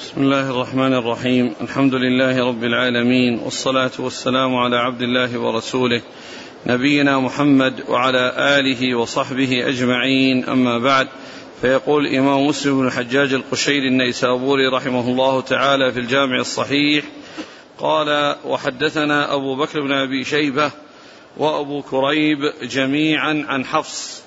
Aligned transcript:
بسم 0.00 0.22
الله 0.22 0.50
الرحمن 0.50 0.94
الرحيم. 0.94 1.54
الحمد 1.60 1.94
لله 1.94 2.48
رب 2.48 2.64
العالمين 2.64 3.38
والصلاة 3.38 3.90
والسلام 3.98 4.54
على 4.54 4.76
عبد 4.76 5.02
الله 5.02 5.38
ورسوله 5.38 6.02
نبينا 6.66 7.20
محمد 7.20 7.84
وعلى 7.88 8.32
آله 8.58 8.94
وصحبه 8.94 9.68
أجمعين. 9.68 10.44
أما 10.44 10.78
بعد 10.78 11.08
فيقول 11.60 12.06
الإمام 12.06 12.46
مسلم 12.46 12.80
بن 12.80 12.86
الحجاج 12.86 13.32
القشيري 13.32 13.88
النيسابوري 13.88 14.68
رحمه 14.68 15.08
الله 15.08 15.40
تعالى 15.40 15.92
في 15.92 16.00
الجامع 16.00 16.40
الصحيح 16.40 17.04
قال 17.78 18.36
وحدثنا 18.44 19.34
أبو 19.34 19.56
بكر 19.56 19.80
بن 19.80 19.92
أبي 19.92 20.24
شيبة 20.24 20.70
وأبو 21.36 21.82
كريب 21.82 22.38
جميعا 22.62 23.44
عن 23.48 23.64
حفص. 23.64 24.22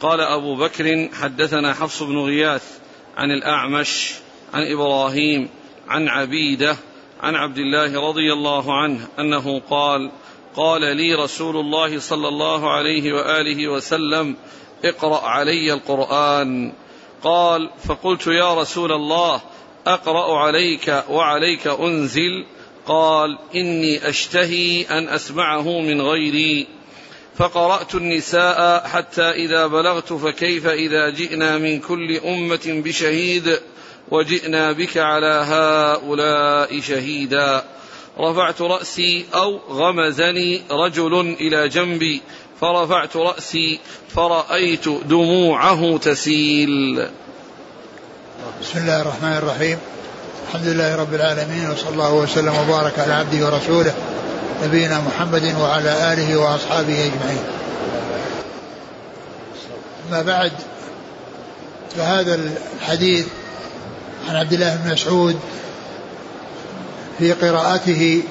قال 0.00 0.20
أبو 0.20 0.56
بكر 0.56 1.08
حدثنا 1.20 1.74
حفص 1.74 2.02
بن 2.02 2.18
غياث 2.18 2.78
عن 3.16 3.30
الأعمش 3.30 4.14
عن 4.52 4.72
إبراهيم 4.72 5.48
عن 5.88 6.08
عبيدة 6.08 6.76
عن 7.22 7.34
عبد 7.34 7.58
الله 7.58 8.08
رضي 8.08 8.32
الله 8.32 8.82
عنه 8.82 9.08
أنه 9.18 9.60
قال 9.70 10.10
قال 10.56 10.96
لي 10.96 11.14
رسول 11.14 11.56
الله 11.56 11.98
صلى 11.98 12.28
الله 12.28 12.70
عليه 12.70 13.12
وآله 13.12 13.68
وسلم 13.68 14.36
اقرأ 14.84 15.20
علي 15.28 15.72
القرآن. 15.72 16.72
قال 17.22 17.70
فقلت 17.88 18.26
يا 18.26 18.54
رسول 18.54 18.92
الله 18.92 19.40
أقرأ 19.86 20.38
عليك 20.38 21.04
وعليك 21.08 21.66
أنزل؟ 21.66 22.44
قال 22.86 23.38
إني 23.54 24.08
أشتهي 24.08 24.82
أن 24.82 25.08
أسمعه 25.08 25.80
من 25.80 26.00
غيري. 26.00 26.66
فقرأت 27.36 27.94
النساء 27.94 28.86
حتى 28.86 29.30
إذا 29.30 29.66
بلغت 29.66 30.12
فكيف 30.12 30.66
إذا 30.66 31.10
جئنا 31.10 31.58
من 31.58 31.80
كل 31.80 32.16
أمة 32.16 32.82
بشهيد؟ 32.84 33.58
وجئنا 34.10 34.72
بك 34.72 34.98
على 34.98 35.44
هؤلاء 35.46 36.80
شهيدا. 36.80 37.64
رفعت 38.18 38.62
رأسي 38.62 39.26
أو 39.34 39.60
غمزني 39.70 40.62
رجل 40.70 41.36
إلى 41.40 41.68
جنبي. 41.68 42.22
فرفعت 42.60 43.16
رأسي 43.16 43.80
فرأيت 44.14 44.88
دموعه 44.88 45.98
تسيل. 45.98 47.06
بسم 48.62 48.78
الله 48.78 49.00
الرحمن 49.00 49.36
الرحيم. 49.36 49.78
الحمد 50.48 50.66
لله 50.66 50.96
رب 50.96 51.14
العالمين 51.14 51.70
وصلى 51.70 51.88
الله 51.88 52.14
وسلم 52.14 52.54
وبارك 52.56 52.98
على 52.98 53.12
عبده 53.12 53.46
ورسوله 53.46 53.94
نبينا 54.64 55.00
محمد 55.00 55.54
وعلى 55.60 56.12
آله 56.12 56.36
وأصحابه 56.36 57.04
أجمعين. 57.04 57.44
أما 60.08 60.22
بعد 60.22 60.52
فهذا 61.96 62.34
الحديث 62.34 63.26
عن 64.28 64.36
عبد 64.36 64.52
الله 64.52 64.76
بن 64.76 64.92
مسعود 64.92 65.36
في 67.18 67.32
قراءته 67.32 68.22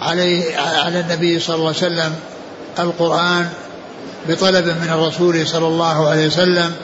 عليه 0.00 0.56
على 0.58 1.00
النبي 1.00 1.40
صلى 1.40 1.56
الله 1.56 1.66
عليه 1.66 1.76
وسلم 1.76 2.14
القرآن 2.78 3.48
بطلب 4.28 4.66
من 4.66 4.88
الرسول 4.90 5.46
صلى 5.46 5.66
الله 5.66 6.08
عليه 6.08 6.26
وسلم. 6.26 6.74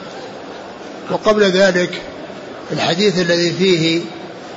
وقبل 1.11 1.43
ذلك 1.43 2.01
الحديث 2.71 3.19
الذي 3.19 3.51
فيه 3.51 4.01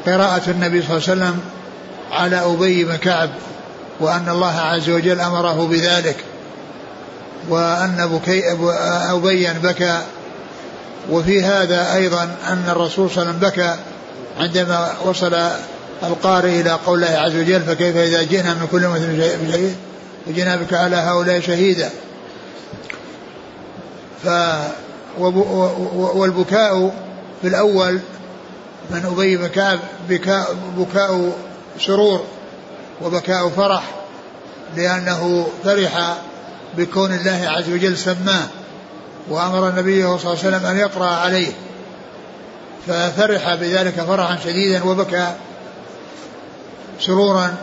قراءة 0.06 0.50
النبي 0.50 0.82
صلى 0.82 0.96
الله 0.96 1.08
عليه 1.08 1.12
وسلم 1.12 1.40
على 2.12 2.36
أبي 2.36 2.84
بن 2.84 2.96
كعب 2.96 3.30
وأن 4.00 4.28
الله 4.28 4.56
عز 4.56 4.90
وجل 4.90 5.20
أمره 5.20 5.66
بذلك 5.66 6.24
وأن 7.48 8.08
بكي 8.12 8.42
أبيا 9.10 9.60
بكى 9.62 10.00
وفي 11.10 11.44
هذا 11.44 11.94
أيضا 11.94 12.22
أن 12.48 12.64
الرسول 12.68 13.10
صلى 13.10 13.22
الله 13.22 13.34
عليه 13.34 13.38
وسلم 13.38 13.50
بكى 13.50 13.76
عندما 14.38 14.94
وصل 15.04 15.34
القارئ 16.02 16.60
إلى 16.60 16.70
قول 16.70 17.04
الله 17.04 17.18
عز 17.18 17.36
وجل 17.36 17.62
فكيف 17.62 17.96
إذا 17.96 18.22
جئنا 18.22 18.54
من 18.54 18.66
كل 18.70 18.84
أمة 18.84 18.98
بشهيد 18.98 19.76
وجئنا 20.26 20.56
بك 20.56 20.74
على 20.74 20.96
هؤلاء 20.96 21.40
شهيدا. 21.40 21.90
ف 24.24 24.28
والبكاء 26.14 26.94
في 27.42 27.48
الأول 27.48 28.00
من 28.90 29.04
أبي 29.06 29.48
كعب 29.48 29.78
بكاء, 30.08 30.56
بكاء 30.78 31.32
سرور 31.80 32.24
وبكاء 33.02 33.48
فرح 33.48 33.82
لأنه 34.76 35.46
فرح 35.64 36.16
بكون 36.76 37.12
الله 37.12 37.48
عز 37.48 37.70
وجل 37.70 37.98
سماه. 37.98 38.46
وأمر 39.28 39.68
النبي 39.68 40.02
صلى 40.02 40.16
الله 40.16 40.28
عليه 40.28 40.38
وسلم 40.38 40.66
أن 40.66 40.76
يقرأ 40.76 41.06
عليه 41.06 41.52
ففرح 42.86 43.54
بذلك 43.54 43.94
فرحا 44.00 44.36
شديدا 44.44 44.84
وبكى 44.84 45.34
سرورا 47.00 47.54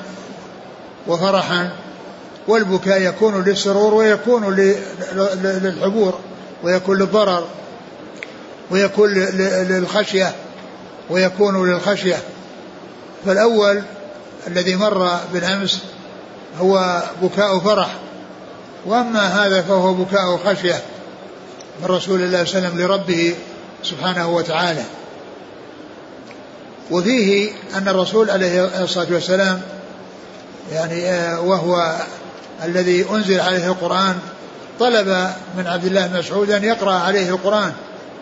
وفرحا 1.07 1.71
والبكاء 2.47 3.01
يكون 3.01 3.43
للسرور 3.43 3.93
ويكون 3.93 4.55
للحبور 5.43 6.19
ويكون 6.63 6.97
للضرر 6.97 7.47
ويكون 8.71 9.13
للخشية 9.13 10.35
ويكون 11.09 11.69
للخشية. 11.69 12.17
فالأول 13.25 13.83
الذي 14.47 14.75
مر 14.75 15.19
بالأمس 15.33 15.83
هو 16.59 17.03
بكاء 17.21 17.59
فرح 17.59 17.95
وأما 18.85 19.45
هذا 19.45 19.61
فهو 19.61 19.93
بكاء 19.93 20.37
خشية. 20.37 20.81
من 21.81 21.85
رسول 21.85 22.21
الله 22.21 22.43
صلى 22.45 22.57
الله 22.57 22.67
عليه 22.67 22.75
وسلم 22.75 22.81
لربه 22.81 23.35
سبحانه 23.83 24.29
وتعالى. 24.29 24.83
وفيه 26.91 27.49
أن 27.75 27.87
الرسول 27.87 28.29
عليه 28.29 28.83
الصلاة 28.83 29.07
والسلام 29.11 29.61
يعني 30.71 31.09
آه، 31.09 31.41
وهو 31.41 31.95
الذي 32.63 33.05
أنزل 33.11 33.39
عليه 33.39 33.67
القرآن 33.67 34.19
طلب 34.79 35.07
من 35.57 35.67
عبد 35.67 35.85
الله 35.85 36.07
بن 36.07 36.19
مسعود 36.19 36.51
أن 36.51 36.63
يقرأ 36.63 36.93
عليه 36.93 37.29
القرآن 37.29 37.73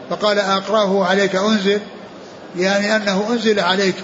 فقال 0.10 0.40
أقرأه 0.40 1.06
عليك 1.06 1.36
أنزل. 1.36 1.80
يعني 2.58 2.96
أنه 2.96 3.26
أنزل 3.30 3.60
عليك 3.60 3.96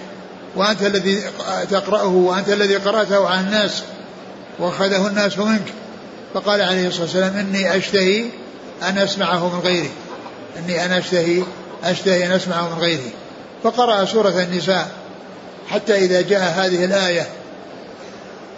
وأنت 0.55 0.81
الذي 0.81 1.21
تقرأه 1.69 2.07
وأنت 2.07 2.49
الذي 2.49 2.75
قرأته 2.75 3.27
على 3.27 3.39
الناس 3.39 3.83
وأخذه 4.59 5.07
الناس 5.07 5.37
منك. 5.37 5.73
فقال 6.33 6.61
عليه 6.61 6.87
الصلاة 6.87 7.03
والسلام 7.03 7.37
إني 7.37 7.77
أشتهي 7.77 8.25
أن 8.81 8.97
أسمعه 8.97 9.55
من 9.55 9.59
غيري. 9.59 9.89
إني 10.59 10.85
أنا 10.85 10.97
أشتهي 10.97 11.43
أشتهي 11.83 12.25
أن 12.25 12.31
أسمعه 12.31 12.75
من 12.75 12.81
غيري. 12.81 13.11
فقرأ 13.63 14.05
سورة 14.05 14.43
النساء 14.43 14.91
حتى 15.67 15.95
إذا 15.95 16.21
جاء 16.21 16.41
هذه 16.41 16.85
الآية. 16.85 17.27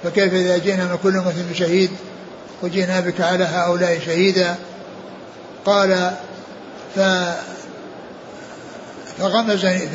فكيف 0.03 0.33
إذا 0.33 0.57
جئنا 0.57 0.85
من 0.85 0.97
كل 1.03 1.17
أمة 1.17 1.33
بشهيد؟ 1.51 1.91
وجئنا 2.61 2.99
بك 2.99 3.21
على 3.21 3.43
هؤلاء 3.43 3.99
شهيدا. 4.05 4.55
قال 5.65 6.13
ف 6.95 6.99
فغمزني 9.19 9.89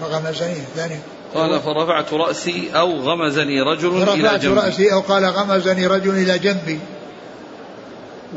فغمزني 0.00 0.52
الثاني 0.52 0.98
قال 1.34 1.60
فرفعت 1.60 2.12
رأسي 2.12 2.70
أو 2.74 2.98
غمزني 2.98 3.60
رجل 3.60 4.02
إلى 4.02 4.38
جنبي. 4.38 4.60
رأسي 4.60 4.92
أو 4.92 5.00
قال 5.00 5.24
غمزني 5.24 5.86
رجل 5.86 6.10
إلى 6.10 6.38
جنبي. 6.38 6.78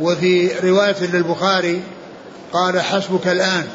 وفي 0.01 0.51
رواية 0.63 0.95
للبخاري 1.01 1.81
قال 2.53 2.81
حسبك 2.81 3.27
الآن. 3.27 3.67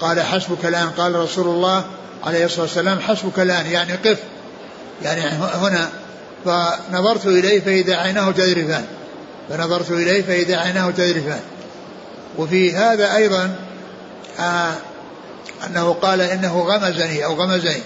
قال 0.00 0.20
حسبك 0.20 0.66
الآن. 0.66 0.90
قال 0.90 1.14
رسول 1.14 1.46
الله 1.46 1.84
عليه 2.24 2.44
الصلاة 2.44 2.62
والسلام 2.62 3.00
حسبك 3.00 3.38
الآن. 3.40 3.66
يعني 3.66 3.92
قف. 3.92 4.18
يعني 5.02 5.20
هنا. 5.38 5.88
فنظرت 6.44 7.26
إليه 7.26 7.60
فإذا 7.60 7.96
عيناه 7.96 8.30
تذرفان 8.30 8.84
فنظرت 9.48 9.90
إليه 9.90 10.22
فإذا 10.22 10.56
عيناه 10.56 10.90
تذرفان 10.90 11.40
وفي 12.38 12.76
هذا 12.76 13.16
أيضا 13.16 13.56
آه 14.40 14.72
أنه 15.66 15.92
قال 15.92 16.20
إنه 16.20 16.60
غمزني 16.60 17.24
أو 17.24 17.34
غمزني. 17.34 17.82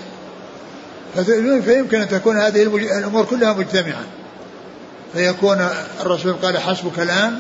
فيمكن 1.63 2.01
أن 2.01 2.09
تكون 2.09 2.39
هذه 2.41 2.63
الأمور 2.99 3.25
كلها 3.25 3.53
مجتمعة. 3.53 4.03
فيكون 5.15 5.69
الرسول 6.01 6.33
قال 6.33 6.59
حسبك 6.59 6.99
الآن 6.99 7.39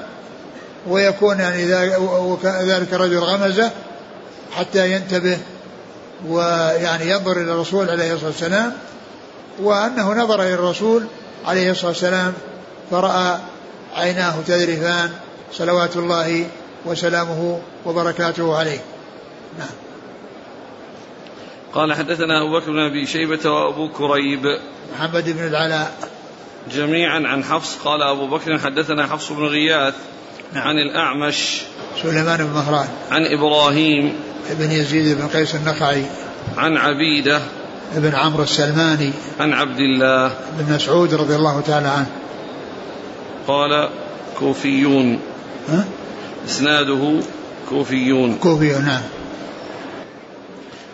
ويكون 0.88 1.40
يعني 1.40 1.64
ذلك 2.44 2.94
الرجل 2.94 3.18
غمزة 3.18 3.70
حتى 4.52 4.92
ينتبه 4.92 5.38
ويعني 6.28 7.10
ينظر 7.10 7.32
إلى 7.32 7.52
الرسول 7.52 7.90
عليه 7.90 8.12
الصلاة 8.12 8.30
والسلام 8.30 8.72
وأنه 9.62 10.12
نظر 10.12 10.42
إلى 10.42 10.54
الرسول 10.54 11.04
عليه 11.46 11.70
الصلاة 11.70 11.88
والسلام 11.88 12.32
فرأى 12.90 13.38
عيناه 13.96 14.34
تذرفان 14.46 15.10
صلوات 15.52 15.96
الله 15.96 16.46
وسلامه 16.84 17.60
وبركاته 17.86 18.56
عليه. 18.56 18.80
نعم. 19.58 19.68
قال 21.74 21.94
حدثنا 21.94 22.42
أبو 22.42 22.58
بكر 22.58 22.70
بن 22.70 22.78
أبي 22.78 23.06
شيبة 23.06 23.50
وأبو 23.50 23.88
كريب. 23.88 24.58
محمد 24.94 25.30
بن 25.30 25.46
العلاء. 25.46 25.92
جميعا 26.70 27.22
عن 27.26 27.44
حفص. 27.44 27.76
قال 27.84 28.02
أبو 28.02 28.26
بكر 28.26 28.58
حدثنا 28.58 29.06
حفص 29.06 29.32
بن 29.32 29.44
غياث 29.44 29.94
عن 30.54 30.78
الأعمش 30.78 31.62
سليمان 32.02 32.44
بن 32.44 32.52
مهران. 32.52 32.88
عن 33.10 33.26
إبراهيم 33.26 34.12
بن 34.50 34.70
يزيد 34.70 35.18
بن 35.18 35.26
قيس 35.26 35.54
النخعي. 35.54 36.06
عن 36.56 36.76
عبيدة 36.76 37.42
بن 37.94 38.14
عمرو 38.14 38.42
السلماني. 38.42 39.12
عن 39.40 39.52
عبد 39.52 39.78
الله. 39.78 40.34
بن 40.58 40.74
مسعود 40.74 41.14
رضي 41.14 41.36
الله 41.36 41.60
تعالى 41.60 41.88
عنه. 41.88 42.06
قال 43.48 43.88
كوفيون. 44.38 45.20
ها؟ 45.68 45.84
إسناده 46.46 47.20
كوفيون. 47.68 48.38
كوفي 48.42 48.72
نعم. 48.72 49.02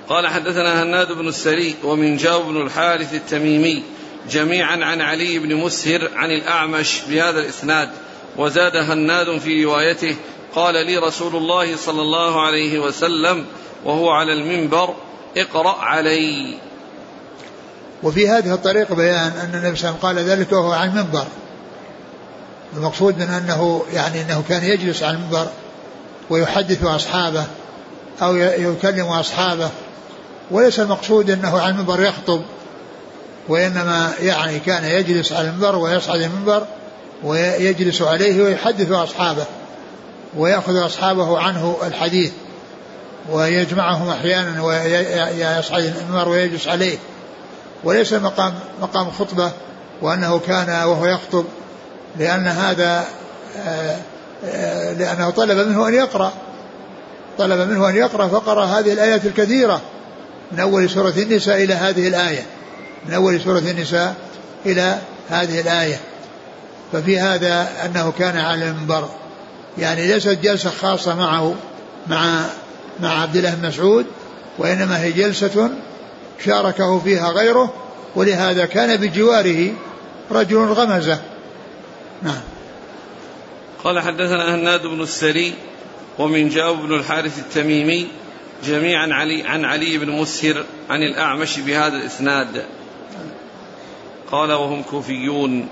قال 0.09 0.26
حدثنا 0.26 0.82
هناد 0.82 1.12
بن 1.12 1.29
السري 1.29 1.75
ومنجاب 1.85 2.44
بن 2.44 2.56
الحارث 2.56 3.14
التميمي. 3.14 3.82
جميعا 4.31 4.85
عن 4.85 5.00
علي 5.00 5.38
بن 5.38 5.55
مسهر 5.55 6.11
عن 6.15 6.31
الأعمش 6.31 7.00
بهذا 7.09 7.41
الإسناد 7.41 7.88
وزاد 8.37 8.76
هناد 8.76 9.38
في 9.38 9.65
روايته 9.65 10.17
قال 10.55 10.87
لي 10.87 10.97
رسول 10.97 11.37
الله 11.37 11.76
صلى 11.76 12.03
الله 12.03 12.47
عليه 12.47 12.79
وسلم 12.79 13.47
وهو 13.85 14.11
على 14.11 14.32
المنبر 14.32 14.94
اقرأ 15.37 15.76
علي. 15.79 16.59
وفي 18.03 18.29
هذه 18.29 18.55
الطريقة 18.55 18.94
بيان 18.94 19.32
أن 19.32 19.50
النبي 19.55 19.76
صلى 19.76 19.91
الله 19.91 19.99
عليه 20.05 20.21
وسلم 20.21 20.29
قال 20.31 20.38
ذلك 20.38 20.53
وهو 20.53 20.73
على 20.73 20.91
المنبر. 20.91 21.26
المقصود 22.76 23.19
من 23.19 23.23
أنه 23.23 23.82
يعني 23.93 24.23
أنه 24.23 24.44
كان 24.49 24.64
يجلس 24.64 25.03
على 25.03 25.17
المنبر 25.17 25.47
ويحدث 26.31 26.85
أصحابه 26.85 27.47
أو 28.23 28.37
يكلم 28.37 29.06
أصحابه 29.06 29.71
وليس 30.50 30.81
المقصود 30.81 31.31
أنه 31.31 31.61
على 31.61 31.71
المنبر 31.71 32.03
يخطب. 32.03 32.43
وإنما 33.49 34.12
يعني 34.21 34.59
كان 34.59 34.85
يجلس 34.85 35.33
على 35.33 35.49
المنبر 35.49 35.77
ويصعد 35.77 36.21
المنبر 36.21 36.67
ويجلس 37.25 38.03
عليه 38.03 38.43
ويحدث 38.43 38.91
أصحابه 38.91 39.45
ويأخذ 40.37 40.87
أصحابه 40.87 41.39
عنه 41.39 41.77
الحديث 41.87 42.33
ويجمعهم 43.31 44.09
أحيانا 44.09 44.62
ويصعد 44.62 45.83
المنبر 45.83 46.29
ويجلس 46.29 46.69
عليه. 46.69 46.99
وليس 47.85 48.12
مقام 48.12 48.55
مقام 48.83 49.11
خطبة 49.11 49.53
وأنه 50.03 50.39
كان 50.39 50.69
وهو 50.69 51.06
يخطب 51.06 51.45
لأن 52.19 52.47
هذا 52.47 53.05
آه، 53.59 53.97
آه، 54.45 54.93
لأنه 54.93 55.31
طلب 55.31 55.69
منه 55.69 55.89
أن 55.89 55.95
يقرأ. 55.95 56.33
طلب 57.39 57.71
منه 57.71 57.89
أن 57.89 57.97
يقرأ 57.97 58.29
فقرأ 58.29 58.65
هذه 58.65 58.93
الآيات 58.93 59.27
الكثيرة 59.27 59.81
من 60.53 60.61
أول 60.61 60.91
سورة 60.91 61.15
النساء 61.17 61.65
إلى 61.65 61.75
هذه 61.75 62.09
الآية. 62.09 62.43
من 63.06 63.15
أول 63.15 63.41
سورة 63.41 63.59
النساء 63.59 64.15
إلى 64.67 64.99
هذه 65.29 65.61
الآية. 65.61 66.00
ففي 66.93 67.19
هذا 67.19 67.69
أنه 67.85 68.12
كان 68.19 68.37
على 68.37 68.69
المنبر. 68.69 69.09
يعني 69.79 70.06
ليست 70.06 70.39
جلسة 70.43 70.71
خاصة 70.71 71.15
معه 71.15 71.55
مع 72.06 72.45
مع 73.00 73.23
عبد 73.23 73.37
الله 73.37 73.55
بن 73.55 73.69
مسعود 73.69 74.06
وإنما 74.59 75.03
هي 75.03 75.12
جلسة 75.12 75.71
شاركه 76.45 76.99
فيها 76.99 77.33
غيره 77.33 77.75
ولهذا 78.15 78.67
كان 78.67 78.97
بجواره 78.97 79.73
رجل 80.31 80.56
غمزة. 80.56 81.21
نعم. 82.23 82.41
قال 83.85 84.00
حدثنا 84.00 84.55
هناد 84.55 84.87
بن 84.87 85.00
السري 85.00 85.55
ومن 86.19 86.49
جاوب 86.49 86.79
بن 86.79 86.95
الحارث 86.95 87.39
التميمي 87.39 88.09
جميعا 88.65 89.09
علي 89.12 89.43
عن 89.43 89.65
علي 89.65 89.99
بن 89.99 90.11
مسهر 90.11 90.65
عن 90.91 91.03
الأعمش 91.03 91.59
بهذا 91.59 91.97
الإسناد. 91.97 92.65
قال 94.32 94.52
وهم 94.52 94.82
كوفيون. 94.82 95.69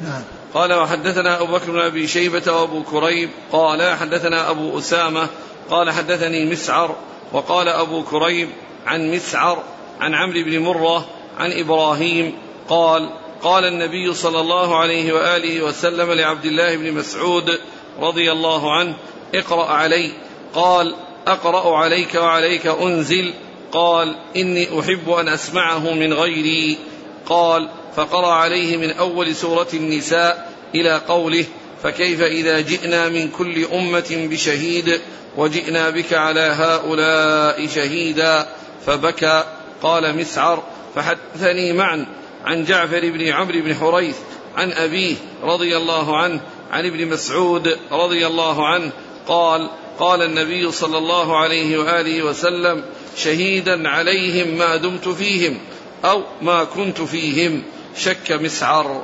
نعم. 0.00 0.22
قال 0.54 0.72
وحدثنا 0.72 1.40
أبو 1.40 1.52
بكر 1.52 1.70
بن 1.70 1.80
أبي 1.80 2.06
شيبة 2.06 2.52
وأبو 2.52 2.82
كريب. 2.82 3.30
قال 3.52 3.96
حدثنا 3.96 4.50
أبو 4.50 4.78
أسامة. 4.78 5.28
قال 5.70 5.90
حدثني 5.90 6.50
مسعر. 6.50 6.96
وقال 7.32 7.68
أبو 7.68 8.02
كريب 8.02 8.48
عن 8.86 9.10
مسعر 9.10 9.62
عن 10.00 10.14
عمرو 10.14 10.42
بن 10.44 10.58
مرة 10.58 11.06
عن 11.38 11.52
إبراهيم. 11.52 12.34
قال 12.68 13.10
قال 13.42 13.64
النبي 13.64 14.14
صلى 14.14 14.40
الله 14.40 14.76
عليه 14.76 15.12
وآله 15.12 15.62
وسلم 15.62 16.12
لعبد 16.12 16.44
الله 16.44 16.76
بن 16.76 16.92
مسعود 16.92 17.58
رضي 18.00 18.32
الله 18.32 18.72
عنه 18.72 18.94
اقرأ 19.34 19.66
علي. 19.66 20.12
قال 20.54 20.94
أقرأ 21.26 21.76
عليك 21.76 22.14
وعليك 22.14 22.66
أنزل. 22.66 23.34
قال 23.72 24.16
إني 24.36 24.80
أحب 24.80 25.10
أن 25.10 25.28
أسمعه 25.28 25.92
من 25.92 26.12
غيري. 26.12 26.78
قال 27.26 27.68
فقرأ 27.96 28.32
عليه 28.32 28.76
من 28.76 28.90
أول 28.90 29.34
سورة 29.34 29.68
النساء 29.74 30.52
إلى 30.74 31.00
قوله 31.08 31.44
فكيف 31.82 32.22
إذا 32.22 32.60
جئنا 32.60 33.08
من 33.08 33.28
كل 33.28 33.64
أمة 33.64 34.28
بشهيد 34.30 35.00
وجئنا 35.36 35.90
بك 35.90 36.14
على 36.14 36.40
هؤلاء 36.40 37.66
شهيدا 37.66 38.46
فبكى 38.86 39.44
قال 39.82 40.18
مسعر 40.18 40.62
فحدثني 40.94 41.72
معا 41.72 42.06
عن 42.44 42.64
جعفر 42.64 43.00
بن 43.10 43.28
عمرو 43.28 43.60
بن 43.60 43.74
حريث 43.74 44.16
عن 44.56 44.72
أبيه 44.72 45.14
رضي 45.42 45.76
الله 45.76 46.16
عنه 46.16 46.40
عن 46.70 46.86
ابن 46.86 47.06
مسعود 47.06 47.78
رضي 47.92 48.26
الله 48.26 48.66
عنه 48.66 48.90
قال 49.28 49.70
قال 49.98 50.22
النبي 50.22 50.72
صلى 50.72 50.98
الله 50.98 51.36
عليه 51.36 51.78
وآله 51.78 52.22
وسلم 52.22 52.84
شهيدا 53.16 53.88
عليهم 53.88 54.58
ما 54.58 54.76
دمت 54.76 55.08
فيهم 55.08 55.58
أو 56.04 56.22
ما 56.42 56.64
كنت 56.64 57.00
فيهم 57.00 57.62
شك 57.96 58.32
مسعر. 58.32 59.02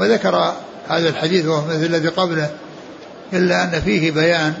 وذكر 0.00 0.54
هذا 0.88 1.08
الحديث 1.08 1.46
وهو 1.46 1.66
مثل 1.66 1.84
الذي 1.84 2.08
قبله 2.08 2.50
إلا 3.32 3.64
أن 3.64 3.80
فيه 3.80 4.10
بيان 4.10 4.54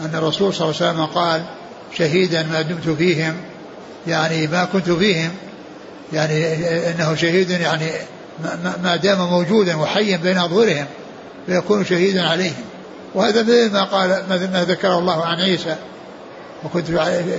أن 0.00 0.14
الرسول 0.14 0.54
صلى 0.54 0.70
الله 0.70 0.76
عليه 0.80 0.90
وسلم 0.90 1.06
قال 1.06 1.42
شهيدا 1.98 2.42
ما 2.42 2.62
دمت 2.62 2.88
فيهم. 2.88 3.36
يعني 4.06 4.46
ما 4.46 4.64
كنت 4.64 4.90
فيهم. 4.90 5.30
يعني 6.12 6.54
إنه 6.90 7.14
شهيد 7.14 7.50
يعني 7.50 7.90
ما 8.82 8.96
دام 8.96 9.18
موجودا 9.18 9.76
وحيا 9.76 10.16
بين 10.16 10.38
أظهرهم 10.38 10.86
فيكون 11.46 11.84
شهيدا 11.84 12.22
عليهم. 12.22 12.64
وهذا 13.14 13.42
مثل 13.42 13.72
ما 13.72 13.84
قال 13.84 14.22
مثل 14.30 14.52
ما 14.52 14.64
ذكره 14.64 14.98
الله 14.98 15.24
عن 15.24 15.40
عيسى 15.40 15.76
وكنت 16.64 16.90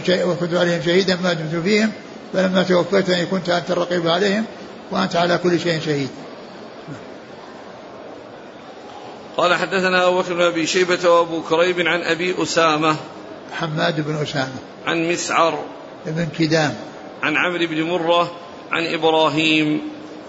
وكنت 0.09 0.53
عليهم 0.53 0.81
شهيدا 0.85 1.17
ما 1.23 1.33
دمت 1.33 1.63
فيهم 1.63 1.91
فلما 2.33 2.63
توفيتني 2.63 3.25
كنت 3.25 3.49
أنت 3.49 3.71
الرقيب 3.71 4.07
عليهم. 4.07 4.45
وأنت 4.91 5.15
على 5.15 5.37
كل 5.37 5.59
شيء 5.59 5.79
شهيد. 5.79 6.09
قال 9.37 9.55
حدثنا 9.55 10.07
أبو 10.07 10.21
بكر 10.21 10.33
بن 10.33 10.41
أبي 10.41 10.67
شيبة 10.67 11.09
وأبو 11.09 11.41
كريب 11.41 11.79
عن 11.79 12.01
أبي 12.01 12.43
أسامة 12.43 12.95
حماد 13.53 14.07
بن 14.07 14.15
أسامة. 14.15 14.59
عن 14.85 15.09
مسعر 15.09 15.63
بن 16.05 16.27
كدام. 16.39 16.75
عن 17.24 17.38
عمرو 17.38 17.67
بن 17.67 17.83
مرة 17.83 18.31
عن 18.71 18.86
إبراهيم. 18.86 19.81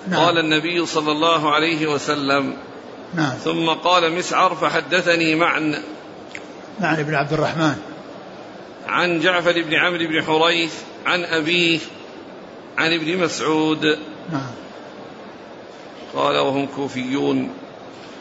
نعم. 0.09 0.21
قال 0.21 0.38
النبي 0.38 0.87
صلى 0.87 1.12
الله 1.12 1.54
عليه 1.54 1.87
وسلم. 1.87 2.57
نعم. 3.14 3.35
ثم 3.45 3.69
قال 3.69 4.12
مسعر 4.12 4.54
فحدثني 4.54 5.35
معن. 5.35 5.83
معن 6.81 7.02
بن 7.02 7.14
عبد 7.14 7.33
الرحمن. 7.33 7.76
عن 8.88 9.21
جعفر 9.21 9.62
بن 9.62 9.75
عمرو 9.75 10.07
بن 10.09 10.23
حريث 10.23 10.75
عن 11.07 11.25
أبيه 11.25 11.78
عن 12.78 12.92
ابن 12.92 13.19
مسعود. 13.19 13.99
نعم. 14.33 14.50
قال 16.14 16.38
وهم 16.38 16.66
كوفيون. 16.66 17.50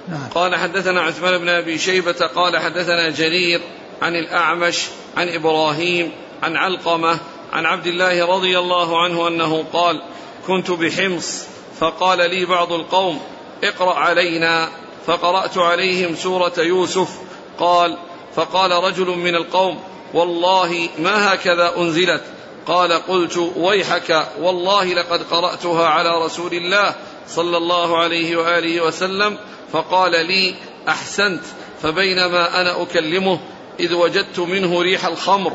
نعم. 0.07 0.29
قال 0.35 0.55
حدثنا 0.55 1.01
عثمان 1.01 1.37
بن 1.37 1.49
أبي 1.49 1.77
شيبة 1.77 2.27
قال 2.35 2.57
حدثنا 2.57 3.09
جرير 3.09 3.61
عن 4.01 4.15
الأعمش 4.15 4.85
عن 5.17 5.29
إبراهيم 5.29 6.11
عن 6.43 6.55
علقمة 6.55 7.19
عن 7.53 7.65
عبد 7.65 7.87
الله 7.87 8.35
رضي 8.35 8.59
الله 8.59 9.03
عنه 9.03 9.27
أنه 9.27 9.65
قال 9.73 10.01
كنت 10.47 10.71
بحمص 10.71 11.43
فقال 11.79 12.29
لي 12.29 12.45
بعض 12.45 12.73
القوم 12.73 13.21
اقرأ 13.63 13.93
علينا. 13.93 14.69
فقرأت 15.05 15.57
عليهم 15.57 16.15
سورة 16.15 16.53
يوسف 16.57 17.09
قال 17.59 17.97
فقال 18.35 18.71
رجل 18.71 19.05
من 19.05 19.35
القوم 19.35 19.79
والله 20.13 20.89
ما 20.99 21.33
هكذا 21.33 21.77
أنزلت 21.77 22.23
قال 22.65 22.93
قلت 22.93 23.37
ويحك 23.37 24.27
والله 24.41 24.93
لقد 24.93 25.23
قرأتها 25.23 25.87
على 25.87 26.25
رسول 26.25 26.53
الله 26.53 26.95
صلى 27.27 27.57
الله 27.57 27.97
عليه 27.97 28.37
وآله 28.37 28.81
وسلم 28.81 29.37
فقال 29.71 30.11
لي 30.11 30.55
أحسنت 30.87 31.41
فبينما 31.81 32.61
أنا 32.61 32.81
أكلمه 32.81 33.39
إذ 33.79 33.93
وجدت 33.93 34.39
منه 34.39 34.81
ريح 34.81 35.05
الخمر 35.05 35.53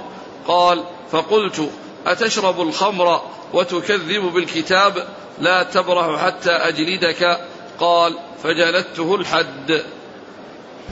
قال 0.48 0.84
فقلت 1.12 1.70
أتشرب 2.06 2.60
الخمر 2.60 3.20
وتكذب 3.52 4.22
بالكتاب 4.34 5.06
لا 5.40 5.62
تبرح 5.62 6.24
حتى 6.24 6.50
أجلدك 6.50 7.40
قال 7.80 8.18
فجلدته 8.42 9.14
الحد 9.14 9.82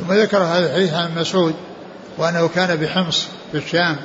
ثم 0.00 0.12
ذكر 0.12 0.38
هذا 0.38 0.66
الحديث 0.66 0.92
عن 0.94 1.14
مسعود 1.14 1.54
وأنه 2.18 2.48
كان 2.48 2.76
بحمص 2.76 3.26
في 3.52 3.58
الشام 3.58 3.96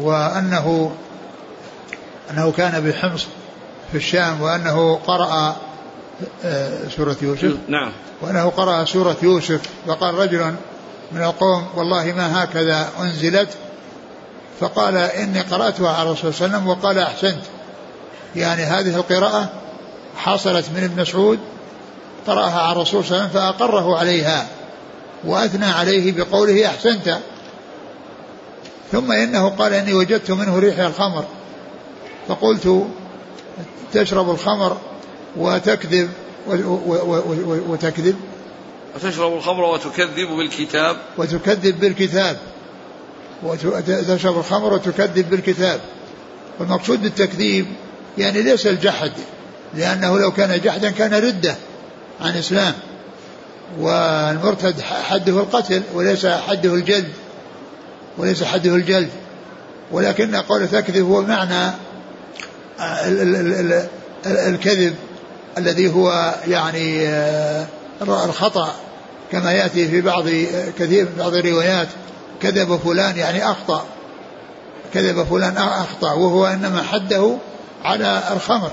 وأنه 0.00 0.96
أنه 2.30 2.52
كان 2.52 2.80
بحمص 2.80 3.26
في 3.92 3.98
الشام 3.98 4.40
وأنه 4.40 4.94
قرأ 5.06 5.56
آه، 6.44 6.88
سورة 6.96 7.16
يوسف. 7.22 7.56
نعم. 7.68 7.92
وأنه 8.22 8.50
قرأ 8.50 8.84
سورة 8.84 9.16
يوسف. 9.22 9.60
فقال 9.86 10.14
رجل 10.14 10.54
من 11.12 11.22
القوم 11.22 11.66
والله 11.74 12.12
ما 12.12 12.44
هكذا 12.44 12.88
أنزلت؟ 13.00 13.48
فقال 14.60 14.96
إني 14.96 15.40
قرأتها 15.40 15.90
على 15.90 16.08
الرسول 16.08 16.34
صلى 16.34 16.46
الله 16.46 16.58
عليه 16.58 16.66
وسلم 16.66 16.68
وقال 16.68 16.98
أحسنت. 16.98 17.42
يعني 18.36 18.62
هذه 18.62 18.96
القراءة 18.96 19.48
حصلت 20.16 20.66
من 20.76 20.84
ابن 20.84 21.02
مسعود 21.02 21.38
قرأها 22.26 22.60
على 22.60 22.72
الرسول 22.72 23.04
صلى 23.04 23.16
الله 23.16 23.28
عليه 23.28 23.30
وسلم 23.30 23.40
فأقره 23.40 23.98
عليها 23.98 24.46
وأثنى 25.24 25.66
عليه 25.66 26.12
بقوله 26.12 26.66
أحسنت. 26.66 27.18
ثم 28.92 29.12
إنه 29.12 29.48
قال 29.48 29.72
إني 29.72 29.94
وجدت 29.94 30.30
منه 30.30 30.58
ريح 30.58 30.78
الخمر. 30.78 31.24
فقلت 32.28 32.86
تشرب 33.92 34.30
الخمر 34.30 34.76
وتكذب 35.36 36.10
وتكذب. 37.68 38.16
وتشرب 38.94 39.32
الخمر 39.32 39.64
وتكذب 39.64 40.28
بالكتاب. 40.28 40.96
وتكذب 41.18 41.80
بالكتاب. 41.80 42.38
وتشرب 43.42 44.38
الخمر 44.38 44.72
وتكذب 44.72 45.30
بالكتاب. 45.30 45.80
والمقصود 46.58 47.02
بالتكذيب 47.02 47.66
يعني 48.18 48.42
ليس 48.42 48.66
الجحد 48.66 49.12
لأنه 49.74 50.18
لو 50.18 50.32
كان 50.32 50.60
جحدا 50.60 50.90
كان 50.90 51.14
ردة 51.14 51.56
عن 52.20 52.30
الإسلام 52.30 52.74
والمرتد 53.80 54.80
حده 54.80 55.32
القتل 55.32 55.82
وليس 55.94 56.26
حده 56.26 56.74
الجلد 56.74 57.12
وليس 58.18 58.44
حده 58.44 58.74
الجلد. 58.74 59.10
ولكن 59.92 60.36
قول 60.36 60.68
تكذب 60.68 61.04
هو 61.04 61.22
معنى 61.22 61.72
الكذب 64.26 64.94
الذي 65.58 65.94
هو 65.94 66.34
يعني 66.46 67.08
آه، 67.08 67.66
الخطأ 68.02 68.74
كما 69.32 69.52
يأتي 69.52 69.88
في 69.88 70.00
بعض 70.00 70.24
كثير 70.78 71.04
من 71.04 71.14
بعض 71.18 71.34
الروايات 71.34 71.88
كذب 72.42 72.76
فلان 72.76 73.16
يعني 73.16 73.50
أخطأ 73.50 73.84
كذب 74.94 75.22
فلان 75.22 75.56
أخطأ 75.56 76.12
وهو 76.12 76.46
إنما 76.46 76.82
حده 76.82 77.36
على 77.84 78.22
الخمر 78.32 78.70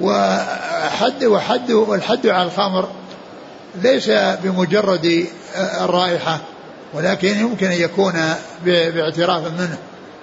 وحد 0.00 1.24
وحد 1.24 1.70
والحد 1.72 2.26
على 2.26 2.42
الخمر 2.42 2.88
ليس 3.82 4.10
بمجرد 4.42 5.26
الرائحة 5.56 6.38
ولكن 6.94 7.28
يمكن 7.28 7.66
أن 7.66 7.80
يكون 7.80 8.12
باعتراف 8.64 9.42
منه 9.46 9.78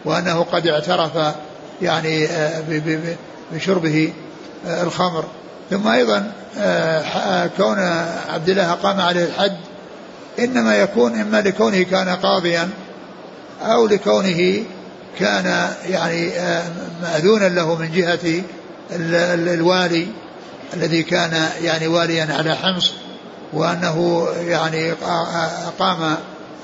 وأنه 0.06 0.46
قد 0.52 0.68
اعترف 0.68 1.36
يعني 1.82 2.28
بشربه 3.54 4.14
الخمر. 4.68 5.26
ثم 5.70 5.88
أيضا 5.88 6.32
كون 7.58 7.80
عبد 8.30 8.50
الله 8.50 8.72
قام 8.72 9.00
عليه 9.02 9.26
الحد 9.26 9.58
إنما 10.40 10.76
يكون 10.76 11.20
إما 11.20 11.42
لكونه 11.42 11.84
كان 11.84 12.10
قاضيا 12.10 12.70
أو 13.62 13.88
لكونه 13.88 14.64
كان 15.20 15.70
يعني 15.90 16.30
مأذونا 17.02 17.50
له 17.50 17.76
من 17.76 17.92
جهة 17.92 18.44
الوالي 19.54 20.08
الذي 20.74 21.04
كان 21.04 21.50
يعني 21.64 21.88
واليا 21.88 22.28
على 22.34 22.56
حمص 22.56 22.94
وأنه 23.54 24.28
يعني 24.48 24.92
قام 25.80 26.16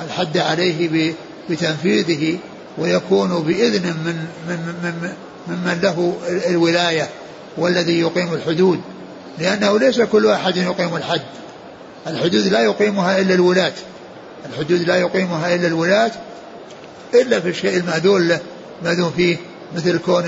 الحد 0.06 0.38
عليه 0.38 1.14
بتنفيذه 1.50 2.38
ويكون 2.78 3.44
بإذن 3.44 3.86
من 3.86 4.28
من 4.48 4.60
من 4.84 5.14
ممن 5.48 5.80
له 5.82 6.18
الولاية 6.50 7.10
والذي 7.58 8.00
يقيم 8.00 8.34
الحدود. 8.34 8.82
لأنه 9.40 9.80
ليس 9.80 10.02
كل 10.02 10.28
أحد 10.28 10.58
يقيم 10.58 10.96
الحد. 10.96 11.22
الحدود 12.08 12.48
لا 12.48 12.64
يقيمها 12.64 13.20
إلا 13.20 13.34
الولاة. 13.34 13.74
الحدود 14.46 14.82
لا 14.82 14.96
يقيمها 14.96 15.56
إلا 15.56 15.68
الولاة 15.68 16.12
إلا 17.14 17.40
في 17.40 17.50
الشيء 17.50 17.78
المأذون 17.78 18.28
له 18.28 18.40
مأذون 18.84 19.14
فيه 19.18 19.38
مثل 19.76 20.00
كون 20.00 20.24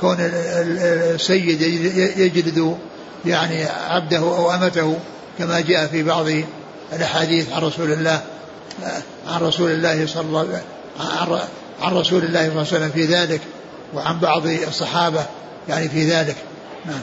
كون 0.00 0.16
السيد 0.20 1.62
يجلد 2.16 2.76
يعني 3.26 3.64
عبده 3.64 4.18
أو 4.18 4.52
أمته 4.52 4.98
كما 5.38 5.60
جاء 5.60 5.86
في 5.86 6.02
بعض 6.02 6.26
الأحاديث 6.92 7.52
عن 7.52 7.62
رسول 7.62 7.92
الله 7.92 8.22
عن 9.28 9.40
رسول 9.40 9.70
الله 9.70 10.06
صلى 10.06 10.22
الله 10.22 10.40
عن 10.40 10.62
عن 11.82 11.92
رسول 11.92 12.22
الله 12.24 12.40
صلى 12.40 12.48
الله 12.48 12.50
عليه 12.50 12.60
وسلم 12.60 12.90
في 12.90 13.04
ذلك 13.04 13.40
وعن 13.94 14.18
بعض 14.18 14.46
الصحابة 14.46 15.26
يعني 15.68 15.88
في 15.88 16.10
ذلك. 16.10 16.36
نعم. 16.86 17.00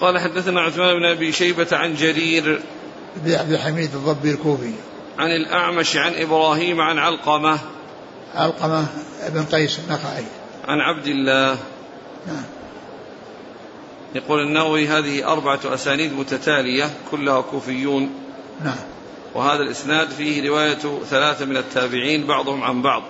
قال 0.00 0.18
حدثنا 0.18 0.60
عثمان 0.60 0.98
بن 0.98 1.04
أبي 1.04 1.32
شيبة 1.32 1.66
عن 1.72 1.94
جرير 1.94 2.62
بن 3.16 3.32
عبد 3.34 3.52
الحميد 3.52 3.94
الضبي 3.94 4.30
الكوفي. 4.30 4.72
عن 5.18 5.30
الأعمش 5.30 5.96
عن 5.96 6.14
إبراهيم 6.14 6.80
عن 6.80 6.98
علقمة 6.98 7.58
علقمة 8.34 8.86
بن 9.28 9.44
قيس 9.44 9.78
النخعي. 9.78 10.24
عن 10.68 10.80
عبد 10.80 11.06
الله. 11.06 11.58
نعم. 12.26 12.44
يقول 14.14 14.42
النووي 14.42 14.88
هذه 14.88 15.32
أربعة 15.32 15.60
أسانيد 15.64 16.12
متتالية 16.12 16.90
كلها 17.10 17.40
كوفيون. 17.40 18.10
نعم. 18.64 18.76
وهذا 19.34 19.62
الإسناد 19.62 20.10
فيه 20.10 20.48
رواية 20.48 20.78
ثلاثة 21.10 21.44
من 21.44 21.56
التابعين 21.56 22.26
بعضهم 22.26 22.64
عن 22.64 22.82
بعض. 22.82 23.02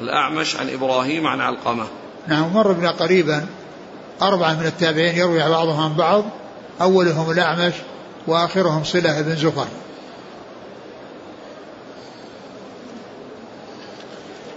الأعمش 0.00 0.56
عن 0.56 0.70
إبراهيم 0.70 1.26
عن 1.26 1.40
علقمة. 1.40 1.86
نعم 2.28 2.54
مر 2.54 2.72
بنا 2.72 2.90
قريبا 2.90 3.46
أربعة 4.22 4.54
من 4.54 4.66
التابعين 4.66 5.16
يروي 5.16 5.38
بعضهم 5.38 5.80
عن 5.80 5.94
بعض. 5.94 6.24
أولهم 6.80 7.30
الأعمش 7.30 7.74
وآخرهم 8.26 8.84
صلة 8.84 9.20
بن 9.20 9.36
زفر. 9.36 9.66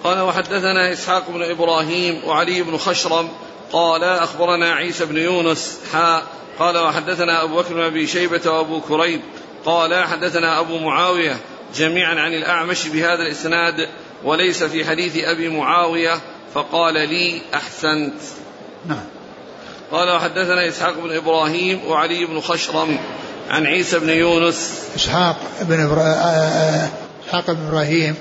قال 0.03 0.21
وحدثنا 0.21 0.93
إسحاق 0.93 1.31
بن 1.31 1.43
إبراهيم 1.43 2.21
وعلي 2.27 2.63
بن 2.63 2.77
خشرم. 2.77 3.29
قال 3.71 4.03
أخبرنا 4.03 4.71
عيسى 4.71 5.05
بن 5.05 5.17
يونس. 5.17 5.79
حاء 5.93 6.23
قال 6.59 6.77
وحدثنا 6.77 7.43
أبو 7.43 7.55
بكر 7.55 7.73
بن 7.73 7.81
أبي 7.81 8.07
شيبة 8.07 8.51
وأبو 8.51 8.81
كريب. 8.81 9.21
قال 9.65 10.05
حدثنا 10.05 10.59
أبو 10.59 10.77
معاوية 10.77 11.37
جميعا 11.75 12.15
عن 12.15 12.33
الأعمش 12.33 12.87
بهذا 12.87 13.21
الإسناد 13.21 13.87
وليس 14.23 14.63
في 14.63 14.85
حديث 14.85 15.23
أبي 15.23 15.49
معاوية 15.49 16.19
فقال 16.53 16.93
لي 16.93 17.41
أحسنت. 17.53 18.13
نعم. 18.85 19.03
قال 19.91 20.15
وحدثنا 20.15 20.67
إسحاق 20.67 20.93
بن 20.99 21.15
إبراهيم 21.15 21.79
وعلي 21.87 22.25
بن 22.25 22.41
خشرم 22.41 22.99
عن 23.49 23.65
عيسى 23.65 23.99
بن 23.99 24.09
يونس. 24.09 24.73
إسحاق 24.95 25.37
بن 25.61 25.79
إبرا... 25.79 26.01
آه، 26.01 26.03
آه، 26.03 26.89
إسحاق 27.27 27.51
بن 27.51 27.67
إبراهيم 27.67 28.15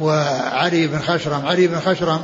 وعلي 0.00 0.86
بن 0.86 0.98
خشرم. 0.98 1.46
علي 1.46 1.66
بن 1.66 1.80
خشرم 1.80 2.22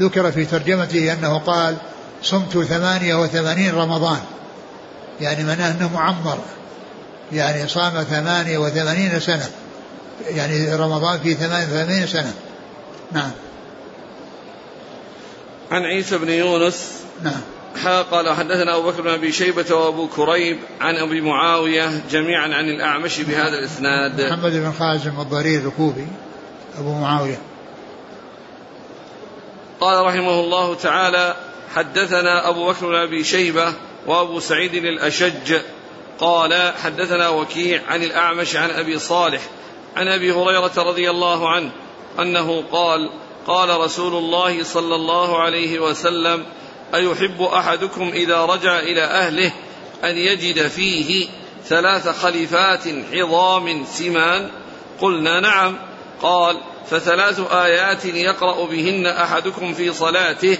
ذكر 0.00 0.32
في 0.32 0.44
ترجمته 0.44 1.12
أنه 1.12 1.38
قال 1.38 1.76
صمت 2.22 2.58
ثمانية 2.58 3.14
وثمانين 3.14 3.74
رمضان. 3.74 4.20
يعني 5.20 5.44
معناه 5.44 5.70
أنه 5.70 5.90
معمر. 5.94 6.38
يعني 7.32 7.68
صام 7.68 8.02
ثمانية 8.02 8.58
وثمانين 8.58 9.20
سنة. 9.20 9.50
يعني 10.26 10.74
رمضان 10.74 11.18
في 11.18 11.34
ثمانية 11.34 11.66
وثمانين 11.66 12.06
سنة. 12.06 12.34
نعم. 13.12 13.30
عن 15.70 15.82
عيسى 15.82 16.18
بن 16.18 16.30
يونس. 16.30 16.92
نعم. 17.22 17.40
قال 18.10 18.36
حدثنا 18.36 18.76
أبو 18.76 18.90
بكر 18.90 19.02
بن 19.02 19.10
أبي 19.10 19.32
شيبة 19.32 19.74
وأبو 19.74 20.08
كريب 20.08 20.58
عن 20.80 20.96
أبي 20.96 21.20
معاوية 21.20 22.02
جميعا 22.10 22.54
عن 22.54 22.64
الأعمش 22.64 23.20
بهذا 23.20 23.58
الإسناد. 23.58 24.20
محمد 24.20 24.52
بن 24.52 24.72
خازم 24.78 25.20
الضرير 25.20 25.60
الكوفي 25.60 26.06
أبو 26.78 26.92
معاوية. 26.92 27.38
قال 29.80 30.06
رحمه 30.06 30.40
الله 30.40 30.74
تعالى 30.74 31.36
حدثنا 31.74 32.48
أبو 32.48 32.68
بكر 32.68 32.86
بن 32.86 32.94
أبي 32.94 33.24
شيبة 33.24 33.72
وأبو 34.06 34.40
سعيد 34.40 34.74
الأشج 34.74 35.60
قال 36.20 36.72
حدثنا 36.82 37.28
وكيع 37.28 37.82
عن 37.88 38.02
الأعمش 38.02 38.56
عن 38.56 38.70
أبي 38.70 38.98
صالح 38.98 39.40
عن 39.96 40.08
أبي 40.08 40.32
هريرة 40.32 40.72
رضي 40.76 41.10
الله 41.10 41.48
عنه 41.48 41.70
أنه 42.18 42.64
قال 42.72 43.10
قال 43.46 43.80
رسول 43.80 44.14
الله 44.14 44.64
صلى 44.64 44.94
الله 44.94 45.38
عليه 45.38 45.78
وسلم 45.78 46.44
أيحب 46.94 47.42
أحدكم 47.42 48.10
إذا 48.14 48.44
رجع 48.44 48.78
إلى 48.78 49.02
أهله 49.02 49.52
أن 50.04 50.16
يجد 50.16 50.68
فيه 50.68 51.26
ثلاث 51.64 52.08
خليفات 52.08 52.82
عظام 53.12 53.84
سمان؟ 53.84 54.50
قلنا 55.00 55.40
نعم. 55.40 55.78
قال 56.22 56.60
فثلاث 56.90 57.52
آيات 57.52 58.04
يقرأ 58.04 58.66
بهن 58.66 59.06
أحدكم 59.06 59.74
في 59.74 59.92
صلاته 59.92 60.58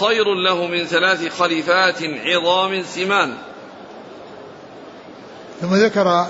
خير 0.00 0.34
له 0.34 0.66
من 0.66 0.84
ثلاث 0.84 1.38
خليفات 1.38 2.02
عظام 2.02 2.82
سمان. 2.82 3.36
ثم 5.64 5.74
ذكر 5.74 6.26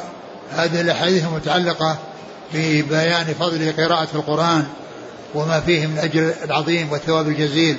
هذه 0.50 0.80
الأحاديث 0.80 1.24
المتعلقة 1.24 1.98
ببيان 2.54 3.24
فضل 3.24 3.72
قراءة 3.72 4.08
القرآن 4.14 4.64
وما 5.34 5.60
فيه 5.60 5.86
من 5.86 5.98
الأجر 5.98 6.34
العظيم 6.44 6.92
والثواب 6.92 7.28
الجزيل 7.28 7.76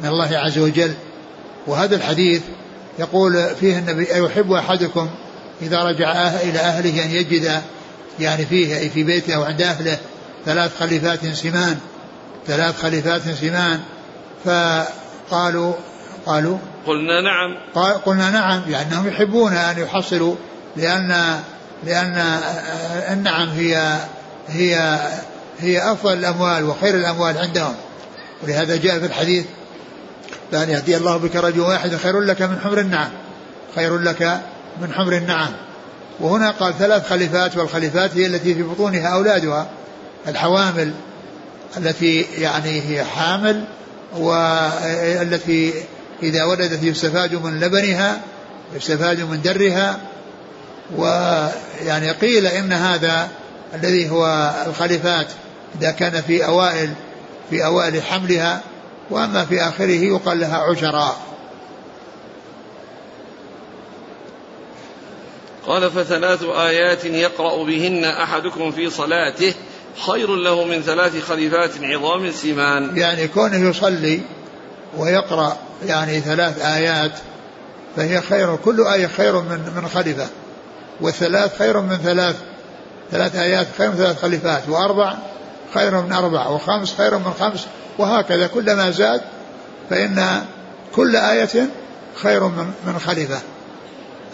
من 0.00 0.08
الله 0.08 0.38
عز 0.38 0.58
وجل. 0.58 0.94
وهذا 1.66 1.96
الحديث 1.96 2.42
يقول 2.98 3.54
فيه 3.60 3.78
النبي 3.78 4.14
أيحب 4.14 4.52
أحدكم 4.52 5.08
إذا 5.62 5.84
رجع 5.84 6.28
إلى 6.28 6.58
أهله 6.58 7.04
أن 7.04 7.10
يجد 7.10 7.62
يعني 8.20 8.46
فيه 8.46 8.78
أي 8.78 8.90
في 8.90 9.04
بيته 9.04 9.34
أو 9.34 9.42
عند 9.42 9.62
أهله 9.62 9.98
ثلاث 10.44 10.78
خليفات 10.78 11.26
سمان 11.26 11.78
ثلاث 12.46 12.82
خليفات 12.82 13.22
سمان. 13.22 13.80
فقالوا 14.44 15.72
قالوا 16.26 16.58
قلنا 16.86 17.20
نعم. 17.20 17.56
قلنا 18.06 18.30
نعم 18.30 18.62
لأنهم 18.68 19.08
يحبون 19.08 19.52
أن 19.52 19.78
يحصلوا 19.78 20.34
لأن 20.76 21.40
لأن 21.84 22.40
النعم 23.12 23.48
هي 23.48 23.96
هي 24.48 24.98
هي 25.60 25.92
أفضل 25.92 26.12
الأموال 26.12 26.64
وخير 26.64 26.94
الأموال 26.94 27.38
عندهم. 27.38 27.74
ولهذا 28.42 28.76
جاء 28.76 28.98
في 28.98 29.06
الحديث 29.06 29.44
لأن 30.52 30.70
يهدي 30.70 30.96
الله 30.96 31.16
بك 31.16 31.36
رجل 31.36 31.60
واحد 31.60 31.96
خير 31.96 32.20
لك 32.20 32.42
من 32.42 32.58
حمر 32.64 32.80
النعم. 32.80 33.10
خير 33.74 33.98
لك 33.98 34.40
من 34.80 34.92
حمر 34.92 35.12
النعم. 35.12 35.52
وهنا 36.20 36.50
قال 36.50 36.78
ثلاث 36.78 37.08
خليفات 37.08 37.56
والخليفات 37.56 38.16
هي 38.16 38.26
التي 38.26 38.54
في 38.54 38.62
بطونها 38.62 39.08
أولادها. 39.08 39.66
الحوامل 40.28 40.92
التي 41.76 42.26
يعني 42.38 42.82
هي 42.82 43.04
حامل 43.04 43.64
والتي 44.16 45.72
إذا 46.22 46.44
ولدت 46.44 46.82
يستفاد 46.82 47.34
من 47.34 47.60
لبنها 47.60 48.20
يستفاد 48.76 49.20
من 49.20 49.42
درها 49.42 49.98
ويعني 50.96 52.10
قيل 52.10 52.46
إن 52.46 52.72
هذا 52.72 53.28
الذي 53.74 54.10
هو 54.10 54.52
الخليفات 54.66 55.26
إذا 55.80 55.90
كان 55.90 56.22
في 56.22 56.46
أوائل 56.46 56.94
في 57.50 57.64
أوائل 57.64 58.02
حملها 58.02 58.60
وأما 59.10 59.44
في 59.44 59.60
آخره 59.60 59.90
يقال 59.90 60.40
لها 60.40 60.56
عشراء 60.56 61.16
قال 65.66 65.90
فثلاث 65.90 66.42
آيات 66.42 67.04
يقرأ 67.04 67.64
بهن 67.64 68.04
أحدكم 68.04 68.70
في 68.70 68.90
صلاته 68.90 69.54
خير 70.06 70.36
له 70.36 70.64
من 70.64 70.82
ثلاث 70.82 71.24
خليفات 71.24 71.70
عظام 71.82 72.30
سمان 72.30 72.96
يعني 72.96 73.28
كونه 73.28 73.68
يصلي 73.68 74.20
ويقرأ 74.98 75.56
يعني 75.86 76.20
ثلاث 76.20 76.64
آيات 76.64 77.12
فهي 77.96 78.20
خير 78.20 78.56
كل 78.56 78.86
آية 78.86 79.06
خير 79.06 79.40
من 79.40 79.72
من 79.76 79.88
خليفة. 79.88 80.26
والثلاث 81.00 81.58
خير 81.58 81.80
من 81.80 81.96
ثلاث 81.96 82.36
ثلاث 83.10 83.36
آيات 83.36 83.66
خير 83.78 83.90
من 83.90 83.96
ثلاث 83.96 84.22
خليفات 84.22 84.68
وأربع 84.68 85.14
خير 85.74 86.00
من 86.00 86.12
أربع 86.12 86.46
وخمس 86.46 86.94
خير 86.94 87.18
من 87.18 87.32
خمس 87.40 87.66
وهكذا 87.98 88.46
كلما 88.46 88.90
زاد 88.90 89.20
فإن 89.90 90.44
كل 90.94 91.16
آية 91.16 91.68
خير 92.22 92.44
من 92.44 92.72
من 92.86 92.98
خليفة. 92.98 93.38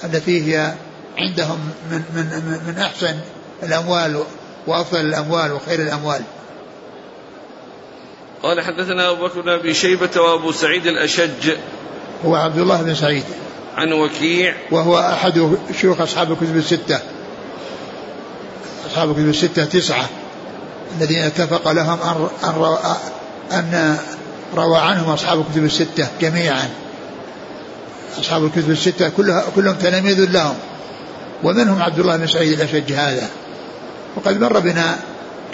التي 0.04 0.56
هي 0.56 0.74
عندهم 1.18 1.58
من 1.90 2.02
من 2.14 2.60
من 2.66 2.78
أحسن 2.78 3.14
الأموال 3.62 4.22
وأفضل 4.66 5.00
الأموال 5.00 5.52
وخير 5.52 5.80
الأموال. 5.82 6.22
قال 8.42 8.60
حدثنا 8.60 9.10
أبو 9.10 9.26
بكر 9.26 9.40
بن 9.40 9.48
أبي 9.48 9.74
شيبة 9.74 10.20
وأبو 10.20 10.52
سعيد 10.52 10.86
الأشج. 10.86 11.56
هو 12.24 12.34
عبد 12.34 12.58
الله 12.58 12.82
بن 12.82 12.94
سعيد. 12.94 13.24
عن 13.76 13.92
وكيع. 13.92 14.54
وهو 14.70 14.98
أحد 14.98 15.56
شيوخ 15.80 16.00
أصحاب 16.00 16.32
الكتب 16.32 16.56
الستة. 16.56 16.98
أصحاب 18.90 19.10
الكتب 19.10 19.28
الستة 19.28 19.64
تسعة. 19.64 20.08
الذين 21.00 21.18
اتفق 21.18 21.72
لهم 21.72 21.98
أن 22.02 22.28
أن 22.44 22.78
أن 23.52 23.96
روى 24.56 24.78
عنهم 24.78 25.10
أصحاب 25.10 25.40
الكتب 25.40 25.64
الستة 25.64 26.08
جميعا. 26.20 26.68
أصحاب 28.20 28.44
الكتب 28.44 28.70
الستة 28.70 29.08
كلها 29.08 29.44
كلهم 29.56 29.74
تلاميذ 29.74 30.30
لهم. 30.30 30.54
ومنهم 31.44 31.82
عبد 31.82 31.98
الله 31.98 32.16
بن 32.16 32.26
سعيد 32.26 32.52
الأشج 32.52 32.92
هذا. 32.92 33.28
وقد 34.16 34.40
مر 34.40 34.58
بنا 34.58 34.98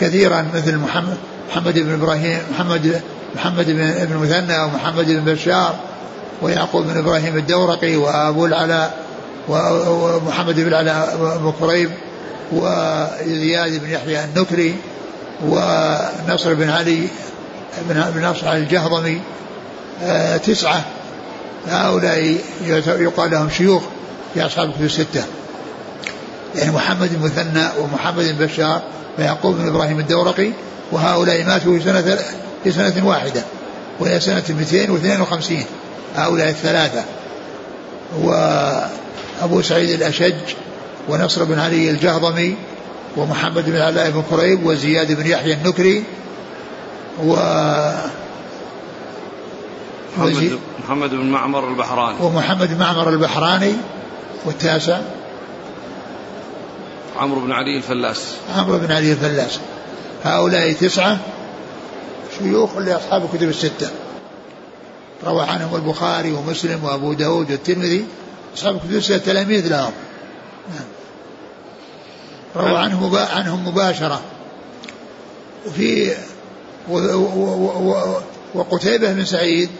كثيرا 0.00 0.46
مثل 0.54 0.76
محمد 0.76 1.16
محمد 1.50 1.78
بن 1.78 1.92
إبراهيم 1.92 2.38
محمد 2.54 3.02
محمد 3.36 3.66
بن 4.10 4.16
مثنى 4.16 4.58
ومحمد 4.58 5.06
بن 5.06 5.32
بشار. 5.32 5.87
ويعقوب 6.42 6.86
بن 6.86 6.98
إبراهيم 6.98 7.36
الدورقي 7.36 7.96
وأبو 7.96 8.46
العلاء 8.46 8.98
ومحمد 9.48 10.54
بن 10.54 10.68
العلاء 10.68 11.16
بن 11.40 11.52
كريب 11.60 11.90
وزياد 12.52 13.80
بن 13.84 13.90
يحيى 13.90 14.24
النكري 14.24 14.76
ونصر 15.44 16.54
بن 16.54 16.70
علي 16.70 17.08
بن 17.90 18.24
نصر 18.24 18.52
الجهضمي 18.52 19.20
آه، 20.02 20.36
تسعة. 20.36 20.84
هؤلاء 21.68 22.36
يقال 22.86 23.30
لهم 23.30 23.50
شيوخ 23.50 23.82
في 24.34 24.46
أصحاب 24.46 24.68
الكتب 24.68 24.84
الستة. 24.84 25.24
يعني 26.54 26.70
محمد 26.70 27.12
المثنى 27.12 27.68
ومحمد 27.80 28.24
بن 28.38 28.46
بشار 28.46 28.82
ويعقوب 29.18 29.56
بن 29.56 29.68
إبراهيم 29.68 29.98
الدورقي 29.98 30.50
وهؤلاء 30.92 31.44
ماتوا 31.44 31.78
في 31.78 31.84
سنة 31.84 32.18
في 32.64 32.72
سنة 32.72 33.06
واحدة. 33.06 33.42
وهي 34.00 34.20
سنة 34.20 34.44
252 34.48 35.64
هؤلاء 36.16 36.48
الثلاثة. 36.48 37.04
وأبو 38.22 39.62
سعيد 39.62 39.90
الأشج 39.90 40.54
ونصر 41.08 41.44
بن 41.44 41.58
علي 41.58 41.90
الجهضمي 41.90 42.56
ومحمد 43.16 43.70
بن 43.70 43.80
علاء 43.80 44.10
بن 44.10 44.22
كريب 44.30 44.66
وزياد 44.66 45.12
بن 45.12 45.26
يحيى 45.26 45.54
النكري 45.54 46.04
و 47.24 47.36
محمد, 50.18 50.58
محمد 50.84 51.10
بن 51.10 51.30
معمر 51.30 51.68
البحراني. 51.68 52.16
ومحمد 52.20 52.68
بن 52.68 52.78
معمر 52.78 53.08
البحراني 53.08 53.72
والتاسع. 54.44 55.00
عمرو 57.16 57.40
بن 57.40 57.52
علي 57.52 57.76
الفلاس. 57.76 58.34
عمرو 58.56 58.78
بن 58.78 58.92
علي 58.92 59.12
الفلاس. 59.12 59.58
هؤلاء 60.24 60.72
تسعة. 60.72 61.18
شيوخ 62.38 62.76
لأصحاب 62.76 63.24
الكتب 63.24 63.48
الستة. 63.48 63.90
روى 65.24 65.42
عنهم 65.42 65.74
البخاري 65.74 66.32
ومسلم 66.32 66.84
وأبو 66.84 67.12
داود 67.12 67.50
والترمذي. 67.50 68.06
أصحاب 68.56 68.74
الكتب 68.74 68.96
الستة 68.96 69.18
تلاميذ 69.18 69.68
لهم. 69.68 69.92
نعم. 70.68 70.86
روى 72.56 72.78
عنهم 72.78 73.16
عنهم 73.16 73.68
مباشرة. 73.68 74.20
وفي 75.66 76.14
وقتيبة 78.54 79.12
بن 79.12 79.24
سعيد 79.24 79.70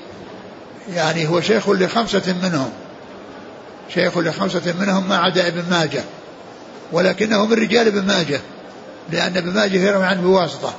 يعني 0.95 1.29
هو 1.29 1.41
شيخ 1.41 1.69
لخمسة 1.69 2.35
منهم. 2.43 2.71
شيخ 3.95 4.19
لخمسة 4.19 4.75
منهم 4.81 5.09
ما 5.09 5.17
عدا 5.17 5.49
ابن 5.49 5.65
ماجه. 5.71 6.05
ولكنه 6.93 7.47
من 7.47 7.53
رجال 7.53 7.87
ابن 7.87 8.07
ماجه 8.07 8.41
لأن 9.13 9.37
ابن 9.37 9.55
ماجه 9.55 9.77
يروي 9.77 10.05
عنه 10.05 10.21
بواسطة. 10.21 10.75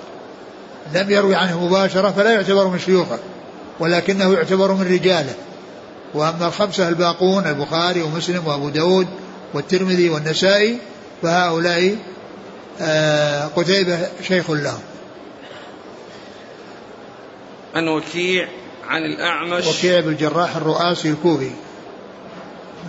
لم 0.93 1.11
يروي 1.11 1.35
عنه 1.35 1.65
مباشرة 1.65 2.11
فلا 2.11 2.31
يعتبر 2.31 2.67
من 2.67 2.79
شيوخه 2.79 3.19
ولكنه 3.79 4.33
يعتبر 4.33 4.73
من 4.73 4.93
رجاله. 4.93 5.33
وأما 6.13 6.47
الخمسة 6.47 6.89
الباقون 6.89 7.47
البخاري 7.47 8.01
ومسلم 8.01 8.47
وأبو 8.47 8.69
داود 8.69 9.07
والترمذي 9.53 10.09
والنسائي 10.09 10.77
فهؤلاء 11.21 11.97
آه، 12.81 13.45
قتيبة 13.45 14.07
شيخ 14.27 14.51
لهم. 14.51 14.79
عن 17.75 17.87
وكيع 17.87 18.47
عن 18.87 19.01
الأعمش. 19.01 19.67
وكيع 19.67 19.99
بن 19.99 20.09
الجراح 20.09 20.55
الرؤاسي 20.55 21.09
الكوفي. 21.09 21.51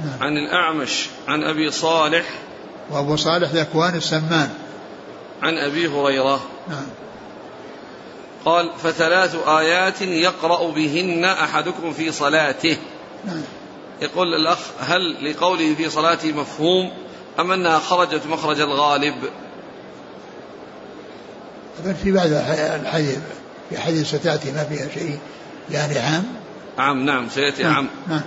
نعم. 0.04 0.22
عن 0.22 0.32
الأعمش 0.36 1.06
عن 1.28 1.42
أبي 1.42 1.70
صالح. 1.70 2.24
وأبو 2.90 3.16
صالح 3.16 3.50
ذكوان 3.50 3.94
السمان. 3.94 4.50
عن 5.42 5.58
أبي 5.58 5.88
هريرة. 5.88 6.40
نعم. 6.68 6.86
قال 8.44 8.70
فثلاث 8.82 9.48
آيات 9.48 10.02
يقرأ 10.02 10.70
بهن 10.70 11.24
أحدكم 11.24 11.92
في 11.92 12.12
صلاته. 12.12 12.76
نعم. 13.26 13.42
يقول 14.02 14.34
الأخ 14.34 14.58
هل 14.80 15.30
لقوله 15.30 15.74
في 15.74 15.90
صلاته 15.90 16.32
مفهوم 16.32 16.92
أم 17.40 17.52
أنها 17.52 17.78
خرجت 17.78 18.26
مخرج 18.26 18.60
الغالب؟ 18.60 19.14
في 22.02 22.12
بعض 22.12 22.26
الحديث 22.26 23.18
في 23.70 23.78
حديث 23.78 24.08
ستأتي 24.08 24.52
ما 24.52 24.64
فيها 24.64 24.88
شيء. 24.94 25.18
يعني 25.70 25.98
عام؟ 25.98 26.24
عام 26.78 27.04
نعم 27.04 27.28
سيأتي 27.28 27.62
نعم 27.62 27.74
عام. 27.74 27.88
نعم. 28.08 28.22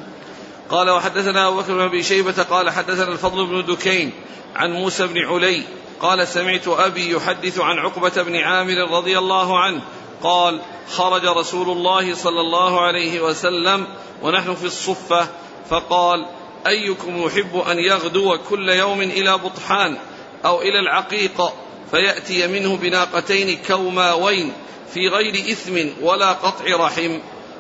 قال 0.70 0.90
وحدثنا 0.90 1.48
أبو 1.48 1.58
بكر 1.58 1.74
بن 1.74 1.82
أبي 1.82 2.04
شيبة 2.04 2.44
قال 2.44 2.70
حدثنا 2.70 3.08
الفضل 3.12 3.46
بن 3.46 3.74
دكين 3.74 4.12
عن 4.56 4.72
موسى 4.72 5.08
بن 5.08 5.18
علي 5.18 5.64
قال 6.00 6.28
سمعت 6.28 6.68
أبي 6.68 7.12
يحدث 7.12 7.60
عن 7.60 7.78
عقبة 7.78 8.24
بن 8.24 8.36
عامر 8.36 8.92
رضي 8.92 9.18
الله 9.18 9.60
عنه 9.60 9.82
قال 10.24 10.62
خرج 10.90 11.26
رسول 11.26 11.70
الله 11.70 12.16
صلى 12.16 12.42
الله 12.42 12.82
عليه 12.82 13.22
وسلم 13.22 13.88
ونحن 14.22 14.56
في 14.56 14.66
الصفة 14.66 15.28
فقال 15.70 16.26
أيكم 16.68 17.26
يحب 17.26 17.58
أن 17.72 17.80
يغدو 17.80 18.38
كل 18.50 18.70
يوم 18.70 19.02
إلى 19.02 19.38
بطحان 19.38 19.98
أو 20.46 20.62
إلى 20.62 20.80
العقيق؟ 20.80 21.54
فيأتي 21.92 22.48
منه 22.48 22.78
بناقتين 22.78 23.60
كوماوين 23.68 24.54
في 24.94 25.08
غير 25.08 25.52
إثم 25.52 25.78
ولا 26.02 26.32
قطع 26.32 26.86
رحم. 26.86 27.20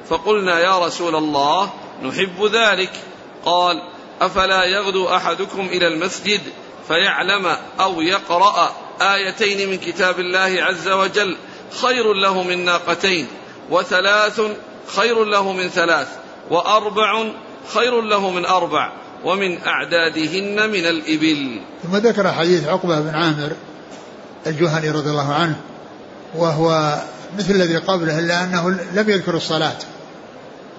فقلنا 0.10 0.60
يا 0.60 0.86
رسول 0.86 1.16
الله 1.16 1.74
نحب 2.04 2.46
ذلك. 2.46 2.92
قال 3.46 3.82
أفلا 4.22 4.66
يغدو 4.66 5.08
أحدكم 5.08 5.66
إلى 5.66 5.88
المسجد 5.88 6.42
فيعلم 6.88 7.58
أو 7.80 8.02
يقرأ 8.02 8.76
آيتين 9.02 9.70
من 9.70 9.78
كتاب 9.78 10.20
الله 10.20 10.58
عز 10.64 10.90
وجل 10.90 11.38
خير 11.82 12.14
له 12.14 12.44
من 12.44 12.66
ناقتين 12.66 13.28
وثلاث 13.70 14.42
خير 14.96 15.24
له 15.24 15.54
من 15.54 15.70
ثلاث 15.70 16.08
وأربع 16.50 17.24
خير 17.74 18.02
له 18.02 18.30
من 18.30 18.46
أربع 18.46 18.92
ومن 19.26 19.58
أعدادهن 19.62 20.70
من 20.70 20.86
الإبل. 20.86 21.62
ثم 21.84 21.96
ذكر 21.98 22.32
حديث 22.32 22.68
عقبة 22.68 23.00
بن 23.00 23.16
عامر 23.16 23.52
الجهني 24.48 24.90
رضي 24.90 25.10
الله 25.10 25.34
عنه 25.34 25.56
وهو 26.36 27.00
مثل 27.38 27.52
الذي 27.52 27.78
قبله 27.78 28.20
إلا 28.20 28.44
أنه 28.44 28.70
لم 28.70 29.10
يذكر 29.10 29.36
الصلاة 29.38 29.78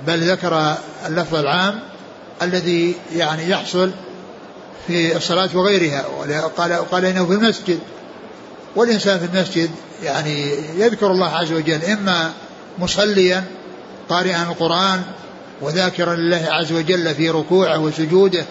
بل 0.07 0.31
ذكر 0.31 0.75
اللفظ 1.07 1.35
العام 1.35 1.81
الذي 2.43 2.95
يعني 3.13 3.51
يحصل 3.51 3.91
في 4.87 5.17
الصلاة 5.17 5.49
وغيرها 5.55 6.03
قال 6.57 6.73
قال 6.73 7.05
إنه 7.05 7.27
في 7.27 7.33
المسجد. 7.33 7.79
والإنسان 8.77 9.19
في 9.19 9.25
المسجد 9.25 9.71
يعني 10.03 10.53
يذكر 10.77 11.11
الله 11.11 11.37
عز 11.37 11.53
وجل 11.53 11.85
إما 11.85 12.33
مصليا 12.79 13.45
قارئا 14.09 14.43
القرآن 14.43 15.03
وذاكرا 15.61 16.15
لله 16.15 16.47
عز 16.51 16.73
وجل 16.73 17.15
في 17.15 17.31
ركوعه 17.31 17.79
وسجوده 17.79 18.45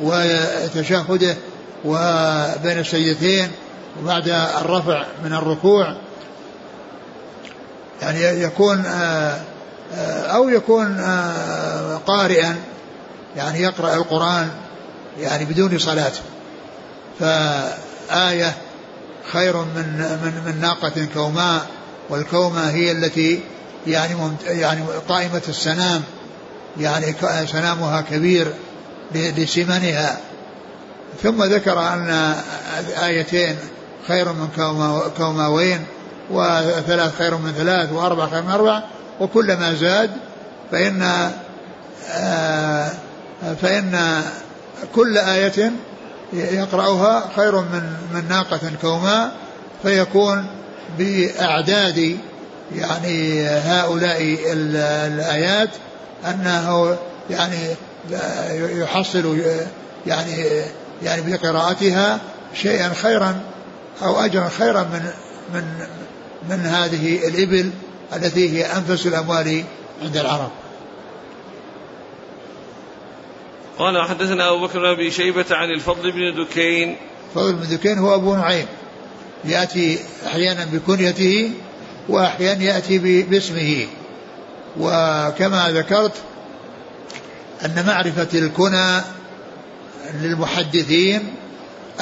وتشهده 0.00 1.36
وبين 1.84 2.78
السيدتين 2.78 3.50
وبعد 4.02 4.28
الرفع 4.60 5.04
من 5.24 5.32
الركوع. 5.32 5.96
يعني 8.02 8.42
يكون 8.42 8.84
أو 10.34 10.48
يكون 10.48 11.00
قارئا 12.06 12.56
يعني 13.36 13.62
يقرأ 13.62 13.94
القرآن 13.94 14.50
يعني 15.20 15.44
بدون 15.44 15.78
صلاة. 15.78 16.12
فآية 17.20 18.54
خير 19.32 19.56
من 19.56 20.18
من 20.24 20.42
من 20.46 20.60
ناقة 20.60 21.06
كوماء 21.14 21.66
والكومة 22.10 22.70
هي 22.70 22.92
التي 22.92 23.40
يعني 23.86 24.14
يعني 24.46 24.82
قائمة 25.08 25.42
السنام 25.48 26.02
يعني 26.80 27.14
سنامها 27.46 28.00
كبير 28.00 28.54
لسمنها. 29.14 30.18
ثم 31.22 31.44
ذكر 31.44 31.78
أن 31.78 32.34
آيتين 33.02 33.56
خير 34.08 34.32
من 34.32 34.48
كوماوين 35.16 35.86
وثلاث 36.30 37.18
خير 37.18 37.36
من 37.36 37.52
ثلاث 37.52 37.92
وأربع 37.92 38.26
خير 38.26 38.42
من 38.42 38.50
أربع 38.50 38.82
وكلما 39.20 39.74
زاد 39.74 40.10
فإن 40.70 41.30
آه، 42.10 42.90
فإن 43.62 44.22
كل 44.94 45.18
آية 45.18 45.72
يقرأها 46.34 47.30
خير 47.36 47.60
من 47.60 47.96
من 48.14 48.28
ناقة 48.28 48.60
كوماء 48.82 49.32
فيكون 49.82 50.46
بأعداد 50.98 52.18
يعني 52.74 53.46
هؤلاء 53.46 54.36
الآيات 54.52 55.70
أنه 56.24 56.96
يعني 57.30 57.76
يحصل 58.80 59.42
يعني 60.06 60.46
يعني 61.02 61.22
بقراءتها 61.32 62.20
شيئا 62.54 62.88
خيرا 62.88 63.40
أو 64.02 64.20
أجرا 64.20 64.48
خيرا 64.48 64.82
من 64.82 65.10
من 65.54 65.64
من 66.50 66.66
هذه 66.66 67.28
الإبل 67.28 67.70
التي 68.16 68.50
هي 68.50 68.66
أنفس 68.76 69.06
الأموال 69.06 69.64
عند 70.02 70.16
العرب. 70.16 70.50
قال 73.78 74.08
حدثنا 74.08 74.50
أبو 74.50 74.66
بكر 74.66 74.78
بن 74.78 74.86
أبي 74.86 75.10
شيبة 75.10 75.44
عن 75.50 75.70
الفضل 75.70 76.12
بن 76.12 76.44
دكين. 76.44 76.96
الفضل 77.30 77.52
بن 77.52 77.76
دكين 77.76 77.98
هو 77.98 78.14
أبو 78.14 78.36
نعيم. 78.36 78.66
يأتي 79.44 79.98
أحيانا 80.26 80.64
بكنيته 80.64 81.50
وأحيانا 82.08 82.62
يأتي 82.62 83.22
باسمه. 83.22 83.86
وكما 84.80 85.70
ذكرت 85.70 86.12
أن 87.64 87.84
معرفة 87.86 88.28
الكنى 88.34 89.00
للمحدثين 90.14 91.34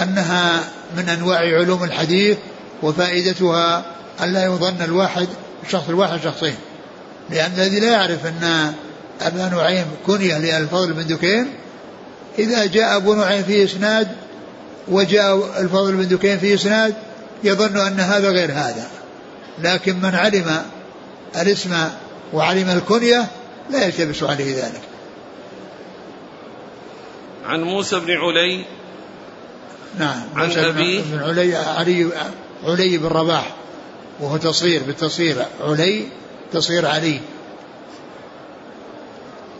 أنها 0.02 0.70
من 0.96 1.08
أنواع 1.08 1.38
علوم 1.38 1.84
الحديث 1.84 2.38
وفائدتها 2.82 3.84
أن 4.22 4.32
لا 4.32 4.44
يظن 4.44 4.82
الواحد 4.82 5.28
الشخص 5.64 5.88
الواحد 5.88 6.20
شخصين. 6.24 6.56
لأن 7.30 7.52
الذي 7.52 7.80
لا 7.80 7.90
يعرف 7.92 8.26
أن 8.26 8.72
أبا 9.20 9.48
نعيم 9.48 9.86
كنية 10.06 10.38
للفضل 10.38 10.92
بن 10.92 11.06
دكين 11.06 11.61
إذا 12.38 12.66
جاء 12.66 12.96
أبو 12.96 13.14
نعيم 13.14 13.42
في 13.42 13.64
إسناد 13.64 14.08
وجاء 14.88 15.60
الفضل 15.60 15.92
بن 15.92 16.08
دكين 16.08 16.38
في 16.38 16.54
إسناد 16.54 16.94
يظن 17.44 17.76
أن 17.76 18.00
هذا 18.00 18.30
غير 18.30 18.52
هذا. 18.52 18.88
لكن 19.58 19.96
من 19.96 20.14
علم 20.14 20.62
الاسم 21.36 21.88
وعلم 22.32 22.68
الكنية 22.68 23.26
لا 23.70 23.84
يلتبس 23.84 24.22
عليه 24.22 24.64
ذلك. 24.64 24.80
عن 27.44 27.62
موسى 27.62 28.00
بن 28.00 28.10
علي. 28.10 28.64
نعم 29.98 30.22
عن 30.34 30.50
أبي 30.50 31.02
بن 31.02 31.22
علي 31.22 31.56
علي 31.56 32.08
علي 32.64 32.98
بن 32.98 33.06
رباح 33.06 33.54
وهو 34.20 34.36
تصغير 34.36 34.82
بالتصغير 34.82 35.46
علي 35.60 36.06
تصغير 36.52 36.86
علي. 36.86 37.20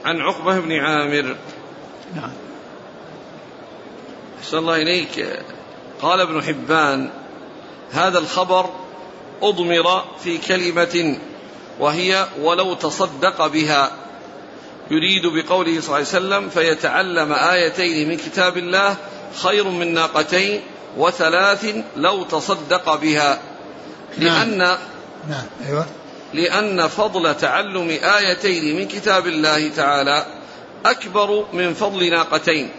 عن 0.05 0.21
عقبة 0.21 0.61
بن 0.61 0.73
عامر. 0.73 1.37
نعم. 2.17 2.31
أحسن 4.43 4.59
الله 4.59 4.77
إليك. 4.77 5.29
قال 6.03 6.21
ابن 6.21 6.43
حبان 6.43 7.11
هذا 7.93 8.19
الخبر 8.19 8.71
أضمر 9.43 10.05
في 10.25 10.39
كلمة 10.39 11.19
وهي 11.81 12.27
ولو 12.41 12.75
تصدق 12.75 13.47
بها. 13.47 13.93
يريد 14.91 15.27
بقوله 15.27 15.81
صلى 15.81 15.87
الله 15.87 15.95
عليه 15.95 16.07
وسلم 16.07 16.49
فيتعلم 16.49 17.33
آيتين 17.33 18.09
من 18.09 18.17
كتاب 18.17 18.57
الله 18.57 18.97
خير 19.43 19.69
من 19.69 19.95
ناقتين 19.95 20.61
وثلاث 20.97 21.77
لو 21.97 22.23
تصدق 22.23 22.95
بها. 22.95 23.41
نعم. 24.19 24.39
لأن 24.39 24.59
نعم 25.29 25.47
أيوة. 25.67 25.87
لأن 26.35 26.89
فضل 26.89 27.37
تعلم 27.37 27.89
آيتين 28.03 28.77
من 28.77 28.89
كتاب 28.89 29.27
الله 29.27 29.69
تعالى 29.69 30.27
أكبر 30.87 31.45
من 31.53 31.75
فضل 31.75 32.11
ناقتين. 32.11 32.71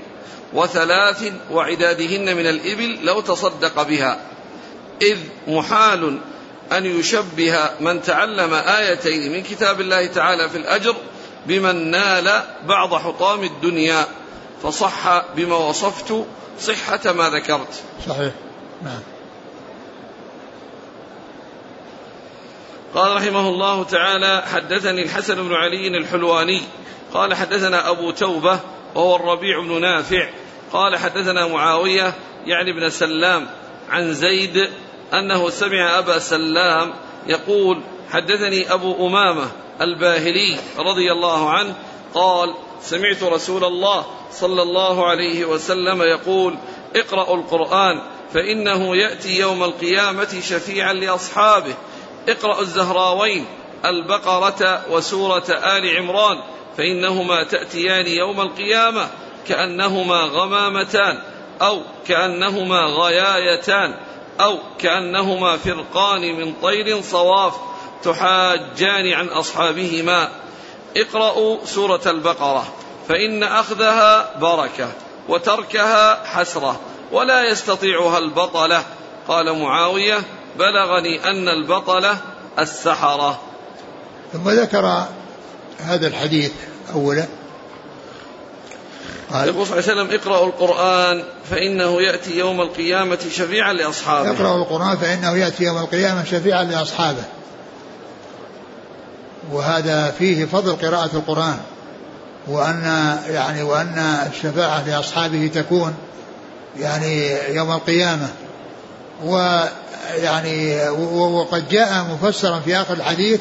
وثلاث 0.53 1.31
وعدادهن 1.51 2.37
من 2.37 2.47
الإبل 2.47 3.05
لو 3.05 3.21
تصدق 3.21 3.83
بها. 3.83 4.19
إذ 5.01 5.17
محال 5.47 6.19
أن 6.71 6.85
يشبه 6.85 7.69
من 7.79 8.01
تعلم 8.01 8.53
آيتين 8.53 9.31
من 9.31 9.43
كتاب 9.43 9.81
الله 9.81 10.07
تعالى 10.07 10.49
في 10.49 10.57
الأجر 10.57 10.95
بمن 11.45 11.91
نال 11.91 12.43
بعض 12.65 12.95
حطام 12.95 13.43
الدنيا 13.43 14.07
فصح 14.63 15.23
بما 15.35 15.55
وصفت 15.55 16.25
صحة 16.59 17.11
ما 17.11 17.29
ذكرت. 17.29 17.83
صحيح. 18.07 18.33
نعم. 18.81 18.99
قال 22.95 23.15
رحمه 23.15 23.49
الله 23.49 23.83
تعالى 23.83 24.43
حدثني 24.53 25.03
الحسن 25.03 25.35
بن 25.35 25.53
علي 25.53 25.87
الحلواني 25.87 26.61
قال 27.13 27.33
حدثنا 27.33 27.89
أبو 27.89 28.11
توبة 28.11 28.59
وهو 28.95 29.15
الربيع 29.15 29.59
بن 29.59 29.81
نافع 29.81 30.29
قال 30.73 30.97
حدثنا 30.97 31.47
معاوية 31.47 32.13
يعني 32.45 32.71
ابن 32.71 32.89
سلام 32.89 33.47
عن 33.89 34.13
زيد 34.13 34.69
أنه 35.13 35.49
سمع 35.49 35.99
أبا 35.99 36.19
سلام 36.19 36.93
يقول 37.27 37.81
حدثني 38.09 38.73
أبو 38.73 39.07
أمامة 39.07 39.51
الباهلي 39.81 40.57
رضي 40.77 41.11
الله 41.11 41.49
عنه 41.49 41.75
قال 42.13 42.53
سمعت 42.81 43.23
رسول 43.23 43.63
الله 43.63 44.05
صلى 44.31 44.61
الله 44.61 45.07
عليه 45.07 45.45
وسلم 45.45 46.01
يقول 46.01 46.55
اقرأوا 46.95 47.37
القرآن 47.37 48.01
فإنه 48.33 48.95
يأتي 48.95 49.39
يوم 49.39 49.63
القيامة 49.63 50.41
شفيعا 50.41 50.93
لأصحابه. 50.93 51.73
اقرأوا 52.29 52.61
الزهراوين 52.61 53.45
البقرة 53.85 54.81
وسورة 54.91 55.45
آل 55.49 55.97
عمران 55.97 56.37
فإنهما 56.77 57.43
تأتيان 57.43 58.07
يوم 58.07 58.41
القيامة. 58.41 59.09
كأنهما 59.47 60.21
غمامتان 60.23 61.19
أو 61.61 61.81
كأنهما 62.07 62.79
غيايتان 62.79 63.95
أو 64.41 64.57
كأنهما 64.79 65.57
فرقان 65.57 66.21
من 66.21 66.53
طير 66.61 67.01
صواف 67.01 67.53
تحاجان 68.03 69.13
عن 69.13 69.27
أصحابهما. 69.27 70.29
اقرأوا 70.97 71.65
سورة 71.65 72.01
البقرة 72.05 72.73
فإن 73.09 73.43
أخذها 73.43 74.39
بركة 74.39 74.89
وتركها 75.29 76.23
حسرة 76.25 76.79
ولا 77.11 77.49
يستطيعها 77.49 78.17
البطلة. 78.17 78.83
قال 79.27 79.59
معاوية 79.59 80.23
بلغني 80.59 81.29
أن 81.29 81.47
البطلة 81.47 82.17
السحرة. 82.59 83.39
ثم 84.33 84.49
ذكر 84.49 85.05
هذا 85.79 86.07
الحديث 86.07 86.51
أولا. 86.93 87.27
يقول 89.33 89.67
صلى 89.67 89.79
الله 89.79 89.89
عليه 89.89 90.01
وسلم 90.01 90.19
اقرأوا 90.19 90.47
القرآن 90.47 91.23
فإنه 91.49 92.01
يأتي 92.01 92.37
يوم 92.37 92.61
القيامة 92.61 93.19
شفيعا 93.31 93.73
لأصحابه. 93.73 94.31
اقرأوا 94.31 94.57
القرآن 94.57 94.97
فإنه 94.97 95.37
يأتي 95.37 95.63
يوم 95.63 95.77
القيامة 95.77 96.23
شفيعا 96.23 96.63
لأصحابه. 96.63 97.23
وهذا 99.51 100.11
فيه 100.19 100.45
فضل 100.45 100.75
قراءة 100.75 101.09
القرآن 101.13 101.57
وأن 102.47 103.17
يعني 103.27 103.63
وأن 103.63 103.97
الشفاعة 104.31 104.87
لأصحابه 104.87 105.51
تكون 105.53 105.93
يعني 106.79 107.37
يوم 107.55 107.71
القيامة. 107.71 108.29
ويعني 109.23 110.89
وقد 111.13 111.69
جاء 111.69 112.03
مفسرا 112.03 112.59
في 112.59 112.77
آخر 112.77 112.93
الحديث 112.93 113.39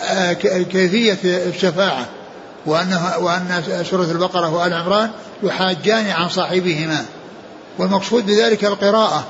آه، 0.00 0.32
كيفية 0.32 1.18
الشفاعة. 1.24 2.06
وأنها 2.66 3.16
وأن 3.16 3.62
سورة 3.90 4.04
البقرة 4.04 4.54
وآل 4.54 4.74
عمران 4.74 5.10
يحاجان 5.42 6.06
عن 6.06 6.28
صاحبهما 6.28 7.04
والمقصود 7.78 8.26
بذلك 8.26 8.64
القراءة 8.64 9.24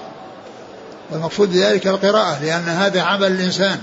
والمقصود 1.10 1.52
بذلك 1.52 1.86
القراءة 1.86 2.42
لأن 2.42 2.68
هذا 2.68 3.02
عمل 3.02 3.26
الإنسان 3.26 3.78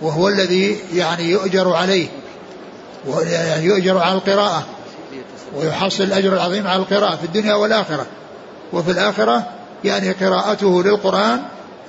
وهو 0.00 0.28
الذي 0.28 0.78
يعني 0.94 1.30
يؤجر 1.30 1.72
عليه 1.72 2.08
يعني 3.30 3.64
يؤجر 3.64 3.98
على 3.98 4.14
القراءة 4.14 4.66
ويحصل 5.56 6.04
الأجر 6.04 6.32
العظيم 6.32 6.66
على 6.66 6.82
القراءة 6.82 7.16
في 7.16 7.24
الدنيا 7.24 7.54
والآخرة. 7.54 8.06
وفي 8.72 8.90
الآخرة 8.90 9.46
يعني 9.84 10.12
قراءته 10.12 10.82
للقرآن 10.82 11.42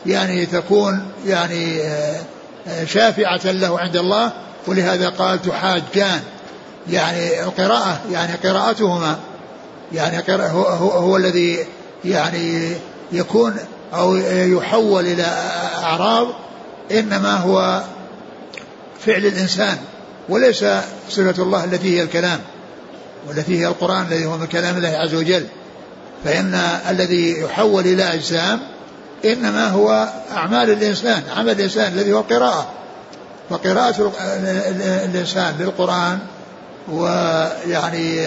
يعني 0.06 0.46
تكون 0.46 1.12
يعني 1.26 1.82
آه، 1.82 2.22
آه، 2.68 2.86
شافعة 2.86 3.52
له 3.52 3.80
عند 3.80 3.98
الله 3.98 4.32
ولهذا 4.68 5.10
قال 5.10 5.42
تحاجان. 5.42 6.22
يعني 6.92 7.44
القراءة 7.44 8.02
يعني 8.12 8.34
قراءتهما 8.34 9.20
يعني 9.94 10.24
هو, 10.30 10.64
هو, 10.64 10.90
هو 10.90 11.18
الذي 11.18 11.66
يعني 12.06 12.74
يكون 13.12 13.56
أو 13.94 14.16
يحول 14.16 15.06
إلى 15.06 15.26
أعراض 15.84 16.28
إنما 16.92 17.36
هو 17.36 17.84
فعل 19.06 19.26
الإنسان 19.26 19.78
وليس 20.30 20.66
صفة 21.10 21.44
الله 21.44 21.64
التي 21.64 21.98
هي 21.98 22.04
الكلام 22.04 22.40
والتي 23.28 23.60
هي 23.60 23.68
القرآن 23.68 24.06
الذي 24.06 24.26
هو 24.26 24.38
من 24.38 24.48
كلام 24.48 24.78
الله 24.78 24.90
عز 24.90 25.16
وجل. 25.16 25.46
فإن 26.26 26.54
الذي 26.90 27.40
يحول 27.40 27.84
إلى 27.88 28.04
أجسام 28.04 28.60
إنما 29.26 29.70
هو 29.70 30.10
أعمال 30.32 30.70
الإنسان 30.70 31.24
عمل 31.38 31.50
الإنسان 31.50 31.94
الذي 31.94 32.14
هو 32.14 32.20
القراءة 32.20 32.68
فقراءة 33.50 34.12
الإنسان 35.06 35.56
للقرآن 35.60 36.20
ويعني 36.88 38.20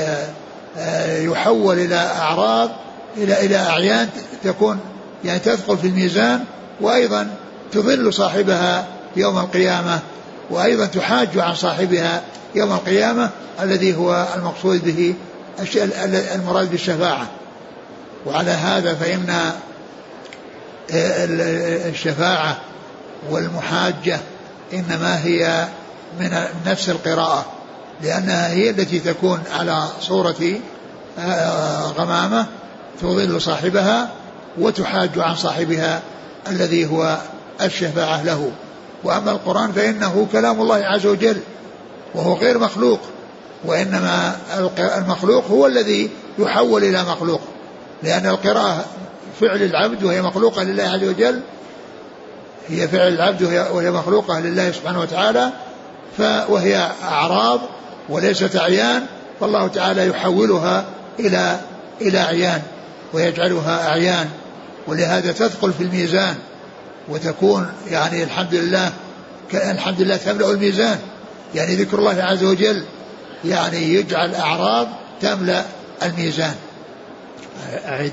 آه، 0.79 1.21
يحول 1.21 1.79
إلى 1.79 1.97
أعراض 1.97 2.71
إلى 3.17 3.47
إلى 3.47 3.57
أعيان 3.57 4.09
تكون 4.45 4.81
يعني 5.25 5.39
تثقل 5.39 5.79
في 5.79 5.87
الميزان 5.87 6.45
وأيضا 6.81 7.31
تضل 7.73 8.13
صاحبها 8.13 8.87
يوم 9.17 9.39
القيامة 9.39 10.01
وأيضا 10.51 10.87
تحاج 10.87 11.39
عن 11.39 11.55
صاحبها 11.55 12.23
يوم 12.55 12.73
القيامة 12.73 13.31
الذي 13.63 13.97
هو 13.97 14.27
المقصود 14.37 14.85
به 14.85 15.15
المراد 16.35 16.71
بالشفاعة. 16.71 17.27
وعلى 18.27 18.51
هذا 18.51 18.95
فإن 18.95 19.31
آه، 19.31 21.25
الشفاعة 21.89 22.59
والمحاجة 23.31 24.21
إنما 24.73 25.25
هي 25.25 25.69
من 26.21 26.45
نفس 26.67 26.89
القراءة. 26.89 27.47
لأنها 28.03 28.49
هي 28.49 28.71
التي 28.71 29.01
تكون 29.01 29.43
على 29.53 29.85
صورة 30.01 30.61
آه، 31.19 31.87
غمامة 31.87 32.47
تضل 33.01 33.41
صاحبها 33.41 34.09
وتحاج 34.59 35.11
عن 35.17 35.35
صاحبها 35.35 36.03
الذي 36.51 36.87
هو 36.87 37.19
الشفاعة 37.63 38.23
له. 38.23 38.51
وأما 39.05 39.31
القرآن 39.31 39.73
فإنه 39.73 40.27
كلام 40.33 40.61
الله 40.61 40.77
عز 40.77 41.07
وجل 41.07 41.41
وهو 42.15 42.35
غير 42.35 42.59
مخلوق 42.59 43.01
وإنما 43.65 44.37
المخلوق 44.79 45.47
هو 45.47 45.67
الذي 45.67 46.11
يحول 46.39 46.85
إلى 46.85 47.03
مخلوق. 47.03 47.41
لأن 48.03 48.27
القراءة 48.27 48.85
فعل 49.41 49.63
العبد 49.63 50.05
وهي 50.05 50.23
مخلوقة 50.23 50.63
لله 50.63 50.83
عز 50.83 51.05
وجل 51.05 51.41
هي 52.69 52.89
فعل 52.89 53.09
العبد 53.09 53.43
وهي 53.73 53.91
مخلوقة 53.91 54.41
لله 54.41 54.73
سبحانه 54.73 55.01
وتعالى 55.01 55.53
وهي 56.49 56.91
أعراض 57.03 57.61
وليست 58.09 58.57
أعيان 58.57 59.07
فالله 59.41 59.69
تعالى 59.69 60.09
يحولها 60.09 60.85
إلى 61.21 61.61
إلى 62.01 62.19
أعيان 62.19 62.63
ويجعلها 63.13 63.89
أعيان. 63.89 64.29
ولهذا 64.87 65.33
تثقل 65.33 65.73
في 65.73 65.83
الميزان 65.83 66.35
وتكون 67.09 67.73
يعني 67.91 68.23
الحمد 68.23 68.55
لله 68.55 68.93
الحمد 69.55 70.01
لله 70.01 70.17
تملأ 70.17 70.51
الميزان. 70.51 70.99
يعني 71.55 71.75
ذكر 71.75 71.99
الله 71.99 72.23
عز 72.23 72.45
وجل 72.45 72.85
يعني 73.45 73.95
يجعل 73.95 74.35
أعراض 74.35 74.89
تملأ 75.21 75.65
الميزان. 76.03 76.55
أعد 77.85 78.13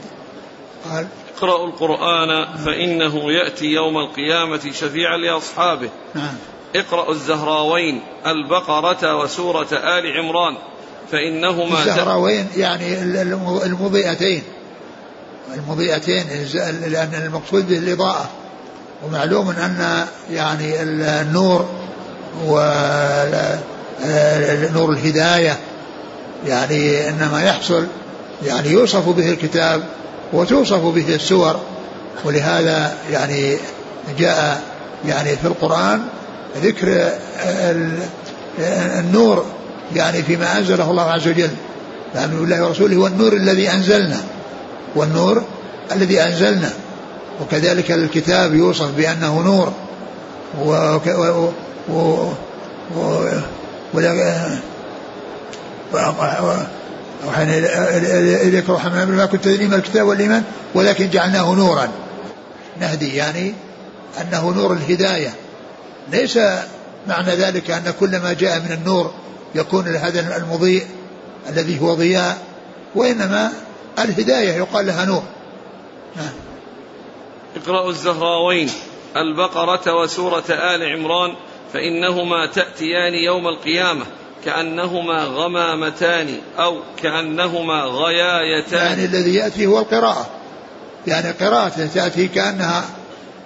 قال 0.90 1.08
اقرأوا 1.38 1.68
القرآن 1.68 2.58
فإنه 2.66 3.32
يأتي 3.32 3.66
يوم 3.66 3.98
القيامة 3.98 4.72
شفيعا 4.72 5.18
لأصحابه. 5.18 5.90
نعم. 6.16 6.36
اقرأوا 6.76 7.14
الزهراوين 7.14 8.02
البقرة 8.28 9.24
وسورة 9.24 9.68
آل 9.74 10.18
عمران 10.18 10.58
فإنهما 11.12 11.80
الزهراوين 11.80 12.48
يعني 12.58 13.02
المضيئتين. 13.64 14.44
المضيئتين 15.54 16.26
لأن 16.88 17.22
المقصود 17.26 17.68
به 17.70 17.78
الإضاءة. 17.78 18.30
ومعلوم 19.06 19.50
أن 19.50 20.06
يعني 20.32 20.82
النور 20.82 21.66
ونور 22.46 22.70
الهداية 24.92 25.58
يعني 26.48 27.10
إنما 27.10 27.44
يحصل 27.44 27.88
يعني 28.46 28.70
يوصف 28.70 29.10
به 29.10 29.32
الكتاب 29.32 29.84
وتوصف 30.34 30.86
به 30.86 31.16
السور. 31.16 31.60
ولهذا 32.26 32.98
يعني 33.12 33.58
جاء 34.20 34.62
يعني 35.06 35.36
في 35.36 35.48
القرآن 35.48 36.08
ذكر 36.58 37.12
النور 39.00 39.46
يعني 39.96 40.24
فيما 40.24 40.58
أنزله 40.58 40.92
الله 40.92 41.12
عز 41.12 41.28
وجل. 41.28 41.50
فأمن 42.14 42.40
بالله 42.40 42.66
ورسوله 42.66 42.98
والنور 42.98 43.34
الذي 43.34 43.72
أنزلنا. 43.72 44.22
والنور 44.96 45.44
الذي 45.92 46.22
أنزلنا. 46.22 46.70
وكذلك 47.42 47.92
الكتاب 47.92 48.56
يوصف 48.56 48.92
بأنه 48.98 49.42
نور. 49.42 49.74
و, 50.66 50.72
و... 51.08 51.52
و... 51.90 52.32
و... 52.96 53.24
وحين 57.28 57.50
إليك 57.50 58.70
روح 58.70 58.86
من 58.86 59.16
ما 59.16 59.26
كنت 59.26 59.46
تدري 59.46 59.68
ما 59.68 59.76
الكتاب 59.76 60.08
والإيمان 60.08 60.44
ولكن 60.76 61.10
جعلناه 61.10 61.54
نورا. 61.54 61.88
نهدي 62.82 63.16
يعني 63.16 63.54
أنه 64.22 64.54
نور 64.54 64.74
الهداية. 64.74 65.34
ليس 66.12 66.40
معنى 67.08 67.32
ذلك 67.32 67.72
أن 67.72 67.94
كل 68.00 68.20
ما 68.20 68.34
جاء 68.34 68.60
من 68.60 68.72
النور 68.72 69.14
يكون 69.56 69.86
لهذا 69.86 70.38
المضيء 70.38 70.88
الذي 71.50 71.82
هو 71.82 71.94
ضياء 71.94 72.38
وإنما 72.96 73.52
الهداية 74.00 74.52
يقال 74.52 74.86
لها 74.88 75.06
نور. 75.06 75.24
نعم. 76.16 76.34
اقرأوا 77.56 77.90
الزهراوين 77.90 78.70
البقرة 79.16 80.02
وسورة 80.02 80.44
آل 80.50 80.84
عمران 80.84 81.36
فإنهما 81.74 82.46
تأتيان 82.46 83.14
يوم 83.14 83.48
القيامة 83.48 84.06
كأنهما 84.46 85.24
غمامتان 85.24 86.38
أو 86.60 86.80
كأنهما 87.02 87.84
غيايتان. 87.84 88.86
يعني 88.86 89.06
الذي 89.06 89.36
يأتي 89.36 89.66
هو 89.66 89.80
القراءة. 89.80 90.30
يعني 91.08 91.32
قراءة 91.32 91.90
تأتي 91.94 92.28
كأنها 92.28 92.86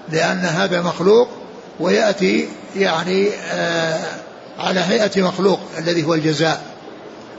لأن 0.09 0.39
هذا 0.39 0.81
مخلوق 0.81 1.29
ويأتي 1.79 2.49
يعني 2.75 3.29
آه 3.51 4.05
على 4.59 4.79
هيئة 4.79 5.21
مخلوق 5.21 5.59
الذي 5.77 6.03
هو 6.03 6.13
الجزاء. 6.13 6.63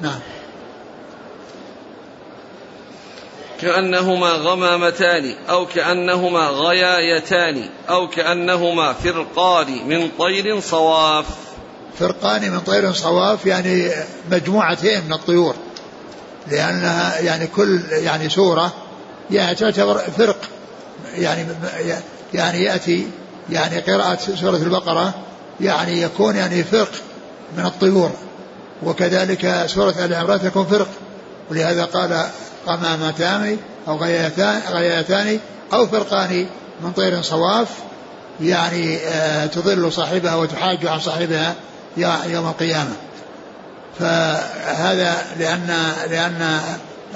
نعم. 0.01 0.18
كأنهما 3.61 4.31
غمامتان 4.31 5.35
أو 5.49 5.66
كأنهما 5.66 6.47
غيايتان 6.49 7.68
أو 7.88 8.09
كأنهما 8.09 8.92
فرقان 8.92 9.88
من 9.88 10.09
طير 10.18 10.61
صواف. 10.61 11.27
فرقان 11.99 12.51
من 12.51 12.61
طير 12.61 12.92
صواف 12.92 13.47
يعني 13.47 13.90
مجموعتين 14.31 15.05
من 15.05 15.12
الطيور 15.12 15.55
لأنها 16.51 17.20
يعني 17.20 17.47
كل 17.47 17.81
يعني 17.90 18.29
سورة 18.29 18.73
يعني 19.31 19.55
تعتبر 19.55 19.99
فرق 19.99 20.38
يعني 21.14 21.47
يعني 22.35 22.62
يأتي 22.62 23.07
يعني 23.50 23.80
قراءة 23.80 24.18
سورة 24.40 24.57
البقرة 24.57 25.14
يعني 25.61 26.02
يكون 26.02 26.37
يعني 26.37 26.64
فرق 26.64 26.92
من 27.57 27.66
الطيور 27.66 28.11
وكذلك 28.83 29.64
سورة 29.66 29.94
آل 30.04 30.14
عمران 30.14 30.40
تكون 30.40 30.64
فرق 30.64 30.88
ولهذا 31.50 31.85
قال 31.85 32.26
قمامتان 32.66 33.57
أو 33.88 33.96
غياتان, 33.96 35.38
أو 35.72 35.87
فرقان 35.87 36.46
من 36.83 36.92
طير 36.92 37.22
صواف 37.22 37.68
يعني 38.40 38.96
آه، 38.98 39.46
تضل 39.46 39.92
صاحبها 39.92 40.35
وتحاج 40.35 40.87
عن 40.87 41.00
صاحبها 41.00 41.54
يوم 42.26 42.46
القيامة. 42.46 42.92
فهذا 43.98 45.16
لأن 45.38 45.92
لأن 46.11 46.61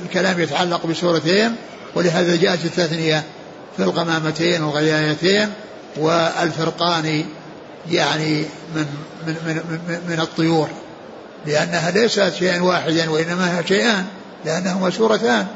الكلام 0.02 0.40
يتعلق 0.40 0.86
بسورتين 0.86 1.56
ولهذا 1.94 2.36
جاءت 2.36 2.64
التثنية 2.64 3.22
في 3.76 3.82
القمامتين 3.82 4.62
والغيايتين 4.62 5.52
والفرقان 5.96 7.24
يعني 7.90 8.44
من 8.74 8.86
من 9.26 9.34
من, 9.46 9.80
من, 9.88 10.00
من 10.08 10.20
الطيور 10.20 10.68
لأنها 11.46 11.90
ليست 11.90 12.32
شيئا 12.38 12.62
واحدا 12.62 13.10
وإنما 13.10 13.58
هي 13.58 13.66
شيئان 13.66 14.06
لأنهما 14.44 14.90
سورتان 14.90 15.46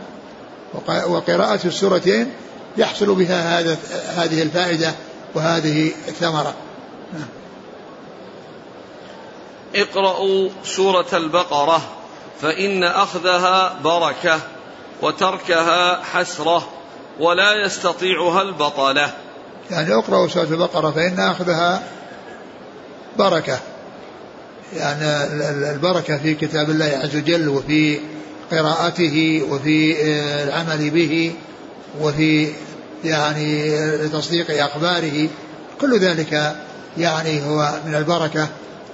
وقراءة 1.07 1.67
السورتين 1.67 2.33
يحصل 2.77 3.15
بها 3.15 3.61
هذا 3.61 3.79
هذه 4.17 4.43
الفائدة 4.43 4.95
وهذه 5.35 5.93
الثمرة. 6.09 6.55
اقرأوا 9.75 10.49
سورة 10.65 11.07
البقرة 11.13 11.83
فإن 12.41 12.85
أخذها 12.85 13.77
بركة 13.85 14.41
وتركها 15.03 16.03
حسرة 16.03 16.69
ولا 17.21 17.65
يستطيعها 17.65 18.43
البطلة 18.43 19.13
يعني 19.73 19.95
اقرأوا 19.95 20.29
سورة 20.29 20.45
البقرة 20.45 20.91
فإن 20.91 21.21
أخذها 21.21 21.83
بركة. 23.19 23.59
يعني 24.77 25.05
البركة 25.73 26.19
في 26.19 26.35
كتاب 26.35 26.71
الله 26.71 27.01
عز 27.03 27.17
وجل 27.17 27.49
وفي 27.49 27.99
قراءته 28.51 29.43
وفي 29.51 29.97
العمل 30.43 30.91
به 30.91 31.33
وفي 32.01 32.49
يعني 33.05 33.79
تصديق 34.09 34.65
أخباره. 34.65 35.29
كل 35.81 35.99
ذلك 35.99 36.57
يعني 36.99 37.47
هو 37.47 37.73
من 37.87 37.95
البركة 37.95 38.49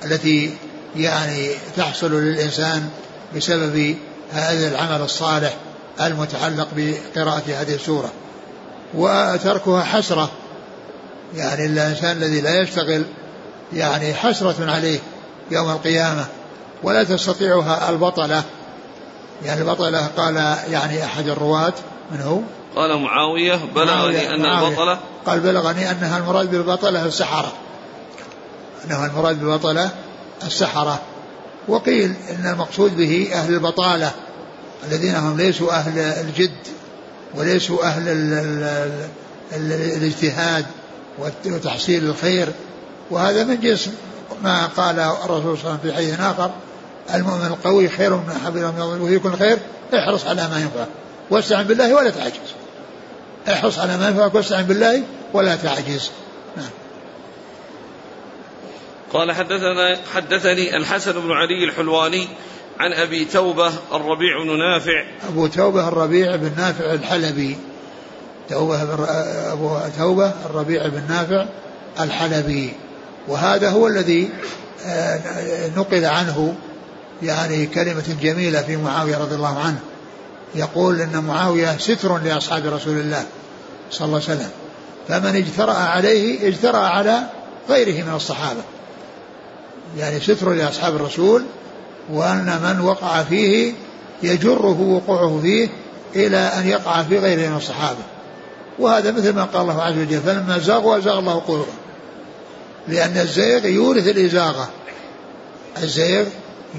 التي 0.05 0.51
يعني 0.97 1.51
تحصل 1.77 2.13
للإنسان 2.13 2.89
بسبب 3.37 3.97
هذا 4.33 4.69
العمل 4.69 5.03
الصالح 5.03 5.57
المتعلق 6.01 6.69
بقراءة 6.77 7.43
هذه 7.49 7.75
السورة. 7.75 8.13
وتركها 8.95 9.83
حسرة 9.85 10.31
يعني 11.35 11.67
الإنسان 11.67 12.17
الذي 12.17 12.41
لا 12.41 12.63
يشتغل 12.63 13.05
يعني 13.73 14.15
حسرة 14.15 14.71
عليه 14.71 14.99
يوم 15.51 15.71
القيامة 15.71 16.27
ولا 16.83 17.05
تستطيعها 17.05 17.91
البطلة. 17.91 18.43
يعني 19.45 19.61
البطلة 19.61 20.07
قال 20.07 20.37
يعني 20.71 21.05
أحد 21.05 21.29
الرواة 21.29 21.73
من 22.13 22.21
هو؟ 22.21 22.41
قال 22.77 22.99
معاوية 23.03 23.61
بلغني 23.75 24.35
أن 24.35 24.43
معاوية. 24.43 24.69
البطلة 24.69 24.99
قال 25.27 25.41
بلغني 25.41 25.91
أنها 25.91 26.19
المراد 26.19 26.51
بالبطلة 26.51 27.07
السحرة. 27.07 27.53
أنها 28.85 29.07
المراد 29.07 29.41
بالبطلة 29.41 29.91
السحرة. 30.47 31.01
وقيل 31.69 32.15
إن 32.31 32.51
المقصود 32.53 32.97
به 32.97 33.31
أهل 33.33 33.55
البطالة 33.55 34.11
الذين 34.85 35.15
هم 35.15 35.37
ليسوا 35.37 35.73
أهل 35.73 35.99
الجد 35.99 36.67
وليسوا 37.35 37.85
أهل 37.85 38.09
ال 38.09 38.33
ال 38.33 38.63
ال 39.53 39.73
الاجتهاد. 39.73 40.67
وتحصيل 41.47 42.05
الخير. 42.05 42.49
وهذا 43.11 43.45
من 43.45 43.61
جنس 43.61 43.91
ما 44.43 44.67
قال 44.67 44.99
الرسول 44.99 45.27
صلى 45.27 45.41
الله 45.41 45.53
عليه 45.55 45.61
وسلم 45.61 45.79
في 45.83 45.93
حديث 45.93 46.21
آخر. 46.21 46.51
المؤمن 47.15 47.47
القوي 47.47 47.89
خير 47.89 48.15
من 48.15 48.41
أحب 48.43 48.57
من 48.57 49.01
وفي 49.01 49.19
كل 49.19 49.33
خير 49.33 49.59
احرص 49.95 50.27
على 50.27 50.49
ما 50.49 50.61
ينفعك 50.61 50.89
واستعن 51.31 51.65
بالله 51.65 51.95
ولا 51.95 52.11
تعجز. 52.11 52.55
احرص 53.49 53.79
على 53.79 53.97
ما 53.97 54.09
ينفعك 54.09 54.35
واستعن 54.35 54.65
بالله 54.65 55.03
ولا 55.33 55.57
تعجز. 55.57 56.11
نعم. 56.57 56.71
قال 59.13 59.33
حدثنا 59.33 59.97
حدثني 60.15 60.77
الحسن 60.77 61.13
بن 61.13 61.33
علي 61.33 61.65
الحلواني 61.65 62.29
عن 62.81 62.93
أبي 62.93 63.25
توبة 63.25 63.73
الربيع 63.93 64.43
بن 64.45 64.59
نافع. 64.59 65.05
أبو 65.29 65.47
توبة 65.47 65.89
الربيع 65.89 66.37
بن 66.37 66.53
نافع 66.57 66.93
الحلبي. 66.93 67.59
توبه 68.51 68.83
أبو 69.53 69.79
توبه 69.99 70.33
الربيع 70.51 70.87
بن 70.87 71.03
نافع 71.09 71.47
الحلبي. 72.01 72.73
وهذا 73.29 73.71
هو 73.71 73.87
الذي 73.87 74.31
آه، 74.87 75.21
نقل 75.77 76.05
عنه 76.05 76.55
يعني 77.23 77.67
كلمة 77.67 78.17
جميلة 78.23 78.63
في 78.63 78.77
معاوية 78.77 79.19
رضي 79.19 79.35
الله 79.35 79.59
عنه. 79.59 79.79
يقول 80.55 81.01
إن 81.01 81.25
معاوية 81.25 81.79
ستر 81.79 82.19
لأصحاب 82.19 82.67
رسول 82.67 82.99
الله 82.99 83.25
صلى 83.91 84.07
الله 84.07 84.23
عليه 84.29 84.37
وسلم. 84.37 84.51
فمن 85.09 85.37
اجترأ 85.37 85.73
عليه 85.73 86.49
اجترأ 86.49 86.79
على 86.79 87.23
غيره 87.69 88.05
من 88.05 88.15
الصحابة. 88.15 88.61
يعني 89.99 90.21
ستر 90.21 90.53
لأصحاب 90.53 90.97
الرسول 90.97 91.45
وأن 92.13 92.61
من 92.63 92.81
وقع 92.81 93.23
فيه 93.23 93.73
يجره 94.23 94.81
وقوعه 94.81 95.41
فيه 95.43 95.69
إلى 96.17 96.37
أن 96.37 96.69
يقع 96.69 97.03
في 97.03 97.19
غيره 97.19 97.51
من 97.51 97.57
الصحابة. 97.57 97.99
وهذا 98.79 99.11
مثل 99.11 99.35
ما 99.35 99.45
قال 99.45 99.63
الله 99.63 99.83
عز 99.83 99.99
وجل 99.99 100.21
فلما 100.21 100.59
زاغوا 100.59 100.99
ازاغ 100.99 101.19
الله 101.19 101.41
قلوبهم. 101.41 101.77
لأن 102.89 103.19
الزيغ 103.19 103.67
يورث 103.67 104.09
الإزاغة. 104.09 104.69
الزيغ 105.83 106.27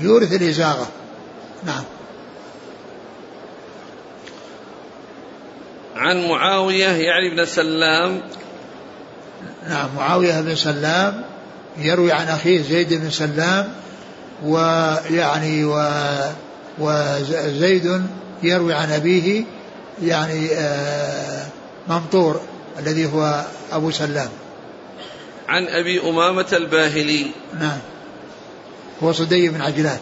يورث 0.01 0.33
الإزاغة. 0.33 0.88
نعم. 1.65 1.83
عن 5.95 6.27
معاوية 6.27 6.88
يعني 6.88 7.35
بن 7.35 7.45
سلام. 7.45 8.21
نعم 9.69 9.89
معاوية 9.95 10.41
بن 10.41 10.55
سلام 10.55 11.23
يروي 11.77 12.12
عن 12.12 12.27
أخيه 12.27 12.62
زيد 12.62 12.93
بن 12.93 13.09
سلام 13.09 13.73
ويعني 14.43 15.65
و 15.65 15.89
وزيد 16.79 18.01
يروي 18.43 18.73
عن 18.73 18.91
أبيه 18.91 19.43
يعني 20.03 20.49
آه، 20.53 21.45
ممطور 21.89 22.41
الذي 22.80 23.06
هو 23.06 23.45
أبو 23.71 23.91
سلام. 23.91 24.30
عن 25.47 25.67
أبي 25.67 26.10
أمامة 26.10 26.47
الباهلي. 26.54 27.25
نعم. 27.60 27.80
هو 29.04 29.12
صدي 29.12 29.49
بن 29.49 29.62
عجلان. 29.62 29.99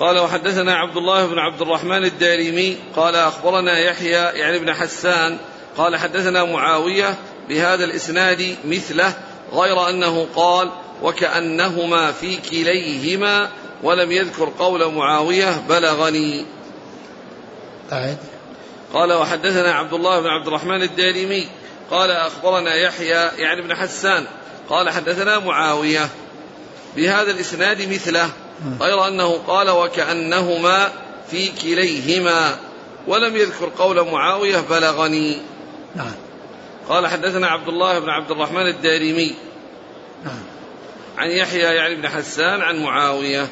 قال 0.00 0.18
وحدثنا 0.18 0.74
عبد 0.74 0.96
الله 0.96 1.26
بن 1.26 1.38
عبد 1.38 1.62
الرحمن 1.62 2.04
الدارمي. 2.04 2.76
قال 2.96 3.16
أخبرنا 3.16 3.78
يحيى 3.78 4.10
يعني 4.10 4.58
بن 4.58 4.74
حسان. 4.74 5.38
قال 5.76 5.96
حدثنا 5.96 6.44
معاوية 6.44 7.14
بهذا 7.48 7.84
الإسناد 7.84 8.56
مثله 8.64 9.12
غير 9.52 9.88
أنه 9.88 10.26
قال 10.36 10.70
وكأنهما 11.02 12.12
في 12.12 12.36
كليهما 12.36 13.50
ولم 13.82 14.12
يذكر 14.12 14.52
قول 14.58 14.92
معاوية 14.92 15.62
بلغني. 15.68 16.46
أعد. 17.92 18.18
قال 18.96 19.12
وحدثنا 19.12 19.72
عبد 19.72 19.92
الله 19.92 20.20
بن 20.20 20.26
عبد 20.26 20.46
الرحمن 20.46 20.82
الدارمي 20.82 21.48
قال 21.90 22.10
أخبرنا 22.10 22.74
يحيى 22.74 23.28
يعني 23.38 23.62
بن 23.62 23.74
حسان 23.74 24.24
قال 24.68 24.90
حدثنا 24.90 25.38
معاوية 25.38 26.08
بهذا 26.96 27.30
الإسناد 27.30 27.92
مثله 27.92 28.30
غير 28.80 29.08
أنه 29.08 29.38
قال 29.46 29.70
وكأنهما 29.70 30.92
في 31.30 31.52
كليهما 31.62 32.58
ولم 33.06 33.36
يذكر 33.36 33.70
قول 33.78 34.10
معاوية 34.10 34.60
بلغني. 34.60 35.38
نعم. 35.94 36.12
قال 36.88 37.06
حدثنا 37.06 37.46
عبد 37.46 37.68
الله 37.68 37.98
بن 37.98 38.08
عبد 38.08 38.30
الرحمن 38.30 38.66
الدارمي 38.66 39.34
نعم. 40.24 40.42
عن 41.18 41.30
يحيى 41.30 41.60
يعني 41.60 41.94
بن 41.94 42.08
حسان 42.08 42.62
عن 42.62 42.82
معاوية 42.82 43.48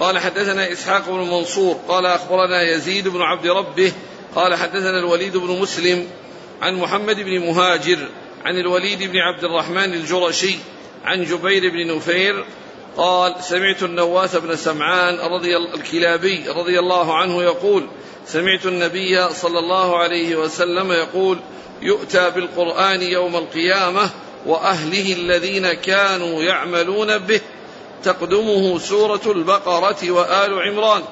قال 0.00 0.18
حدثنا 0.18 0.72
إسحاق 0.72 1.10
بن 1.10 1.18
منصور 1.18 1.80
قال 1.88 2.06
أخبرنا 2.06 2.62
يزيد 2.62 3.08
بن 3.08 3.22
عبد 3.22 3.46
ربه 3.46 3.92
قال 4.34 4.54
حدثنا 4.54 4.98
الوليد 4.98 5.36
بن 5.36 5.60
مسلم 5.60 6.06
عن 6.62 6.74
محمد 6.74 7.16
بن 7.16 7.38
مهاجر 7.40 8.08
عن 8.44 8.56
الوليد 8.56 9.02
بن 9.02 9.18
عبد 9.18 9.44
الرحمن 9.44 9.94
الجرشي 9.94 10.56
عن 11.04 11.24
جبير 11.24 11.70
بن 11.70 11.96
نفير 11.96 12.44
قال 12.96 13.34
سمعت 13.44 13.82
النواس 13.82 14.36
بن 14.36 14.56
سمعان 14.56 15.18
رضي 15.18 15.56
الكلابي 15.56 16.48
رضي 16.48 16.78
الله 16.78 17.16
عنه 17.16 17.42
يقول 17.42 17.88
سمعت 18.26 18.66
النبي 18.66 19.28
صلى 19.28 19.58
الله 19.58 19.98
عليه 19.98 20.36
وسلم 20.36 20.92
يقول 20.92 21.38
يؤتى 21.82 22.30
بالقرآن 22.30 23.02
يوم 23.02 23.36
القيامة 23.36 24.10
وأهله 24.46 25.12
الذين 25.12 25.72
كانوا 25.72 26.42
يعملون 26.42 27.18
به 27.18 27.40
تقدمه 28.04 28.78
سورة 28.78 29.20
البقرة 29.26 30.10
وآل 30.10 30.62
عمران 30.62 31.02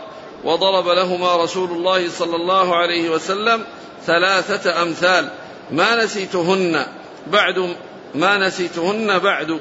وضرب 0.45 0.89
لهما 0.89 1.37
رسول 1.37 1.71
الله 1.71 2.11
صلى 2.11 2.37
الله 2.37 2.77
عليه 2.77 3.11
وسلم 3.11 3.65
ثلاثة 4.07 4.83
أمثال. 4.83 5.31
ما 5.71 6.05
نسيتهن 6.05 6.87
بعد 7.27 7.77
ما 8.15 8.39
نسيتهن 8.39 9.19
بعد. 9.19 9.61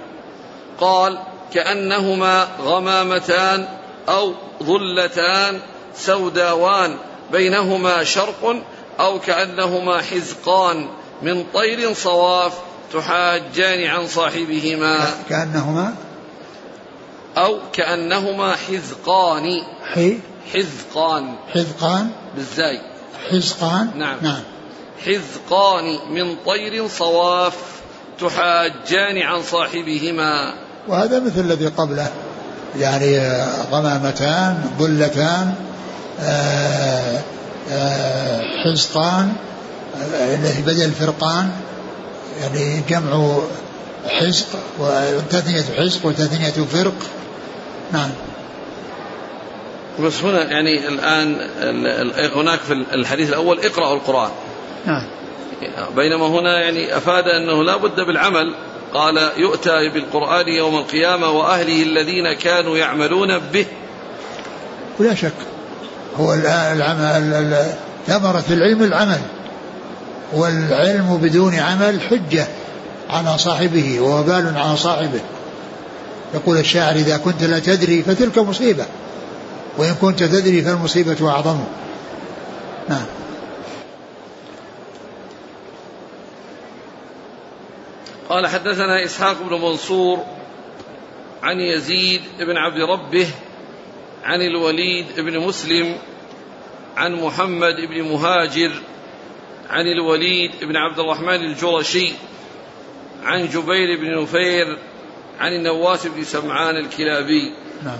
قال 0.79 1.19
كأنهما 1.53 2.47
غمامتان 2.61 3.67
أو 4.09 4.33
ظلتان 4.63 5.59
سوداوان 5.95 6.95
بينهما 7.31 8.03
شرق 8.03 8.55
أو 8.99 9.19
كأنهما 9.19 10.01
حزقان. 10.01 10.89
من 11.21 11.45
طير 11.53 11.93
صواف 11.93 12.53
تحاجان 12.93 13.83
عن 13.87 14.07
صاحبهما. 14.07 15.13
كأنهما 15.29 16.06
أو 17.37 17.57
كأنهما 17.73 18.55
حزقان 18.55 19.61
حي؟ 19.93 20.19
حزقان 20.53 21.35
حزقان 21.53 22.09
بالزاي. 22.35 22.79
حزقان 23.31 23.89
نعم. 23.95 24.17
نعم. 24.21 24.41
حزقان 25.05 25.99
من 26.11 26.35
طير 26.45 26.87
صواف 26.87 27.53
تحاجان 28.19 29.17
عن 29.17 29.41
صاحبهما. 29.43 30.53
وهذا 30.87 31.19
مثل 31.19 31.39
الذي 31.39 31.67
قبله. 31.67 32.09
يعني 32.79 33.19
غمامتان 33.71 34.71
ظلتان 34.79 35.53
آه، 36.19 37.21
آه، 37.71 38.41
حزقان 38.63 39.33
الذي 40.21 40.61
بدل 40.61 40.91
فرقان 40.91 41.51
يعني 42.41 42.81
جمع 42.89 43.37
حزق 44.09 44.47
وتثنية 44.79 45.63
حزق 45.77 46.05
وتثنية 46.05 46.65
فرق. 46.65 46.93
نعم. 47.91 48.09
بس 49.99 50.21
هنا 50.23 50.43
يعني 50.43 50.87
الآن 50.87 51.37
هناك 52.35 52.59
في 52.59 52.73
الحديث 52.73 53.29
الأول 53.29 53.59
اقرأوا 53.59 53.95
القرآن. 53.95 54.29
نعم. 54.85 55.03
بينما 55.95 56.27
هنا 56.27 56.59
يعني 56.61 56.97
أفاد 56.97 57.23
أنه 57.27 57.63
لا 57.63 57.77
بد 57.77 58.01
بالعمل. 58.01 58.55
قال 58.93 59.31
يؤتى 59.37 59.89
بالقرآن 59.93 60.47
يوم 60.47 60.75
القيامة 60.75 61.31
وأهله 61.31 61.83
الذين 61.83 62.33
كانوا 62.33 62.77
يعملون 62.77 63.39
به. 63.39 63.65
ولا 64.99 65.15
شك. 65.15 65.31
هو 66.19 66.33
العمل 66.33 67.65
ثمرة 68.07 68.43
العلم 68.49 68.83
العمل. 68.83 69.21
والعلم 70.33 71.19
بدون 71.21 71.55
عمل 71.55 72.01
حجة 72.01 72.47
على 73.09 73.37
صاحبه 73.37 73.99
ووبال 73.99 74.53
على 74.57 74.77
صاحبه. 74.77 75.21
يقول 76.33 76.57
الشاعر 76.57 76.95
إذا 76.95 77.17
كنت 77.17 77.43
لا 77.43 77.59
تدري 77.59 78.03
فتلك 78.03 78.37
مصيبة 78.37 78.85
وإن 79.77 79.93
كنت 79.93 80.23
تدري 80.23 80.61
فالمصيبة 80.61 81.29
أعظم. 81.29 81.63
نعم. 82.89 83.05
قال 88.29 88.47
حدثنا 88.47 89.05
إسحاق 89.05 89.41
بن 89.41 89.61
منصور 89.61 90.25
عن 91.43 91.59
يزيد 91.59 92.21
بن 92.39 92.57
عبد 92.57 92.81
ربه 92.81 93.27
عن 94.23 94.41
الوليد 94.41 95.05
بن 95.17 95.39
مسلم 95.39 95.97
عن 96.97 97.15
محمد 97.15 97.75
بن 97.89 98.01
مهاجر 98.01 98.71
عن 99.69 99.85
الوليد 99.87 100.51
بن 100.61 100.75
عبد 100.75 100.99
الرحمن 100.99 101.45
الجرشي 101.45 102.13
عن 103.23 103.47
جبير 103.47 103.99
بن 103.99 104.21
نفير 104.21 104.77
عن 105.39 105.53
النواس 105.53 106.07
بن 106.07 106.23
سمعان 106.23 106.75
الكلابي. 106.77 107.53
نعم. 107.83 107.97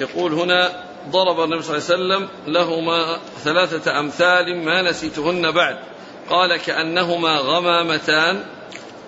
يقول 0.00 0.32
هنا 0.32 0.72
ضرب 1.10 1.40
النبي 1.40 1.62
صلى 1.62 1.76
الله 1.76 1.86
عليه 1.90 1.94
وسلم 1.94 2.28
لهما 2.46 3.18
ثلاثة 3.44 4.00
أمثال 4.00 4.64
ما 4.64 4.90
نسيتهن 4.90 5.50
بعد. 5.50 5.76
قال 6.30 6.56
كأنهما 6.56 7.36
غمامتان 7.36 8.44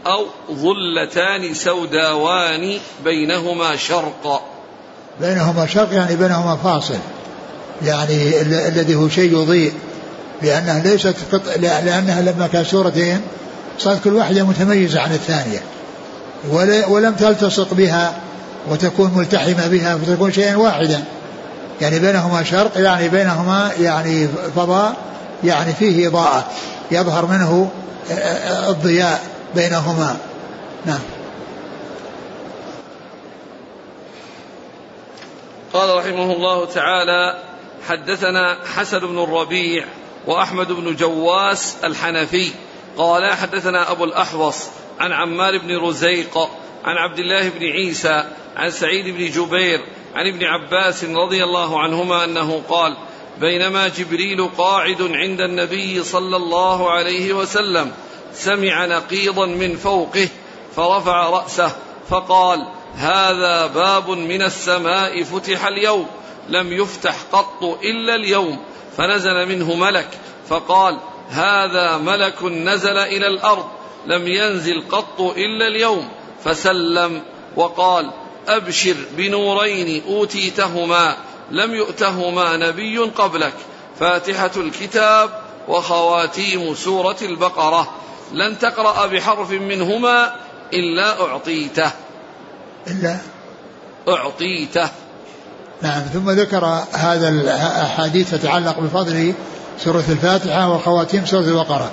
أو 0.06 0.26
ظلتان 0.50 1.54
سوداوان 1.54 2.78
بينهما 3.04 3.76
شرق. 3.76 4.42
بينهما 5.20 5.66
شرق 5.66 5.92
يعني 5.92 6.16
بينهما 6.16 6.56
فاصل. 6.56 6.98
يعني 7.84 8.40
الذي 8.68 8.94
هو 8.94 9.08
شيء 9.08 9.42
يضيء. 9.42 9.72
لأنها 10.42 10.82
ليست 10.82 11.16
قط... 11.32 11.42
لأنها 11.58 12.22
لما 12.22 12.46
كان 12.46 12.64
سورتين 12.64 13.20
صارت 13.78 14.04
كل 14.04 14.12
واحدة 14.12 14.44
متميزة 14.44 15.00
عن 15.00 15.12
الثانية. 15.12 15.62
ولم 16.88 17.14
تلتصق 17.14 17.74
بها 17.74 18.14
وتكون 18.70 19.12
ملتحمة 19.16 19.68
بها 19.68 19.98
فتكون 19.98 20.32
شيئا 20.32 20.56
واحدا. 20.56 21.04
يعني 21.80 21.98
بينهما 21.98 22.44
شرق 22.44 22.72
يعني 22.76 23.08
بينهما 23.08 23.72
يعني 23.80 24.28
فضاء 24.56 24.96
يعني 25.44 25.72
فيه 25.72 26.08
إضاءة. 26.08 26.46
يظهر 26.90 27.26
منه 27.26 27.70
الضياء 28.68 29.20
بينهما. 29.54 30.16
نعم. 30.86 31.00
قال 35.72 35.96
رحمه 35.98 36.32
الله 36.32 36.66
تعالى 36.66 37.38
حدثنا 37.88 38.58
حسن 38.76 38.98
بن 38.98 39.22
الربيع 39.22 39.84
وأحمد 40.26 40.72
بن 40.72 40.94
جواس 40.94 41.74
الحنفي. 41.84 42.50
قال 42.96 43.32
حدثنا 43.32 43.90
أبو 43.90 44.04
الأحوص 44.04 44.68
عن 44.98 45.12
عمار 45.12 45.58
بن 45.58 45.76
رزيق 45.76 46.38
عن 46.84 46.96
عبد 46.96 47.18
الله 47.18 47.48
بن 47.48 47.66
عيسى 47.66 48.24
عن 48.56 48.70
سعيد 48.70 49.14
بن 49.14 49.30
جبير 49.30 49.80
عن 50.14 50.26
ابن 50.26 50.44
عباس 50.44 51.04
رضي 51.04 51.44
الله 51.44 51.80
عنهما 51.80 52.24
أنه 52.24 52.62
قال 52.68 52.96
بينما 53.40 53.88
جبريل 53.88 54.48
قاعد 54.58 55.02
عند 55.02 55.40
النبي 55.40 56.02
صلى 56.02 56.36
الله 56.36 56.90
عليه 56.90 57.32
وسلم 57.32 57.92
سمع 58.32 58.86
نقيضا 58.86 59.46
من 59.46 59.76
فوقه 59.76 60.28
فرفع 60.76 61.30
رأسه 61.30 61.72
فقال 62.08 62.66
هذا 62.94 63.66
باب 63.66 64.10
من 64.10 64.42
السماء 64.42 65.22
فتح 65.22 65.66
اليوم 65.66 66.06
لم 66.48 66.72
يفتح 66.72 67.16
قط 67.32 67.64
إلا 67.64 68.14
اليوم 68.14 68.58
فنزل 68.96 69.48
منه 69.48 69.74
ملك 69.74 70.08
فقال 70.48 70.98
هذا 71.30 71.96
ملك 71.96 72.42
نزل 72.42 72.96
إلى 72.98 73.26
الأرض 73.26 73.64
لم 74.06 74.28
ينزل 74.28 74.82
قط 74.90 75.20
إلا 75.20 75.66
اليوم. 75.66 76.08
فسلم 76.44 77.22
وقال 77.56 78.10
أبشر 78.48 78.96
بنورين 79.16 80.02
أوتيتهما 80.08 81.16
لم 81.50 81.74
يؤتهما 81.74 82.56
نبي 82.56 82.98
قبلك. 82.98 83.54
فاتحة 84.00 84.50
الكتاب 84.56 85.30
وخواتيم 85.68 86.74
سورة 86.74 87.16
البقرة. 87.22 87.90
لن 88.32 88.58
تقرأ 88.58 89.06
بحرف 89.06 89.50
منهما 89.50 90.32
إلا 90.72 91.20
أعطيته. 91.20 91.90
إلا 92.86 93.18
أعطيته. 94.08 94.88
نعم 95.82 96.02
ثم 96.02 96.30
ذكر 96.30 96.64
هذا 96.92 97.28
الأحاديث 97.28 98.30
تتعلق 98.30 98.80
بفضل 98.80 99.34
سورة 99.78 100.04
الفاتحة 100.08 100.74
وخواتيم 100.74 101.26
سورة 101.26 101.44
البقرة. 101.44 101.90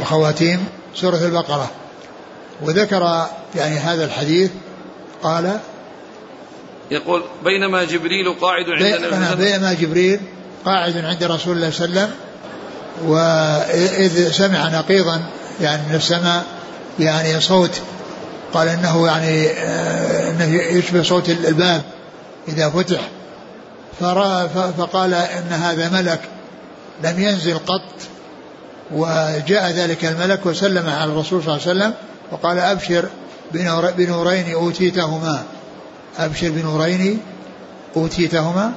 وخواتيم 0.00 0.64
سورة 0.94 1.24
البقرة. 1.26 1.70
وذكر 2.62 3.26
يعني 3.54 3.78
هذا 3.78 4.04
الحديث 4.04 4.50
قال 5.22 5.58
يقول 6.90 7.22
بينما 7.44 7.84
جبريل 7.84 8.34
قاعد 8.40 8.64
عند 8.68 9.36
بينما 9.38 9.72
جبريل 9.72 10.20
قاعد 10.64 10.96
عند 10.96 11.24
رسول 11.24 11.56
الله 11.56 11.70
صلى 11.70 11.84
الله 11.84 12.00
عليه 12.00 12.10
وسلم 12.10 12.14
وإذ 13.06 14.32
سمع 14.32 14.68
نقيضا 14.68 15.22
يعني 15.60 15.82
من 15.88 15.94
السماء 15.94 16.44
يعني 17.00 17.40
صوت 17.40 17.80
قال 18.54 18.68
إنه 18.68 19.06
يعني 19.06 19.48
آه، 19.48 20.30
إنه 20.30 20.62
يشبه 20.62 21.02
صوت 21.02 21.28
الباب 21.28 21.82
إذا 22.48 22.70
فتح. 22.70 23.00
فقال 24.78 25.14
إن 25.14 25.52
هذا 25.52 25.88
ملك. 25.88 26.20
لم 27.04 27.22
ينزل 27.22 27.58
قط 27.58 27.82
وجاء 28.90 29.70
ذلك 29.70 30.04
الملك 30.04 30.46
وسلم 30.46 30.90
على 30.90 31.12
الرسول 31.12 31.42
صلى 31.42 31.56
الله 31.56 31.68
عليه 31.68 31.78
وسلم 31.78 31.94
وقال 32.32 32.58
أبشر 32.58 33.08
بنورين 33.96 34.52
أوتيتهما. 34.52 35.42
أبشر 36.18 36.50
بنورين 36.50 37.20
أوتيتهما. 37.96 38.72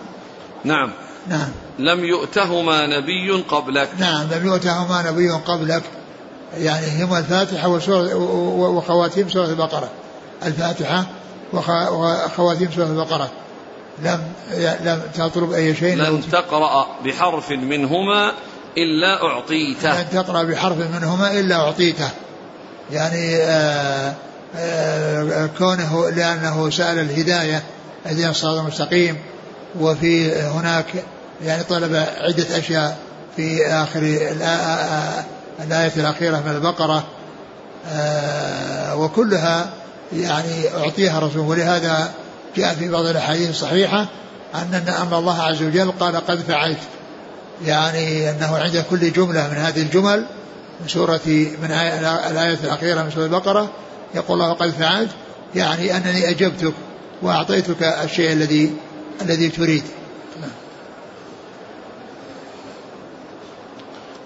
نعم. 0.63 0.91
نعم. 1.27 1.49
لم 1.79 2.05
يؤتهما 2.05 2.87
نبي 2.87 3.43
قبلك. 3.49 3.89
نعم 3.99 4.27
لم 4.31 4.45
يؤتهما 4.45 5.11
نبي 5.11 5.29
قبلك. 5.31 5.83
يعني 6.57 7.03
هما 7.03 7.19
الفاتحة 7.19 7.67
وسورة 7.67 8.15
وخواتيم 8.75 9.29
سورة 9.29 9.45
البقرة. 9.45 9.89
الفاتحة 10.45 11.05
وخواتيم 11.53 12.69
سورة 12.75 12.85
البقرة. 12.85 13.31
لم 13.99 14.21
لم 14.81 15.01
تطلب 15.13 15.51
أي 15.51 15.75
شيء 15.75 15.95
لن 15.95 16.21
تقرأ 16.31 16.87
بحرف 17.05 17.51
منهما 17.51 18.31
إلا 18.77 19.23
أعطيته. 19.23 20.01
لن 20.01 20.09
تقرأ 20.09 20.43
بحرف 20.43 20.77
منهما 20.77 21.39
إلا 21.39 21.55
أعطيته. 21.55 22.09
يعني 22.91 23.35
آه 23.35 24.13
آه، 24.55 25.49
كونه 25.57 26.09
لأنه 26.09 26.69
سأل 26.69 26.99
الهداية 26.99 27.63
الذين 28.05 28.29
الصراط 28.29 28.57
المستقيم 28.57 29.17
وفي 29.79 30.35
هناك 30.35 30.85
يعني 31.43 31.63
طلب 31.63 31.95
عدة 31.95 32.57
أشياء 32.57 32.97
في 33.35 33.67
آخر 33.67 33.99
الآية 35.61 35.91
الأخيرة 35.97 36.37
من 36.37 36.51
البقرة. 36.55 37.03
آه، 37.89 38.95
وكلها 38.95 39.69
يعني 40.13 40.75
أعطيها 40.77 41.19
رسول 41.19 41.39
ولهذا 41.39 42.11
جاء 42.55 42.75
في 42.75 42.89
بعض 42.89 43.05
الأحاديث 43.05 43.49
الصحيحة 43.49 44.07
أن 44.55 44.83
أن 44.87 45.13
الله 45.13 45.41
عز 45.41 45.63
وجل 45.63 45.91
قال 45.91 46.15
قد 46.15 46.39
فعلت. 46.39 46.79
يعني 47.65 48.29
أنه 48.29 48.57
عند 48.57 48.85
كل 48.89 49.11
جملة 49.11 49.49
من 49.49 49.57
هذه 49.57 49.81
الجمل 49.81 50.25
من 50.81 50.87
سورة 50.87 51.21
من 51.25 51.71
الآية 52.31 52.57
الأخيرة 52.63 53.03
من 53.03 53.11
سورة 53.11 53.25
البقرة 53.25 53.71
يقول 54.15 54.41
الله 54.41 54.53
قد 54.53 54.69
فعلت 54.69 55.09
يعني 55.55 55.97
أنني 55.97 56.29
أجبتك 56.29 56.73
وأعطيتك 57.21 57.83
الشيء 57.83 58.31
الذي 58.31 58.73
الذي 59.21 59.49
تريد. 59.49 59.83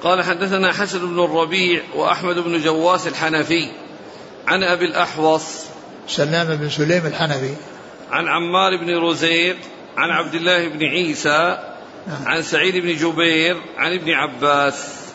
قال 0.04 0.24
حدثنا 0.24 0.74
حسن 0.74 1.00
بن 1.00 1.24
الربيع 1.24 1.82
وأحمد 1.96 2.36
بن 2.36 2.62
جواس 2.64 3.08
الحنفي 3.08 3.72
عن 4.48 4.64
أبي 4.64 4.86
الأحوص. 4.86 5.44
سلام 6.08 6.56
بن 6.56 6.70
سليم 6.70 7.06
الحنفي. 7.06 7.54
عن 8.12 8.28
عمار 8.28 8.78
بن 8.78 8.98
رزيق 8.98 9.58
عن 9.98 10.10
عبد 10.10 10.36
الله 10.36 10.68
بن 10.68 10.86
عيسى. 10.86 11.58
عن 12.26 12.42
سعيد 12.42 12.78
بن 12.78 12.96
جبير 12.96 13.62
عن 13.78 13.94
ابن 13.94 14.12
عباس 14.12 15.06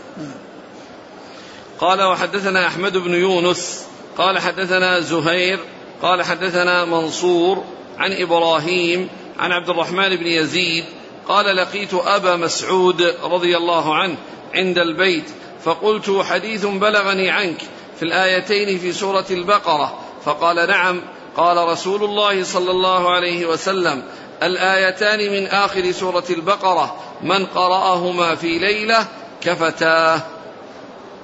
قال 1.78 2.02
وحدثنا 2.02 2.66
أحمد 2.66 2.96
بن 2.96 3.14
يونس 3.14 3.86
قال 4.18 4.38
حدثنا 4.38 5.00
زهير 5.00 5.58
قال 6.02 6.22
حدثنا 6.22 6.84
منصور 6.84 7.64
عن 7.98 8.12
إبراهيم 8.12 9.08
عن 9.38 9.52
عبد 9.52 9.70
الرحمن 9.70 10.16
بن 10.16 10.26
يزيد 10.26 10.84
قال 11.28 11.56
لقيت 11.56 11.94
أبا 11.94 12.36
مسعود 12.36 13.02
رضي 13.22 13.56
الله 13.56 13.94
عنه 13.94 14.16
عند 14.54 14.78
البيت 14.78 15.30
فقلت 15.64 16.10
حديث 16.10 16.66
بلغني 16.66 17.30
عنك 17.30 17.62
في 17.96 18.02
الآيتين 18.02 18.78
في 18.78 18.92
سورة 18.92 19.26
البقرة 19.30 20.00
فقال 20.24 20.68
نعم 20.68 21.02
قال 21.36 21.68
رسول 21.68 22.04
الله 22.04 22.44
صلى 22.44 22.70
الله 22.70 23.10
عليه 23.10 23.46
وسلم 23.46 24.02
الآيتان 24.42 25.18
من 25.32 25.46
آخر 25.46 25.92
سورة 25.92 26.24
البقرة 26.30 26.96
من 27.22 27.46
قرأهما 27.46 28.34
في 28.34 28.58
ليلة 28.58 29.06
كفتاه. 29.40 30.20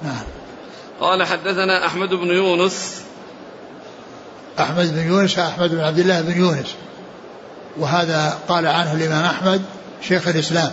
نعم 0.03 0.23
قال 1.01 1.23
حدثنا 1.23 1.85
أحمد 1.85 2.09
بن 2.09 2.27
يونس. 2.27 3.01
أحمد 4.59 4.93
بن 4.93 5.07
يونس 5.07 5.39
أحمد 5.39 5.69
بن 5.69 5.79
عبد 5.79 5.99
الله 5.99 6.21
بن 6.21 6.37
يونس. 6.37 6.75
وهذا 7.77 8.39
قال 8.47 8.67
عنه 8.67 8.93
الإمام 8.93 9.25
أحمد 9.25 9.61
شيخ 10.01 10.27
الإسلام. 10.27 10.71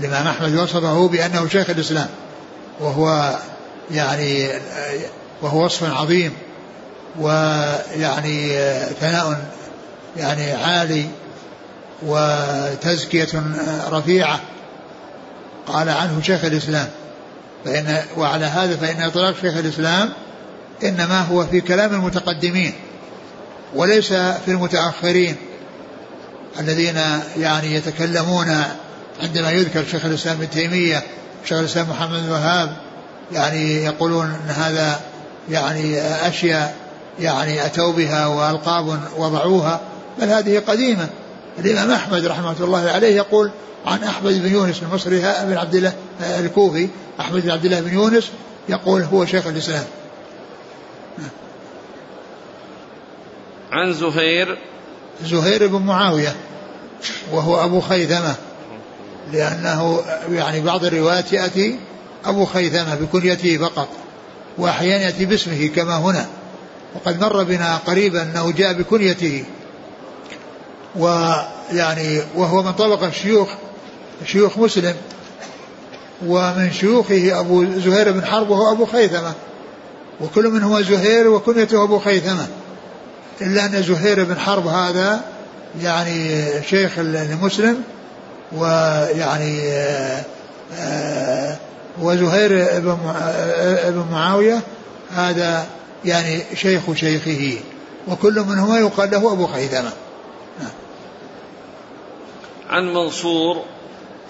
الإمام 0.00 0.26
أحمد 0.26 0.54
وصفه 0.54 1.08
بأنه 1.08 1.48
شيخ 1.48 1.70
الإسلام. 1.70 2.08
وهو 2.80 3.36
يعني 3.90 4.48
وهو 5.42 5.64
وصف 5.64 6.00
عظيم. 6.00 6.32
ويعني 7.20 8.58
ثناء 9.00 9.40
يعني 10.16 10.52
عالي 10.52 11.06
وتزكية 12.02 13.28
رفيعة. 13.90 14.40
قال 15.66 15.88
عنه 15.88 16.22
شيخ 16.22 16.44
الإسلام. 16.44 16.88
فإن 17.66 18.02
وعلى 18.16 18.44
هذا 18.44 18.76
فإن 18.76 19.02
إطلاق 19.02 19.34
شيخ 19.40 19.56
الإسلام 19.56 20.12
إنما 20.84 21.20
هو 21.20 21.46
في 21.46 21.60
كلام 21.60 21.94
المتقدمين 21.94 22.72
وليس 23.74 24.12
في 24.12 24.48
المتأخرين 24.48 25.36
الذين 26.60 26.96
يعني 27.36 27.74
يتكلمون 27.74 28.62
عندما 29.22 29.50
يذكر 29.50 29.84
شيخ 29.84 30.04
الإسلام 30.04 30.36
ابن 30.36 30.50
تيمية 30.50 31.02
شيخ 31.44 31.58
الإسلام 31.58 31.90
محمد 31.90 32.24
الوهاب 32.24 32.76
يعني 33.32 33.84
يقولون 33.84 34.26
أن 34.26 34.50
هذا 34.50 35.00
يعني 35.50 36.00
أشياء 36.00 36.76
يعني 37.20 37.66
أتوا 37.66 37.92
بها 37.92 38.26
وألقاب 38.26 39.00
وضعوها 39.16 39.80
بل 40.20 40.28
هذه 40.28 40.58
قديمة. 40.58 41.08
الإمام 41.58 41.90
أحمد 41.90 42.24
رحمة 42.24 42.56
الله 42.60 42.90
عليه 42.90 43.16
يقول 43.16 43.50
عن 43.86 44.04
أحمد 44.04 44.42
بن 44.42 44.52
يونس 44.52 44.82
المصري 44.82 45.20
بن 45.20 45.56
عبد 45.56 45.74
الله 45.74 45.92
الكوفي 46.20 46.88
أحمد 47.20 47.42
بن 47.42 47.50
عبد 47.50 47.64
الله 47.64 47.80
بن 47.80 47.94
يونس 47.94 48.30
يقول 48.68 49.02
هو 49.02 49.26
شيخ 49.26 49.46
الإسلام. 49.46 49.84
عن 53.72 53.92
زهير. 53.92 54.58
زهير 55.24 55.66
بن 55.66 55.82
معاوية 55.82 56.36
وهو 57.32 57.64
أبو 57.64 57.80
خيثمة 57.80 58.34
لأنه 59.32 60.00
يعني 60.30 60.60
بعض 60.60 60.84
الروايات 60.84 61.32
يأتي 61.32 61.78
أبو 62.24 62.44
خيثمة 62.44 62.94
بكنيته 62.94 63.58
فقط 63.58 63.88
وأحيانا 64.58 65.04
يأتي 65.04 65.24
باسمه 65.24 65.66
كما 65.66 65.96
هنا. 65.96 66.26
وقد 66.96 67.20
مر 67.20 67.42
بنا 67.42 67.76
قريبا 67.76 68.22
أنه 68.22 68.52
جاء 68.52 68.72
بكنيته. 68.72 69.44
ويعني 70.96 72.20
وهو 72.34 72.62
من 72.62 72.72
طبقة 72.72 73.08
الشيوخ 73.08 73.48
شيوخ 74.26 74.58
مسلم. 74.58 74.94
ومن 76.26 76.72
شيوخه 76.72 77.40
أبو 77.40 77.64
زهير 77.64 78.12
بن 78.12 78.24
حرب 78.24 78.50
وهو 78.50 78.72
أبو 78.72 78.86
خيثمة. 78.86 79.32
وكل 80.20 80.48
من 80.48 80.62
هو 80.62 80.82
زهير 80.82 81.28
وكنيته 81.28 81.82
أبو 81.82 81.98
خيثمة. 81.98 82.46
إلا 83.40 83.66
أن 83.66 83.82
زهير 83.82 84.24
بن 84.24 84.38
حرب 84.38 84.66
هذا 84.66 85.20
يعني 85.82 86.44
شيخ 86.62 86.98
المسلم 86.98 87.82
ويعني 88.52 89.60
آه، 90.78 91.56
وزهير 92.02 92.80
بن 92.80 94.06
معاوية 94.12 94.60
هذا 95.16 95.66
يعني 96.04 96.42
شيخ 96.54 96.92
شيخه 96.94 97.58
وكل 98.08 98.40
منهما 98.40 98.78
يقال 98.78 99.10
له 99.10 99.32
أبو 99.32 99.46
خيثمة. 99.46 99.92
عن 102.68 102.94
منصور 102.94 103.62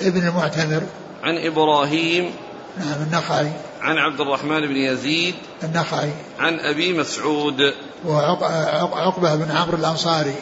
ابن 0.00 0.28
المعتمر. 0.28 0.82
عن 1.22 1.36
إبراهيم 1.46 2.34
نعم 2.78 3.02
النخعي. 3.02 3.52
عن 3.80 3.98
عبد 3.98 4.20
الرحمن 4.20 4.60
بن 4.60 4.76
يزيد 4.76 5.34
النخعي. 5.62 6.10
عن 6.38 6.60
أبي 6.60 6.92
مسعود. 6.98 7.74
وعقبة 8.04 9.34
بن 9.34 9.50
عمرو 9.50 9.76
الأنصاري. 9.76 10.34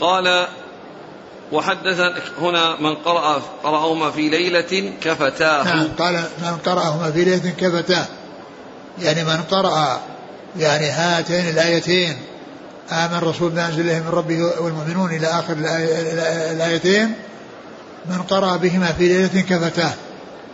قال 0.00 0.46
وحدث 1.52 2.00
هنا 2.40 2.80
من 2.80 2.94
قرأ 2.94 3.42
قرأهما 3.64 4.10
في 4.10 4.28
ليلة 4.28 4.92
كفتاه. 5.02 5.64
نعم 5.64 5.88
قال 5.98 6.24
من 6.42 6.58
قرأهما 6.66 7.10
في 7.10 7.24
ليلة 7.24 7.50
كفتاه. 7.58 8.06
يعني 9.02 9.24
من 9.24 9.36
قرأ 9.50 10.00
يعني 10.58 10.86
هاتين 10.86 11.48
الآيتين 11.48 12.16
آمن 12.92 13.16
الرسول 13.18 13.50
بما 13.50 13.66
أنزل 13.66 13.80
إليه 13.80 14.00
من 14.00 14.08
ربه 14.08 14.42
والمؤمنون 14.60 15.10
إلى 15.10 15.26
آخر 15.26 15.56
الآيتين 16.52 17.14
من 18.06 18.22
قرأ 18.22 18.56
بهما 18.56 18.92
في 18.92 19.08
ليلة 19.08 19.40
كفتاه. 19.40 19.92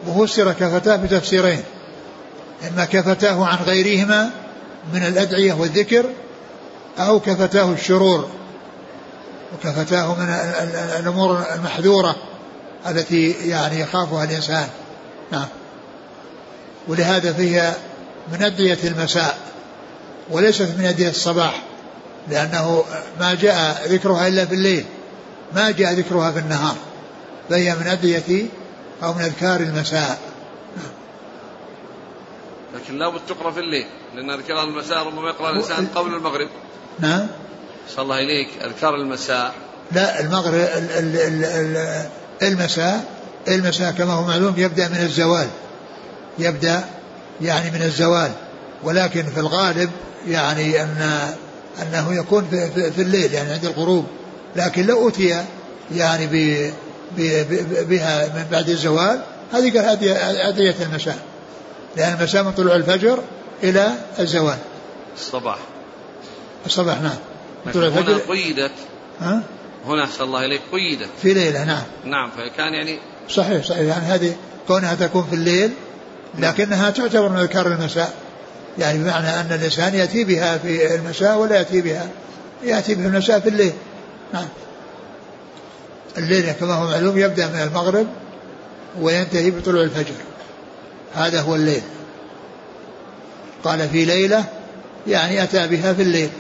وفسر 0.07 0.53
كفتاه 0.53 0.96
بتفسيرين. 0.96 1.62
إما 2.68 2.84
كفتاه 2.84 3.46
عن 3.46 3.59
غيرهما 3.66 4.30
من 4.94 5.07
الأدعية 5.07 5.53
والذكر 5.53 6.05
أو 6.99 7.20
كفتاه 7.20 7.72
الشرور. 7.72 8.28
وكفتاه 9.55 10.14
من 10.14 10.28
الأمور 11.01 11.44
المحذورة 11.55 12.16
التي 12.86 13.30
يعني 13.30 13.80
يخافها 13.80 14.24
الإنسان. 14.24 14.68
نعم. 15.32 15.46
ولهذا 16.88 17.32
فيها 17.32 17.74
من 18.32 18.42
أدعية 18.42 18.78
المساء 18.84 19.38
وليست 20.30 20.68
من 20.78 20.84
أدعية 20.84 21.11
الصباح 21.11 21.62
لأنه 22.28 22.84
ما 23.20 23.34
جاء 23.34 23.86
ذكرها 23.88 24.28
إلا 24.28 24.46
في 24.46 24.55
الليل 24.55 24.84
ما 25.55 25.70
جاء 25.70 25.92
ذكرها 25.92 26.32
في 26.32 26.38
النهار 26.38 26.76
فهي 27.51 27.74
من 27.74 27.86
أدعية 27.86 28.46
أو 29.03 29.14
من 29.14 29.20
أذكار 29.20 29.61
المساء. 29.61 30.18
لكن 32.74 32.99
لابد 32.99 33.20
تقرأ 33.28 33.51
في 33.51 33.61
الليل 33.61 33.86
لأن 34.14 34.30
أذكار 34.30 34.62
المساء 34.62 35.07
ربما 35.07 35.28
يقرأ 35.28 35.51
الإنسان 35.51 35.86
قبل 35.94 36.14
المغرب. 36.14 36.49
نعم. 36.99 37.26
صلى 37.95 38.03
الله 38.03 38.18
إليك. 38.18 38.49
أذكار 38.64 38.95
المساء. 38.95 39.55
لا 39.93 40.20
المغرب 40.20 40.68
المساء 42.43 43.05
المساء 43.49 43.93
كما 43.93 44.12
هو 44.12 44.24
معلوم 44.24 44.55
يبدأ 44.57 44.89
من 44.89 44.97
الزوال. 44.97 45.49
يبدأ 46.39 46.84
يعني 47.41 47.70
من 47.70 47.82
الزوال. 47.82 48.30
ولكن 48.84 49.22
في 49.22 49.41
الغالب 49.41 49.91
يعني 50.28 50.82
أن 50.82 51.20
أنه 51.82 52.14
يكون 52.14 52.49
في, 52.51 52.70
في, 52.70 52.93
في 52.93 53.03
الليل 53.03 53.34
يعني 53.34 53.53
عند 53.53 53.64
الغروب. 53.64 54.07
لكن 54.57 54.86
لو 54.86 55.09
أتي 55.09 55.45
يعني 55.95 56.26
ب 56.26 56.70
بها 57.89 58.26
من 58.26 58.47
بعد 58.53 58.68
الزوال 58.68 59.20
هذه 59.53 59.78
قال 59.78 60.36
أدعية 60.36 60.74
المساء. 60.80 61.18
لأن 61.97 62.18
المساء 62.18 62.43
من 62.43 62.53
طلوع 62.53 62.74
الفجر 62.74 63.18
إلى 63.62 63.93
الزوال. 64.18 64.59
الصباح. 65.16 65.59
الصباح 66.66 67.01
نعم. 67.01 67.18
هنا 67.76 68.18
قيدت. 68.28 68.72
ها؟ 69.20 69.42
هنا 69.86 70.04
أحسن 70.04 70.24
الله 70.24 70.44
إليك 70.44 70.60
قيدت. 70.72 71.08
في 71.22 71.34
ليلة 71.34 71.64
نعم. 71.64 71.82
نعم 72.04 72.30
فكان 72.30 72.74
يعني 72.74 72.98
صحيح 73.28 73.64
صحيح. 73.64 73.80
يعني 73.80 74.04
هذه 74.04 74.36
كونها 74.68 74.94
تكون 74.94 75.24
في 75.30 75.34
الليل 75.34 75.70
لكنها 76.38 76.90
تعتبر 76.90 77.28
من 77.28 77.36
أذكار 77.36 77.66
المساء. 77.66 78.14
يعني 78.78 78.98
بمعنى 78.98 79.28
أن 79.28 79.52
الإنسان 79.52 79.94
يأتي 79.94 80.24
بها 80.24 80.58
في 80.58 80.94
المساء 80.94 81.38
ولا 81.38 81.56
يأتي 81.56 81.80
بها. 81.80 82.08
يأتي 82.64 82.94
بها 82.94 83.06
المساء 83.06 83.40
في 83.40 83.48
الليل. 83.48 83.72
نعم. 84.34 84.48
الليل 86.18 86.52
كما 86.52 86.74
هو 86.74 86.86
معلوم 86.90 87.18
يبدأ 87.18 87.46
من 87.46 87.60
المغرب 87.60 88.06
وينتهي 89.00 89.50
بطلوع 89.50 89.82
الفجر. 89.82 90.14
هذا 91.14 91.40
هو 91.40 91.54
الليل. 91.54 91.82
قال 93.64 93.88
في 93.88 94.04
ليلة 94.04 94.44
يعني 95.06 95.42
أتى 95.42 95.68
بها 95.68 95.92
في 95.92 96.02
الليل. 96.02 96.30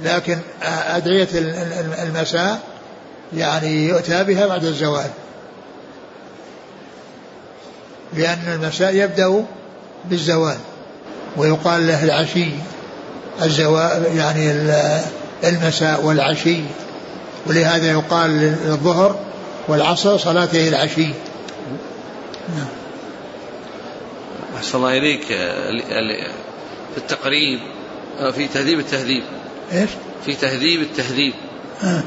لكن 0.00 0.38
أدعية 0.62 1.28
المساء 2.02 2.60
يعني 3.36 3.88
يؤتى 3.88 4.24
بها 4.24 4.46
بعد 4.46 4.64
الزوال. 4.64 5.10
لأن 8.12 8.38
المساء 8.54 8.94
يبدأ 8.94 9.44
بالزوال 10.04 10.58
ويقال 11.36 11.86
له 11.86 12.04
العشي. 12.04 12.48
الزوال 13.42 14.16
يعني 14.16 14.52
المساء 15.44 16.04
والعشي. 16.04 16.60
ولهذا 17.46 17.90
يقال 17.90 18.30
للظهر 18.30 19.18
والعصر 19.68 20.18
صلاتي 20.18 20.68
العشي. 20.68 21.08
نعم. 22.56 22.66
أحسن 24.56 24.78
الله 24.78 24.98
إليك. 24.98 25.26
في 26.94 26.98
التقريب 26.98 27.60
في 28.34 28.48
تهذيب 28.48 28.78
التهذيب. 28.78 29.22
إيش؟ 29.72 29.90
في 30.26 30.34
تهذيب 30.34 30.80
التهذيب. 30.80 31.34
آه. 31.84 32.02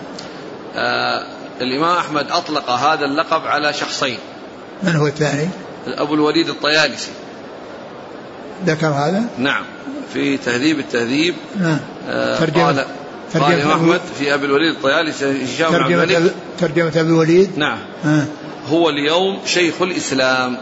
آه 0.75 1.25
الإمام 1.61 1.97
أحمد 1.97 2.31
أطلق 2.31 2.69
هذا 2.69 3.05
اللقب 3.05 3.47
على 3.47 3.73
شخصين. 3.73 4.17
من 4.83 4.95
هو 4.95 5.07
الثاني؟ 5.07 5.49
أبو 5.87 6.13
الوليد 6.13 6.49
الطيالسي. 6.49 7.11
ذكر 8.65 8.87
هذا؟ 8.87 9.23
نعم 9.37 9.63
في 10.13 10.37
تهذيب 10.37 10.79
التهذيب. 10.79 11.35
نعم. 11.59 11.79
آه 12.09 12.39
ترجمة. 12.39 12.85
قال 13.33 13.61
أحمد 13.61 14.01
في 14.19 14.33
أبي 14.33 14.45
الوليد 14.45 14.75
الطيالسي 14.75 15.43
هشام 15.45 15.75
الملك. 15.75 16.33
ترجمة 16.59 16.87
أبي 16.87 16.99
الوليد؟ 16.99 17.57
نعم. 17.57 17.77
آه. 18.05 18.25
هو 18.67 18.89
اليوم 18.89 19.39
شيخ 19.45 19.81
الإسلام. 19.81 20.57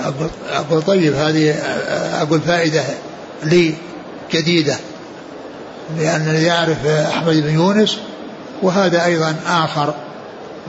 أقول, 0.00 0.30
أقول 0.50 0.82
طيب 0.82 1.14
هذه 1.14 1.50
أقول 2.22 2.40
فائدة. 2.40 2.84
لي 3.42 3.74
جديدة 4.32 4.76
لأنني 5.98 6.42
يعرف 6.42 6.86
أحمد 6.86 7.36
بن 7.36 7.54
يونس 7.54 7.98
وهذا 8.62 9.04
أيضا 9.04 9.36
آخر 9.46 9.94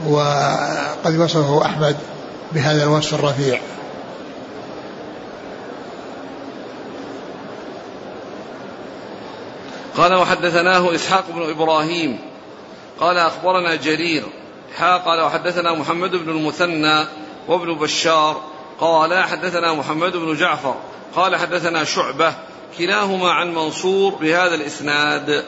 وقد 0.06 1.16
وصفه 1.18 1.66
أحمد 1.66 1.96
بهذا 2.52 2.82
الوصف 2.84 3.14
الرفيع. 3.14 3.60
قال 9.96 10.14
وحدثناه 10.14 10.94
إسحاق 10.94 11.24
بن 11.34 11.50
إبراهيم. 11.50 12.18
قال 13.00 13.18
أخبرنا 13.18 13.74
جرير. 13.74 14.24
حا 14.78 14.96
قال 14.96 15.20
وحدثنا 15.20 15.74
محمد 15.74 16.10
بن 16.10 16.30
المثنى 16.30 17.06
وابن 17.48 17.74
بشار. 17.74 18.40
قال 18.80 19.24
حدثنا 19.24 19.74
محمد 19.74 20.12
بن 20.12 20.36
جعفر. 20.36 20.74
قال 21.16 21.36
حدثنا 21.36 21.84
شعبة. 21.84 22.34
كلاهما 22.78 23.30
عن 23.30 23.54
منصور 23.54 24.14
بهذا 24.14 24.54
الإسناد. 24.54 25.44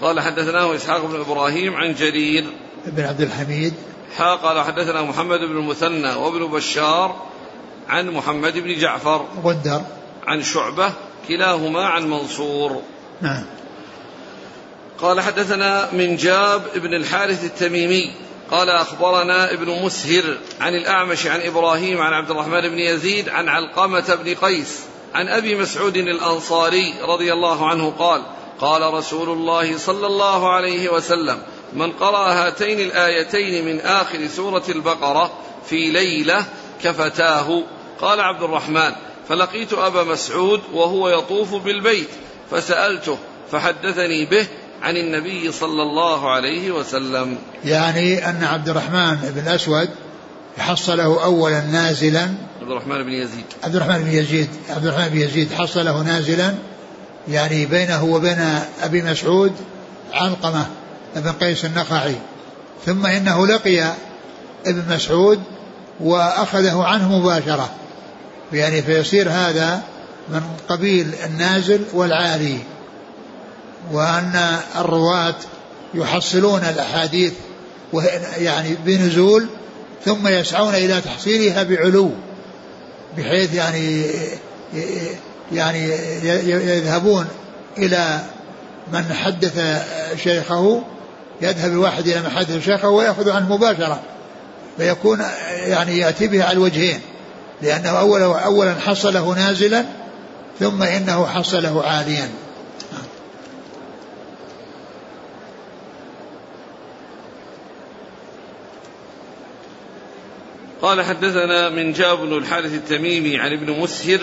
قال 0.00 0.20
حدثناه 0.20 0.74
إسحاق 0.74 1.06
بن 1.06 1.20
إبراهيم 1.20 1.76
عن 1.76 1.94
جرير. 1.94 2.44
بن 2.86 3.02
عبد 3.04 3.20
الحميد. 3.20 3.74
حا 4.16 4.34
قال 4.34 4.60
حدثنا 4.60 5.02
محمد 5.02 5.38
بن 5.38 5.56
المثنى 5.56 6.14
وابن 6.14 6.46
بشار 6.46 7.16
عن 7.88 8.10
محمد 8.10 8.58
بن 8.58 8.78
جعفر 8.78 9.26
غندر 9.44 9.82
عن 10.26 10.42
شعبة 10.42 10.92
كلاهما 11.28 11.84
عن 11.84 12.10
منصور. 12.10 12.82
نعم. 13.20 13.44
قال 14.98 15.20
حدثنا 15.20 15.92
من 15.92 16.16
جاب 16.16 16.62
بن 16.74 16.94
الحارث 16.94 17.44
التميمي 17.44 18.10
قال 18.50 18.70
أخبرنا 18.70 19.52
ابن 19.52 19.82
مسهر 19.82 20.38
عن 20.60 20.74
الأعمش 20.74 21.26
عن 21.26 21.40
إبراهيم 21.40 22.00
عن 22.00 22.12
عبد 22.12 22.30
الرحمن 22.30 22.60
بن 22.60 22.78
يزيد 22.78 23.28
عن 23.28 23.48
علقمة 23.48 24.18
بن 24.24 24.34
قيس 24.34 24.80
عن 25.14 25.28
أبي 25.28 25.54
مسعود 25.54 25.96
الأنصاري 25.96 26.94
رضي 27.02 27.32
الله 27.32 27.68
عنه 27.68 27.90
قال 27.98 28.22
قال 28.60 28.94
رسول 28.94 29.28
الله 29.28 29.78
صلى 29.78 30.06
الله 30.06 30.52
عليه 30.52 30.88
وسلم 30.88 31.38
من 31.72 31.92
قرأ 31.92 32.32
هاتين 32.32 32.80
الآيتين 32.80 33.64
من 33.64 33.80
آخر 33.80 34.26
سورة 34.26 34.62
البقرة 34.68 35.32
في 35.66 35.90
ليلة 35.90 36.44
كفتاه. 36.82 37.62
قال 38.00 38.20
عبد 38.20 38.42
الرحمن 38.42 38.92
فلقيت 39.28 39.72
أبا 39.72 40.02
مسعود 40.02 40.60
وهو 40.72 41.08
يطوف 41.08 41.54
بالبيت 41.54 42.08
فسألته 42.50 43.18
فحدثني 43.52 44.24
به 44.24 44.46
عن 44.84 44.96
النبي 44.96 45.52
صلى 45.52 45.82
الله 45.82 46.30
عليه 46.30 46.72
وسلم. 46.72 47.38
يعني 47.64 48.28
أن 48.28 48.44
عبد 48.44 48.68
الرحمن 48.68 49.32
بن 49.34 49.42
الأسود 49.42 49.88
حصله 50.58 51.24
أولا 51.24 51.60
نازلا. 51.60 52.22
عبد 52.60 52.70
الرحمن 52.70 53.02
بن 53.02 53.12
يزيد. 53.12 53.44
عبد 53.64 53.76
الرحمن 53.76 53.98
بن 53.98 54.10
يزيد 54.10 54.48
عبد 54.70 54.86
الرحمن 54.86 55.08
بن 55.08 55.20
يزيد 55.20 55.52
حصله 55.52 56.02
نازلا 56.02 56.54
يعني 57.28 57.66
بينه 57.66 58.04
وبين 58.04 58.58
أبي 58.82 59.02
مسعود 59.02 59.52
علقمة 60.12 60.66
بن 61.16 61.32
قيس 61.32 61.64
النخعي. 61.64 62.16
ثم 62.86 63.06
إنه 63.06 63.46
لقي 63.46 63.92
ابن 64.66 64.94
مسعود 64.94 65.42
وأخذه 66.00 66.82
عنه 66.82 67.18
مباشرة. 67.18 67.70
يعني 68.52 68.82
فيصير 68.82 69.30
هذا 69.30 69.82
من 70.28 70.42
قبيل 70.68 71.14
النازل 71.24 71.80
والعالي. 71.92 72.58
وأن 73.92 74.58
الرواة 74.76 75.34
يحصلون 75.94 76.60
الأحاديث 76.60 77.32
يعني 78.38 78.76
بنزول 78.86 79.46
ثم 80.04 80.28
يسعون 80.28 80.74
إلى 80.74 81.00
تحصيلها 81.00 81.62
بعلو 81.62 82.10
بحيث 83.18 83.54
يعني 83.54 84.04
يعني 85.52 85.88
يذهبون 86.76 87.26
إلى 87.78 88.20
من 88.92 89.04
حدث 89.12 89.82
شيخه 90.22 90.82
يذهب 91.42 91.72
الواحد 91.72 92.06
إلى 92.08 92.20
من 92.20 92.30
حدث 92.30 92.64
شيخه 92.64 92.88
ويأخذ 92.88 93.30
عنه 93.30 93.56
مباشرة 93.56 94.00
فيكون 94.76 95.20
يعني 95.50 95.98
يأتي 95.98 96.26
به 96.26 96.44
على 96.44 96.52
الوجهين 96.52 97.00
لأنه 97.62 97.88
أولا 97.88 98.38
أولا 98.38 98.74
حصله 98.74 99.34
نازلا 99.34 99.84
ثم 100.60 100.82
إنه 100.82 101.26
حصله 101.26 101.82
عاليا. 101.86 102.28
قال 110.84 111.02
حدثنا 111.02 111.68
من 111.68 111.92
جاب 111.92 112.18
بن 112.18 112.38
الحارث 112.38 112.74
التميمي 112.74 113.38
عن 113.38 113.52
ابن 113.52 113.80
مسهر 113.80 114.20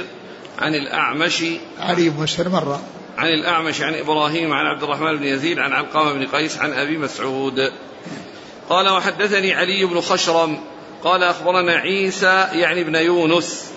عن 0.60 0.76
الأعمش. 0.76 1.44
علي 1.80 2.10
بن 2.10 2.24
مسهر 2.24 2.50
مرة. 2.50 2.82
عن 3.18 3.28
الأعمش 3.28 3.82
عن 3.82 3.94
إبراهيم 3.94 4.54
عن 4.54 4.66
عبد 4.66 4.84
الرحمن 4.84 5.18
بن 5.18 5.24
يزيد 5.24 5.60
عن 5.60 5.74
علقمة 5.74 6.14
بن 6.14 6.28
قيس 6.28 6.58
عن 6.58 6.74
أبي 6.74 6.98
مسعود. 6.98 7.72
قال 8.70 8.90
وحدثني 8.90 9.54
علي 9.54 9.86
بن 9.86 10.02
خشرم. 10.02 10.58
قال 11.04 11.24
أخبرنا 11.24 11.72
عيسى 11.72 12.48
يعني 12.54 12.82
ابن 12.82 12.96
يونس. 12.96 13.72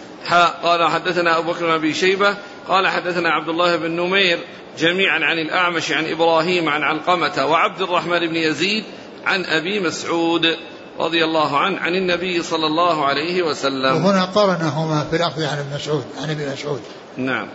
قال 0.63 0.91
حدثنا 0.91 1.39
أبو 1.39 1.53
بكر 1.53 1.67
بن 1.67 1.73
أبي 1.73 1.95
شيبة. 1.95 2.37
قال 2.69 2.89
حدثنا 2.89 3.31
عبد 3.31 3.49
الله 3.49 3.77
بن 3.77 3.91
نمير 3.91 4.39
جميعا 4.79 5.25
عن 5.25 5.39
الأعمش 5.39 5.93
عن 5.93 6.07
إبراهيم 6.07 6.69
عن 6.69 6.83
علقمة 6.83 7.47
وعبد 7.47 7.83
الرحمن 7.83 8.27
بن 8.27 8.37
يزيد 8.37 8.85
عن 9.27 9.45
أبي 9.45 9.81
مسعود. 9.81 10.57
رضي 11.01 11.25
الله 11.25 11.59
عنه 11.59 11.79
عن 11.79 11.95
النبي 11.95 12.43
صلى 12.43 12.67
الله 12.67 13.07
عليه 13.07 13.43
وسلم. 13.43 14.05
وهنا 14.05 14.25
قرنهما 14.25 15.07
في 15.11 15.17
الأخذ 15.17 15.45
عن 15.45 15.59
ابن 15.59 15.75
مسعود 15.75 16.05
عن 16.23 16.31
ابن 16.31 16.53
مسعود. 16.53 16.81
نعم. 17.17 17.49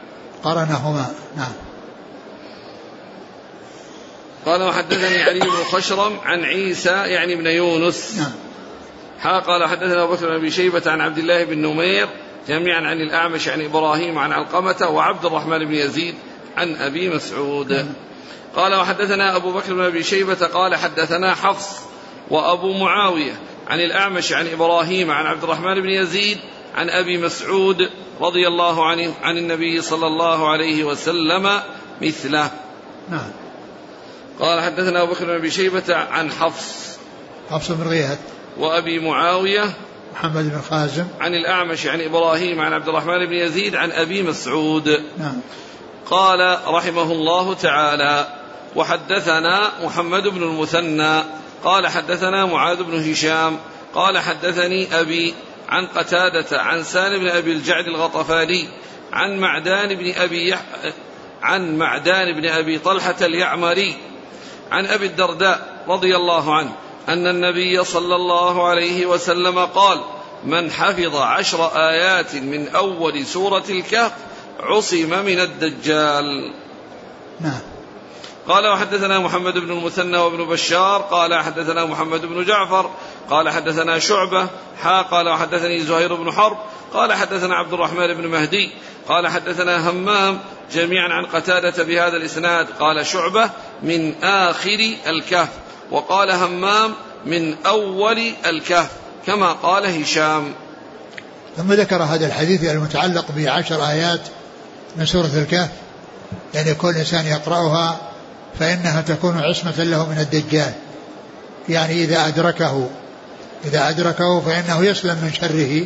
قرنهما 0.44 1.06
نعم. 1.38 1.52
قال 4.46 4.64
وحدثني 4.64 5.24
علي 5.24 5.40
بن 5.40 5.64
خشرم 5.72 6.18
عن 6.24 6.44
عيسى 6.44 6.90
يعني 6.90 7.34
ابن 7.34 7.48
يونس. 7.48 8.18
نعم. 8.18 8.32
ها 9.22 9.40
قال 9.40 9.70
حدثنا 9.70 10.04
أبو 10.04 10.14
بكر 10.14 10.28
بن 10.28 10.36
أبي 10.36 10.52
شيبة 10.52 10.92
عن 10.92 11.02
عبد 11.02 11.18
الله 11.18 11.44
بن 11.44 11.58
نمير 11.62 12.10
جميعا 12.48 12.82
عن 12.82 13.02
الأعمش 13.02 13.48
عن 13.48 13.62
إبراهيم 13.62 14.18
عن 14.18 14.32
علقمة 14.32 14.88
وعبد 14.90 15.26
الرحمن 15.26 15.66
بن 15.66 15.74
يزيد 15.74 16.16
عن 16.58 16.76
أبي 16.76 17.10
مسعود. 17.10 17.74
نعم. 17.74 17.94
قال 18.56 18.76
وحدثنا 18.76 19.36
أبو 19.36 19.52
بكر 19.52 19.74
بن 19.74 19.82
أبي 19.82 20.04
شيبة 20.04 20.48
قال 20.48 20.76
حدثنا 20.76 21.36
حفص 21.36 21.89
وأبو 22.30 22.74
معاوية 22.74 23.40
عن 23.68 23.80
الأعمش 23.80 24.34
عن 24.34 24.48
إبراهيم 24.48 25.12
عن 25.12 25.26
عبد 25.26 25.44
الرحمن 25.44 25.82
بن 25.82 25.90
يزيد 25.90 26.38
عن 26.76 26.90
أبي 26.90 27.18
مسعود 27.18 27.90
رضي 28.22 28.48
الله 28.48 28.86
عنه 28.86 29.14
عن 29.22 29.38
النبي 29.38 29.82
صلى 29.82 30.08
الله 30.08 30.50
عليه 30.50 30.84
وسلم 30.84 31.62
مثله. 32.02 32.52
نعم. 33.10 33.32
قال 34.40 34.62
حدثنا 34.62 35.02
أبو 35.04 35.14
بكر 35.14 35.26
بن 35.26 35.32
أبي 35.32 35.52
شيبة 35.52 35.96
عن 35.96 36.32
حفص 36.32 36.98
حفص 37.52 37.72
بن 37.72 37.88
غياث 37.88 38.20
وأبي 38.58 39.00
معاوية 39.00 39.74
محمد 40.14 40.52
بن 40.52 40.62
خازم. 40.70 41.06
عن 41.20 41.34
الأعمش 41.34 41.88
عن 41.88 42.02
إبراهيم 42.02 42.62
عن 42.62 42.74
عبد 42.74 42.90
الرحمن 42.90 43.26
بن 43.26 43.34
يزيد 43.34 43.76
عن 43.76 43.92
أبي 43.92 44.24
مسعود. 44.24 44.90
نعم. 45.18 45.42
قال 46.06 46.60
رحمه 46.68 47.12
الله 47.12 47.54
تعالى 47.54 48.28
وحدثنا 48.76 49.72
محمد 49.84 50.28
بن 50.28 50.44
المثنى 50.44 51.24
قال 51.64 51.88
حدثنا 51.88 52.46
معاذ 52.46 52.84
بن 52.84 53.12
هشام 53.12 53.58
قال 53.94 54.18
حدثني 54.18 55.00
أبي 55.00 55.34
عن 55.70 55.88
قتادة 55.88 56.62
عن 56.62 56.84
سالم 56.84 57.20
بن 57.20 57.28
أبي 57.28 57.52
الجعد 57.52 57.88
الغطفاني 57.88 58.68
عن 59.14 59.40
معدان 59.40 59.96
بن 59.96 60.14
أبي 60.14 60.50
يح... 60.50 60.62
عن 61.42 61.78
معدان 61.78 62.42
بن 62.42 62.46
أبي 62.46 62.80
طلحة 62.80 63.16
اليعمري 63.22 63.96
عن 64.72 64.86
أبي 64.86 65.06
الدرداء 65.06 65.84
رضي 65.88 66.16
الله 66.16 66.56
عنه 66.56 66.76
أن 67.10 67.28
النبي 67.28 67.84
صلى 67.84 68.16
الله 68.16 68.68
عليه 68.68 69.06
وسلم 69.06 69.60
قال 69.60 70.02
من 70.46 70.72
حفظ 70.72 71.16
عشر 71.16 71.72
آيات 71.76 72.36
من 72.36 72.68
أول 72.68 73.26
سورة 73.26 73.64
الكهف 73.70 74.12
عصم 74.60 75.26
من 75.26 75.40
الدجال. 75.40 76.54
نعم. 77.40 77.79
قال 78.48 78.68
وحدثنا 78.68 79.20
محمد 79.20 79.54
بن 79.54 79.72
المثنى 79.72 80.18
وابن 80.18 80.46
بشار 80.46 81.02
قال 81.02 81.44
حدثنا 81.44 81.86
محمد 81.86 82.22
بن 82.22 82.46
جعفر 82.46 82.90
قال 83.30 83.50
حدثنا 83.50 84.00
شعبة 84.00 84.48
حا 84.82 85.02
قال 85.02 85.30
وحدثني 85.30 85.82
زهير 85.82 86.16
بن 86.16 86.32
حرب 86.32 86.58
قال 86.94 87.14
حدثنا 87.14 87.56
عبد 87.56 87.74
الرحمن 87.74 88.14
بن 88.14 88.28
مهدي 88.28 88.72
قال 89.08 89.28
حدثنا 89.28 89.90
همام 89.90 90.40
جميعا 90.74 91.10
عن 91.10 91.26
قتادة 91.26 91.84
بهذا 91.84 92.18
الإسناد 92.18 92.68
قال 92.80 93.06
شعبة 93.06 93.50
من 93.84 94.24
آخر 94.24 94.94
الكهف 95.08 95.50
وقال 95.92 96.32
همام 96.32 96.94
من 97.26 97.56
أول 97.66 98.20
الكهف 98.46 98.90
كما 99.26 99.52
قال 99.54 100.02
هشام. 100.02 100.54
ثم 101.58 101.74
ذكر 101.74 102.04
هذا 102.04 102.26
الحديث 102.26 102.64
المتعلق 102.64 103.26
بعشر 103.38 103.90
آيات 103.90 104.22
من 104.96 105.06
سورة 105.06 105.32
الكهف 105.36 105.70
يعني 106.54 106.74
كل 106.74 106.96
إنسان 106.96 107.26
يقرأها 107.26 108.09
فإنها 108.60 109.02
تكون 109.02 109.38
عصمة 109.38 109.84
له 109.84 110.10
من 110.10 110.20
الدجال. 110.20 110.72
يعني 111.70 112.04
إذا 112.04 112.28
أدركه 112.28 112.90
إذا 113.66 113.90
أدركه 113.90 114.42
فإنه 114.42 114.86
يسلم 114.86 115.18
من 115.24 115.34
شره 115.34 115.86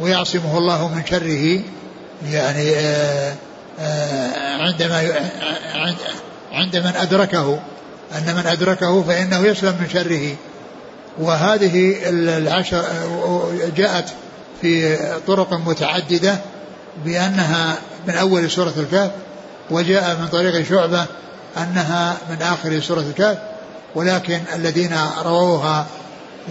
ويعصمه 0.00 0.58
الله 0.58 0.88
من 0.94 1.06
شره. 1.06 1.60
يعني 2.32 2.70
آه، 2.76 3.34
آه، 3.80 4.62
عندما 4.62 5.30
عند 6.52 6.76
من 6.76 6.92
أدركه. 6.96 7.60
أن 8.18 8.34
من 8.36 8.46
أدركه 8.46 9.02
فإنه 9.02 9.46
يسلم 9.46 9.76
من 9.80 9.88
شره. 9.92 10.36
وهذه 11.18 11.96
العشر 12.08 12.84
جاءت 13.76 14.08
في 14.60 14.96
طرق 15.26 15.52
متعددة 15.52 16.38
بأنها 17.04 17.76
من 18.08 18.14
أول 18.14 18.50
سورة 18.50 18.74
الكهف 18.76 19.10
وجاء 19.70 20.16
من 20.20 20.28
طريق 20.28 20.68
شعبة 20.68 21.06
أنها 21.56 22.16
من 22.30 22.42
آخر 22.42 22.80
سورة 22.80 23.00
الكهف 23.00 23.38
ولكن 23.94 24.40
الذين 24.54 24.96
رووها 25.22 25.86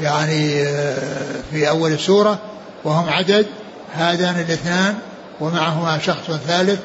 يعني 0.01 0.63
آه، 0.63 1.41
في 1.51 1.69
أول 1.69 1.91
السورة 1.91 2.39
وهم 2.83 3.09
عدد 3.09 3.45
هذان 3.93 4.35
الاثنان 4.35 4.97
ومعهما 5.39 5.99
شخص 5.99 6.31
ثالث 6.31 6.79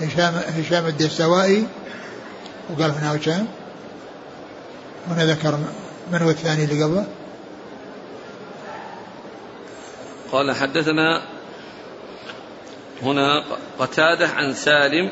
هشام 0.00 0.34
هشام 0.34 0.86
الدستوائي 0.86 1.66
وقال 2.70 2.90
من 2.90 3.18
هشام 3.20 3.46
هنا 5.10 5.24
ذكر 5.24 5.58
من 6.12 6.22
هو 6.22 6.30
الثاني 6.30 6.64
اللي 6.64 6.82
قبله؟ 6.82 7.06
قال 10.32 10.54
حدثنا 10.54 11.22
هنا 13.02 13.44
قتادة 13.78 14.28
عن 14.28 14.54
سالم 14.54 15.10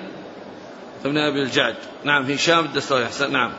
ابن 1.04 1.18
أبي 1.18 1.42
الجعد. 1.42 1.74
نعم 2.04 2.30
هشام 2.30 2.64
الدستوائي 2.64 3.06
أحسن 3.06 3.32
نعم. 3.32 3.52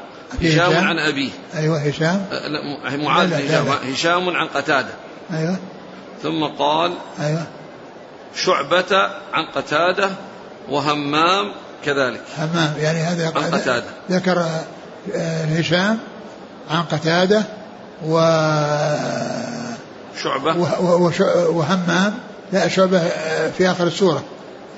هشام 0.43 0.87
عن 0.87 0.99
أبيه. 0.99 1.29
أيوة 1.55 1.77
هشام؟ 1.77 2.25
أه 2.31 2.95
معاذ 2.95 3.33
هشام. 3.33 3.67
هشام 3.91 4.29
عن 4.29 4.47
قتادة. 4.47 4.93
أيوة. 5.33 5.57
ثم 6.23 6.43
قال 6.59 6.93
أيوة. 7.21 7.43
شعبة 8.35 9.09
عن 9.33 9.45
قتادة 9.55 10.09
وهمام 10.69 11.51
كذلك. 11.85 12.21
همام 12.37 12.73
يعني 12.79 12.99
هذا 12.99 13.25
عن 13.25 13.43
قتادة. 13.43 13.85
ذكر 14.11 14.45
آه، 15.15 15.43
هشام 15.43 15.99
عن 16.71 16.81
قتادة 16.83 17.43
و 18.05 18.19
شعبة. 20.23 20.55
وهمام. 21.49 22.13
لا 22.53 22.67
شعبة 22.67 22.97
آه، 22.97 23.51
في 23.51 23.71
آخر 23.71 23.87
السورة. 23.87 24.23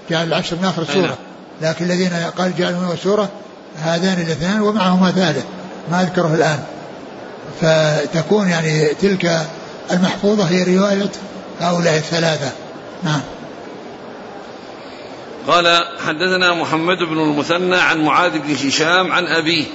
جعل 0.09 0.27
العشر 0.27 0.55
من 0.55 0.65
آخر 0.65 0.81
السورة. 0.81 1.05
نعم. 1.05 1.15
لكن 1.61 1.85
الذين 1.85 2.13
قال 2.37 2.57
جعلوا 2.57 2.79
من 2.79 2.91
السورة 2.91 3.29
هذان 3.83 4.21
الاثنان 4.21 4.61
ومعهما 4.61 5.11
ثالث 5.11 5.45
ما 5.91 6.01
أذكره 6.01 6.33
الآن. 6.35 6.59
فتكون 7.61 8.47
يعني 8.47 8.85
تلك 8.85 9.47
المحفوظة 9.91 10.43
هي 10.43 10.77
رواية 10.77 11.11
هؤلاء 11.59 11.97
الثلاثة. 11.97 12.51
نعم. 13.03 13.21
قال 15.47 15.83
حدثنا 16.07 16.53
محمد 16.53 16.97
بن 16.97 17.19
المثنى 17.19 17.75
عن 17.75 18.01
معاذ 18.01 18.31
بن 18.31 18.53
هشام 18.67 19.11
عن 19.11 19.23
أبيه. 19.27 19.65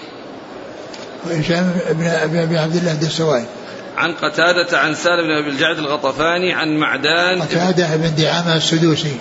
هشام 1.30 1.72
بن 1.90 2.06
أبي 2.42 2.58
عبد 2.58 2.76
الله 2.76 2.92
الدسوائي 2.92 3.44
عن 3.96 4.12
قتادة 4.12 4.78
عن 4.78 4.94
سالم 4.94 5.22
بن 5.22 5.42
أبي 5.42 5.50
الجعد 5.50 5.78
الغطفاني 5.78 6.52
عن 6.52 6.76
معدان 6.76 7.42
قتادة 7.42 7.96
بن 7.96 8.14
دعامة 8.14 8.56
السدوسي. 8.56 9.16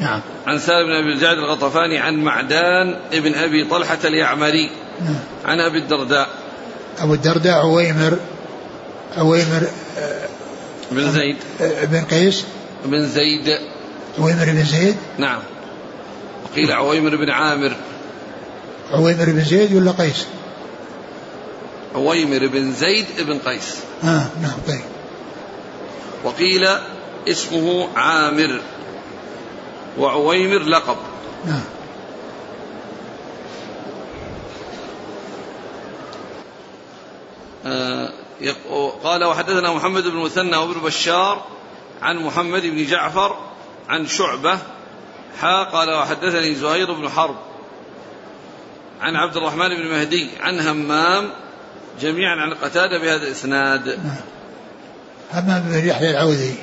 نعم. 0.00 0.20
عن 0.46 0.58
سالم 0.58 0.86
بن 0.86 0.92
أبي 0.92 1.12
الجعد 1.12 1.36
الغطفاني 1.36 1.98
عن 1.98 2.16
معدان 2.16 2.96
ابن 3.12 3.34
أبي 3.34 3.64
طلحة 3.64 3.98
اليعمري. 4.04 4.70
نعم. 5.00 5.14
عن 5.44 5.60
أبي 5.60 5.78
الدرداء. 5.78 6.28
أبو 6.98 7.14
الدرداء 7.14 7.52
عويمر 7.52 8.18
عويمر 9.16 9.66
بن 10.90 11.10
زيد. 11.10 11.36
بن 11.60 12.04
قيس؟ 12.04 12.44
بن 12.84 13.08
زيد. 13.08 13.58
عويمر 14.18 14.44
بن 14.44 14.64
زيد؟ 14.64 14.96
نعم. 15.18 15.38
وقيل 16.44 16.72
عويمر 16.72 17.16
بن 17.16 17.30
عامر. 17.30 17.72
عويمر 18.92 19.24
بن 19.24 19.44
زيد 19.44 19.74
ولا 19.74 19.90
قيس؟ 19.90 20.26
عويمر 21.94 22.46
بن 22.46 22.72
زيد 22.72 23.06
بن 23.18 23.38
قيس. 23.38 23.76
آه 24.04 24.26
نعم 24.42 24.58
طيب. 24.68 24.80
وقيل 26.24 26.68
اسمه 27.28 27.88
عامر. 27.96 28.60
وعويمر 29.98 30.58
لقب. 30.58 30.96
نعم. 31.46 31.64
آه 37.66 38.12
قال 39.04 39.24
وحدثنا 39.24 39.72
محمد 39.72 40.02
بن 40.02 40.16
مثنى 40.16 40.56
وابن 40.56 40.80
بشار 40.80 41.46
عن 42.02 42.16
محمد 42.16 42.62
بن 42.62 42.86
جعفر 42.86 43.36
عن 43.88 44.06
شعبة. 44.06 44.58
حا 45.40 45.64
قال 45.64 45.94
وحدثني 45.94 46.54
زهير 46.54 46.92
بن 46.92 47.08
حرب 47.08 47.36
عن 49.00 49.16
عبد 49.16 49.36
الرحمن 49.36 49.68
بن 49.68 49.86
مهدي 49.90 50.30
عن 50.40 50.60
همام 50.60 51.30
جميعا 52.00 52.36
عن 52.36 52.54
قتادة 52.54 52.98
بهذا 52.98 53.22
الإسناد. 53.26 53.88
نعم. 53.88 54.16
همام 55.32 55.62
بن 55.62 55.88
يحيى 55.88 56.10
العوذي. 56.10 56.54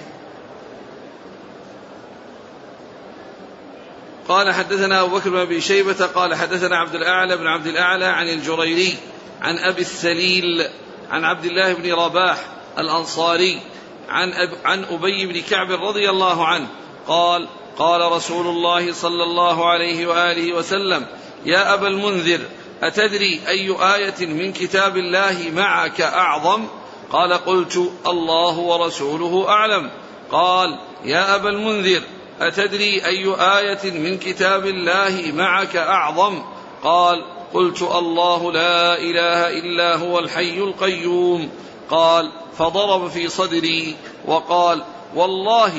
قال 4.28 4.54
حدثنا 4.54 5.02
أبو 5.02 5.18
بكر 5.18 5.30
بن 5.30 5.38
أبي 5.38 5.62
شيبة 5.62 6.06
قال 6.06 6.36
حدثنا 6.36 6.78
عبد 6.78 6.96
الأعلى 6.96 7.38
بن 7.38 7.48
عبد 7.48 7.68
الأعلى 7.68 8.06
عن 8.06 8.30
الجريري 8.30 8.98
عن 9.42 9.58
أبي 9.58 9.82
السليل 9.82 10.68
عن 11.12 11.24
عبد 11.26 11.46
الله 11.46 11.74
بن 11.74 11.94
رباح 11.94 12.38
الأنصاري 12.80 13.62
عن 14.10 14.34
أب 14.34 14.50
عن 14.66 14.84
أبي 14.84 15.26
بن 15.26 15.42
كعب 15.42 15.72
رضي 15.72 16.10
الله 16.10 16.46
عنه 16.46 16.68
قال 17.08 17.48
قال 17.78 18.12
رسول 18.12 18.48
الله 18.48 18.94
صلى 18.94 19.24
الله 19.24 19.70
عليه 19.70 20.08
وآله 20.08 20.54
وسلم 20.54 21.06
يا 21.46 21.74
أبا 21.74 21.88
المنذر 21.88 22.40
أتدري 22.82 23.42
أي 23.48 23.76
آية 23.96 24.26
من 24.26 24.54
كتاب 24.54 24.98
الله 24.98 25.52
معك 25.54 26.02
أعظم؟ 26.02 26.68
قال 27.12 27.34
قلت 27.34 27.92
الله 28.08 28.58
ورسوله 28.58 29.50
أعلم. 29.50 29.92
قال 30.32 30.80
يا 31.06 31.36
أبا 31.36 31.50
المنذر 31.50 32.02
أتدري 32.40 33.06
أي 33.06 33.36
آية 33.58 33.92
من 33.92 34.18
كتاب 34.18 34.66
الله 34.66 35.32
معك 35.34 35.76
أعظم؟ 35.76 36.42
قال 36.84 37.24
قلت 37.54 37.82
الله 37.82 38.52
لا 38.52 38.98
إله 38.98 39.60
إلا 39.60 39.96
هو 39.96 40.20
الحي 40.20 40.58
القيوم. 40.58 41.50
قال 41.90 42.32
فضرب 42.58 43.10
في 43.10 43.28
صدري 43.28 43.96
وقال 44.26 44.84
والله 45.16 45.72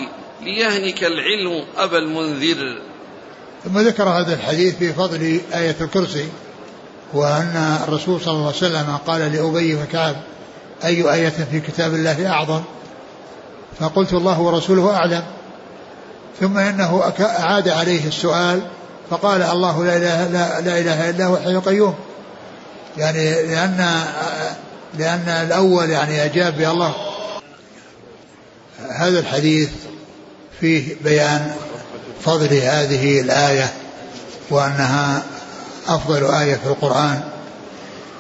ليهنك 0.42 1.04
العلم 1.04 1.64
أبا 1.76 1.98
المنذر. 1.98 2.78
ثم 3.64 3.78
ذكر 3.78 4.08
هذا 4.08 4.34
الحديث 4.34 4.76
في 4.78 4.92
فضل 4.92 5.40
آية 5.54 5.76
الكرسي 5.80 6.28
وأن 7.14 7.78
الرسول 7.88 8.20
صلى 8.20 8.32
الله 8.32 8.46
عليه 8.46 8.56
وسلم 8.56 8.98
قال 9.06 9.20
لأبي 9.20 9.74
بن 9.74 9.84
كعب 9.84 10.16
أي 10.84 11.14
آية 11.14 11.28
في 11.28 11.60
كتاب 11.60 11.94
الله 11.94 12.30
أعظم؟ 12.30 12.62
فقلت 13.80 14.12
الله 14.12 14.40
ورسوله 14.40 14.96
أعلم. 14.96 15.37
ثم 16.40 16.58
إنه 16.58 17.12
أعاد 17.20 17.68
عليه 17.68 18.06
السؤال 18.06 18.62
فقال 19.10 19.42
الله 19.42 19.84
لا 19.84 19.96
إله, 19.96 20.26
لا, 20.26 20.60
لا 20.60 20.78
إله 20.78 21.10
إلا 21.10 21.24
هو 21.24 21.36
الحي 21.36 21.50
القيوم. 21.50 21.94
يعني 22.96 23.46
لأن 23.46 24.04
لأن 24.98 25.28
الأول 25.28 25.90
يعني 25.90 26.24
أجاب 26.24 26.56
بالله 26.56 26.94
هذا 28.90 29.18
الحديث 29.18 29.70
فيه 30.60 30.96
بيان 31.04 31.54
فضل 32.24 32.54
هذه 32.54 33.20
الآية 33.20 33.72
وأنها 34.50 35.22
أفضل 35.88 36.34
آية 36.34 36.54
في 36.54 36.66
القرآن 36.66 37.20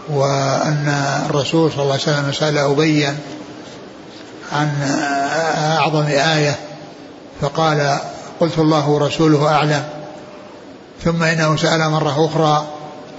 وأن 0.08 0.88
الرسول 1.30 1.72
صلى 1.72 1.82
الله 1.82 1.92
عليه 1.92 2.02
وسلم 2.02 2.32
سأل 2.32 2.58
أبين 2.58 3.18
عن 4.52 4.70
أعظم 5.78 6.06
آية 6.06 6.58
فقال 7.40 7.98
قلت 8.40 8.58
الله 8.58 8.88
ورسوله 8.88 9.48
أعلم. 9.48 9.84
ثم 11.04 11.22
إنه 11.22 11.56
سأل 11.56 11.90
مرة 11.90 12.26
أخرى 12.26 12.66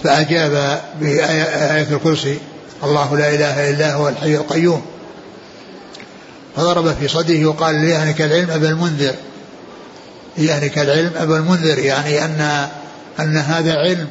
فأجاب 0.04 0.82
بآية 1.02 1.88
الكرسي. 1.92 2.40
الله 2.84 3.18
لا 3.18 3.30
إله 3.30 3.70
إلا 3.70 3.94
هو 3.94 4.10
الحي 4.10 4.36
القيوم. 4.36 4.82
فضرب 6.56 6.94
في 6.94 7.08
صدره 7.08 7.46
وقال 7.46 7.76
ليهنك 7.76 8.22
العلم 8.22 8.52
أبا 8.52 8.70
المنذر. 8.70 9.16
ليهنك 10.38 10.80
العلم 10.80 11.12
أبا 11.18 11.38
المنذر 11.38 11.80
يعني 11.80 12.26
أن 12.26 12.68
أن 13.20 13.38
هذا 13.38 13.74
علم 13.74 14.08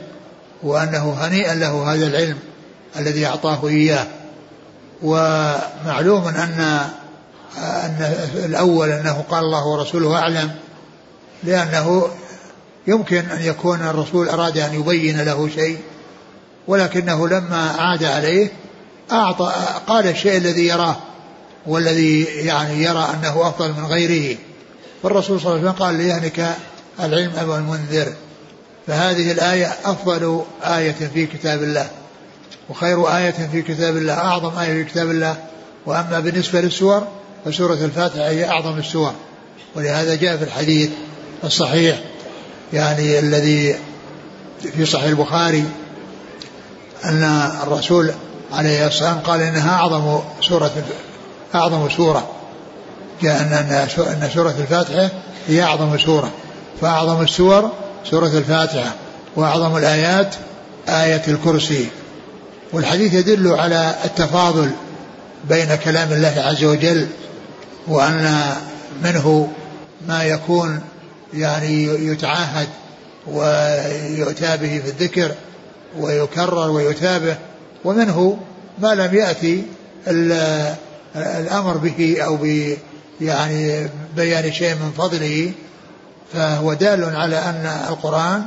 وأنه 0.62 1.16
هنيئا 1.20 1.54
له 1.54 1.94
هذا 1.94 2.06
العلم 2.06 2.38
الذي 2.98 3.26
أعطاه 3.26 3.68
إياه. 3.68 4.06
ومعلوم 5.02 6.28
أن 6.28 6.88
أن 7.56 8.16
الأول 8.34 8.90
أنه 8.90 9.24
قال 9.30 9.44
الله 9.44 9.66
ورسوله 9.66 10.16
أعلم 10.16 10.50
لأنه 11.44 12.08
يمكن 12.86 13.18
أن 13.18 13.42
يكون 13.42 13.80
الرسول 13.80 14.28
أراد 14.28 14.58
أن 14.58 14.74
يبين 14.74 15.20
له 15.20 15.48
شيء 15.48 15.78
ولكنه 16.68 17.28
لما 17.28 17.70
عاد 17.78 18.04
عليه 18.04 18.52
أعطى 19.12 19.52
قال 19.86 20.06
الشيء 20.06 20.36
الذي 20.36 20.66
يراه 20.66 20.96
والذي 21.66 22.24
يعني 22.24 22.82
يرى 22.82 23.08
أنه 23.14 23.48
أفضل 23.48 23.72
من 23.72 23.86
غيره. 23.86 24.38
فالرسول 25.02 25.40
صلى 25.40 25.52
الله 25.52 25.60
عليه 25.60 25.70
وسلم 25.70 25.84
قال 25.84 25.94
ليهنك 25.94 26.56
العلم 27.00 27.32
أبو 27.36 27.54
المنذر 27.54 28.12
فهذه 28.86 29.32
الآية 29.32 29.66
أفضل 29.84 30.42
آية 30.62 31.10
في 31.14 31.26
كتاب 31.26 31.62
الله 31.62 31.88
وخير 32.68 33.16
آية 33.16 33.48
في 33.52 33.62
كتاب 33.62 33.96
الله 33.96 34.14
أعظم 34.14 34.58
آية 34.58 34.72
في 34.72 34.84
كتاب 34.84 35.10
الله. 35.10 35.36
وأما 35.86 36.20
بالنسبة 36.20 36.60
للسور 36.60 37.06
فسورة 37.48 37.84
الفاتحة 37.84 38.28
هي 38.28 38.48
أعظم 38.48 38.78
السور 38.78 39.12
ولهذا 39.74 40.14
جاء 40.14 40.36
في 40.36 40.44
الحديث 40.44 40.90
الصحيح 41.44 41.98
يعني 42.72 43.18
الذي 43.18 43.76
في 44.76 44.86
صحيح 44.86 45.04
البخاري 45.04 45.64
أن 47.04 47.22
الرسول 47.62 48.12
عليه 48.52 48.86
الصلاة 48.86 49.08
والسلام 49.08 49.18
قال 49.18 49.40
إنها 49.40 49.74
أعظم 49.74 50.20
سورة 50.40 50.70
أعظم 51.54 51.88
سورة. 51.90 52.30
جاء 53.22 53.42
أن 53.42 53.52
أن 53.98 54.30
سورة 54.34 54.54
الفاتحة 54.58 55.10
هي 55.48 55.62
أعظم 55.62 55.98
سورة 55.98 56.30
فأعظم 56.80 57.22
السور 57.22 57.72
سورة 58.10 58.38
الفاتحة 58.38 58.94
وأعظم 59.36 59.76
الآيات 59.76 60.34
آية 60.88 61.22
الكرسي. 61.28 61.88
والحديث 62.72 63.14
يدل 63.14 63.52
على 63.52 63.94
التفاضل 64.04 64.70
بين 65.44 65.74
كلام 65.74 66.12
الله 66.12 66.34
عز 66.36 66.64
وجل 66.64 67.06
وأن 67.88 68.42
منه 69.02 69.52
ما 70.08 70.24
يكون 70.24 70.80
يعني 71.34 71.84
يتعاهد 71.84 72.68
ويؤتى 73.26 74.56
به 74.56 74.82
في 74.84 74.88
الذكر 74.88 75.34
ويكرر 75.98 76.70
ويؤتى 76.70 77.18
به 77.18 77.36
ومنه 77.84 78.38
ما 78.78 78.94
لم 78.94 79.14
يأتي 79.14 79.64
الأمر 81.16 81.76
به 81.76 82.22
أو 82.24 82.36
ب 82.36 82.76
يعني 83.20 83.88
بيان 84.16 84.52
شيء 84.52 84.74
من 84.74 84.92
فضله. 84.96 85.52
فهو 86.32 86.72
دال 86.72 87.16
على 87.16 87.36
أن 87.36 87.66
القرآن 87.88 88.44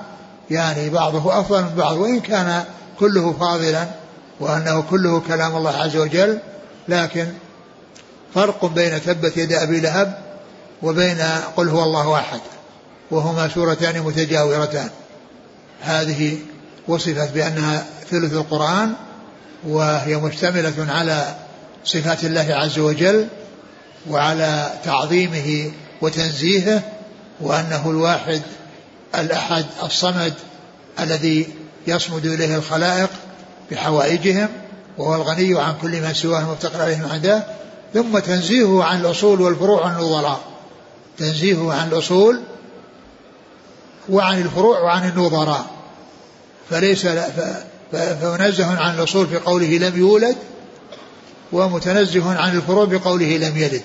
يعني 0.52 0.90
بعضه 0.90 1.40
أفضل 1.40 1.62
من 1.62 1.76
بعض 1.78 1.98
وإن 1.98 2.20
كان 2.20 2.64
كله 3.00 3.34
فاضلا 3.34 3.88
وأنه 4.40 4.82
كله 4.82 5.20
كلام 5.20 5.56
الله 5.56 5.78
عز 5.78 5.98
وجل 5.98 6.40
لكن 6.88 7.28
فرق 8.36 8.66
بين 8.66 9.02
تبت 9.02 9.38
يد 9.38 9.54
أبي 9.54 9.80
لهب 9.80 10.18
وبين 10.84 11.22
قل 11.58 11.70
هو 11.70 11.84
الله 11.84 12.16
أحد 12.16 12.40
وهما 13.12 13.50
سورتان 13.50 14.02
متجاورتان. 14.02 14.90
هذه 15.82 16.38
وصفت 16.88 17.32
بأنها 17.32 17.86
ثلث 18.12 18.34
القرآن 18.34 18.94
وهي 19.68 20.16
مشتملة 20.16 20.74
على 20.92 21.36
صفات 21.86 22.24
الله 22.24 22.48
عز 22.50 22.80
وجل 22.80 23.28
وعلى 24.10 24.74
تعظيمه 24.84 25.72
وتنزيهه 26.02 26.82
وأنه 27.42 27.90
الواحد 27.90 28.42
الأحد 29.16 29.66
الصمد 29.84 30.34
الذي 31.00 31.48
يصمد 31.88 32.26
إليه 32.26 32.56
الخلائق 32.56 33.10
بحوائجهم 33.72 34.50
وهو 34.98 35.16
الغني 35.16 35.62
عن 35.62 35.74
كل 35.82 36.02
ما 36.02 36.14
سواه 36.14 36.40
المفتقر 36.40 36.82
عليه 36.82 36.98
من 36.98 37.12
عداه. 37.12 37.44
ثم 37.94 38.20
تنزيهه 38.20 38.84
عن 38.84 39.02
الأصول 39.02 39.42
والفروع 39.42 39.86
والنظراء 39.86 40.42
تنزيهه 41.18 41.74
عن 41.74 41.88
الأصول 41.88 42.42
وعن 44.10 44.42
الفروع 44.42 44.80
وعن 44.80 45.10
النظراء. 45.10 45.66
فليس 46.70 47.08
فمنزه 47.92 48.78
عن 48.80 48.96
الأصول 48.96 49.28
في 49.28 49.38
قوله 49.38 49.78
لم 49.78 50.00
يولد 50.00 50.36
ومتنزه 51.52 52.40
عن 52.40 52.56
الفروع 52.56 52.86
بقوله 52.86 53.38
لم 53.38 53.58
يلد 53.58 53.84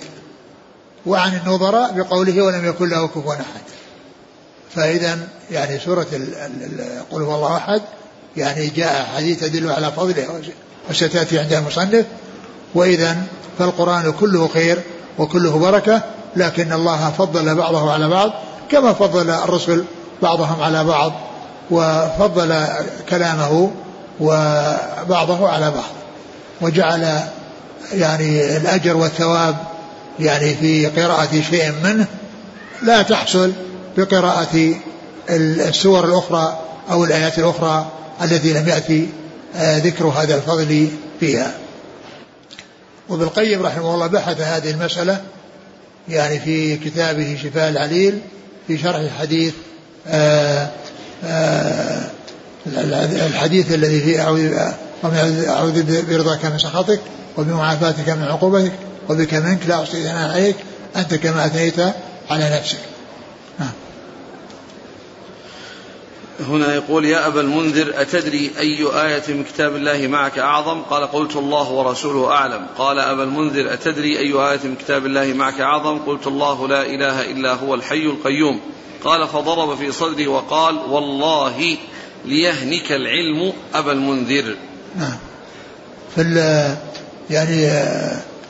وعن 1.07 1.37
النظراء 1.37 1.93
بقوله 1.93 2.43
ولم 2.43 2.69
يكن 2.69 2.89
له 2.89 3.07
كفوا 3.09 3.35
أحد. 3.35 3.61
فإذا 4.75 5.29
يعني 5.51 5.79
سورة 5.79 6.07
قل 7.11 7.23
هو 7.23 7.35
الله 7.35 7.57
أحد 7.57 7.83
يعني 8.37 8.67
جاء 8.67 9.05
حديث 9.17 9.41
تدل 9.41 9.71
على 9.71 9.93
فضله 9.93 10.43
وستأتي 10.91 11.39
عند 11.39 11.53
المصنف 11.53 12.07
وإذا 12.77 13.17
فالقرآن 13.59 14.13
كله 14.13 14.49
خير 14.49 14.79
وكله 15.19 15.59
بركة 15.59 16.03
لكن 16.37 16.73
الله 16.73 17.11
فضل 17.19 17.55
بعضه 17.55 17.93
على 17.93 18.09
بعض 18.09 18.31
كما 18.71 18.93
فضل 18.93 19.31
الرسل 19.31 19.85
بعضهم 20.23 20.63
على 20.63 20.85
بعض 20.85 21.13
وفضل 21.71 22.67
كلامه 23.09 23.71
وبعضه 24.21 25.49
على 25.49 25.71
بعض. 25.71 25.91
وجعل 26.61 27.21
يعني 27.93 28.57
الأجر 28.57 28.97
والثواب 28.97 29.57
يعني 30.21 30.55
في 30.55 30.87
قراءة 30.87 31.43
شيء 31.51 31.73
منه 31.85 32.07
لا 32.83 33.03
تحصل 33.03 33.53
بقراءة 33.97 34.75
السور 35.31 36.05
الأخرى 36.05 36.59
أو 36.91 37.05
الآيات 37.05 37.39
الأخرى 37.39 37.87
التي 38.23 38.53
لم 38.53 38.69
يأتي 38.69 39.09
آه، 39.57 39.79
ذكر 39.79 40.07
هذا 40.07 40.35
الفضل 40.35 40.89
فيها. 41.21 41.66
وابن 43.09 43.23
القيم 43.23 43.63
رحمه 43.63 43.95
الله 43.95 44.07
بحث 44.07 44.41
هذه 44.41 44.71
المسألة 44.71 45.21
يعني 46.09 46.41
في 46.41 46.77
كتابه 46.77 47.39
شفاء 47.43 47.69
العليل 47.69 48.21
في 48.67 48.79
شرح 48.79 48.97
الحديث 48.97 49.55
آه، 50.09 50.69
آه، 51.25 52.11
الحديث 53.27 53.73
الذي 53.73 54.01
فيه 54.01 54.23
أعوذ 55.51 55.83
برضاك 56.11 56.45
من 56.45 56.59
سخطك 56.59 57.01
وبمعافاتك 57.37 58.09
من 58.09 58.23
عقوبتك 58.23 58.73
وبك 59.09 59.35
منك 59.35 59.67
لا 59.69 59.83
أحصي 59.83 60.03
ثناء 60.03 60.31
عليك 60.31 60.57
أنت 60.97 61.15
كما 61.15 61.47
أثنيت 61.47 61.81
على 62.31 62.51
نفسك 62.59 62.79
نعم 63.59 63.73
هنا 66.41 66.75
يقول 66.75 67.05
يا 67.05 67.27
أبا 67.27 67.41
المنذر 67.41 67.93
أتدري 68.01 68.51
أي 68.59 68.83
آية 68.83 69.23
من 69.29 69.45
كتاب 69.45 69.77
الله 69.77 70.07
معك 70.07 70.39
أعظم? 70.39 70.83
قال 70.83 71.07
قلت 71.13 71.37
الله 71.37 71.71
ورسوله 71.71 72.31
أعلم. 72.31 72.67
قال 72.79 72.99
أبا 72.99 73.23
المنذر 73.23 73.73
أتدري 73.75 74.19
أي 74.19 74.33
آية 74.33 74.61
من 74.65 74.77
كتاب 74.77 75.07
الله 75.07 75.33
معك 75.33 75.61
أعظم? 75.61 75.99
قلت 75.99 76.27
الله 76.27 76.69
لا 76.69 76.83
إله 76.83 77.23
إلا 77.23 77.55
هو 77.55 77.75
الحي 77.75 78.07
القيوم. 78.07 78.61
قال 79.05 79.29
فضرب 79.29 79.77
في 79.77 79.93
صدري 79.93 80.27
وقال 80.27 80.77
والله 80.77 81.77
ليهنك 82.25 82.93
العلم 82.93 83.53
أبا 83.75 83.93
المنذر. 83.93 84.57
نعم. 84.97 85.17
في 86.15 86.77
يعني 87.31 87.71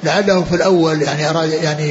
لعله 0.05 0.45
في 0.45 0.57
الأول 0.57 1.03
يعني 1.03 1.31
أراد 1.31 1.53
يعني 1.53 1.91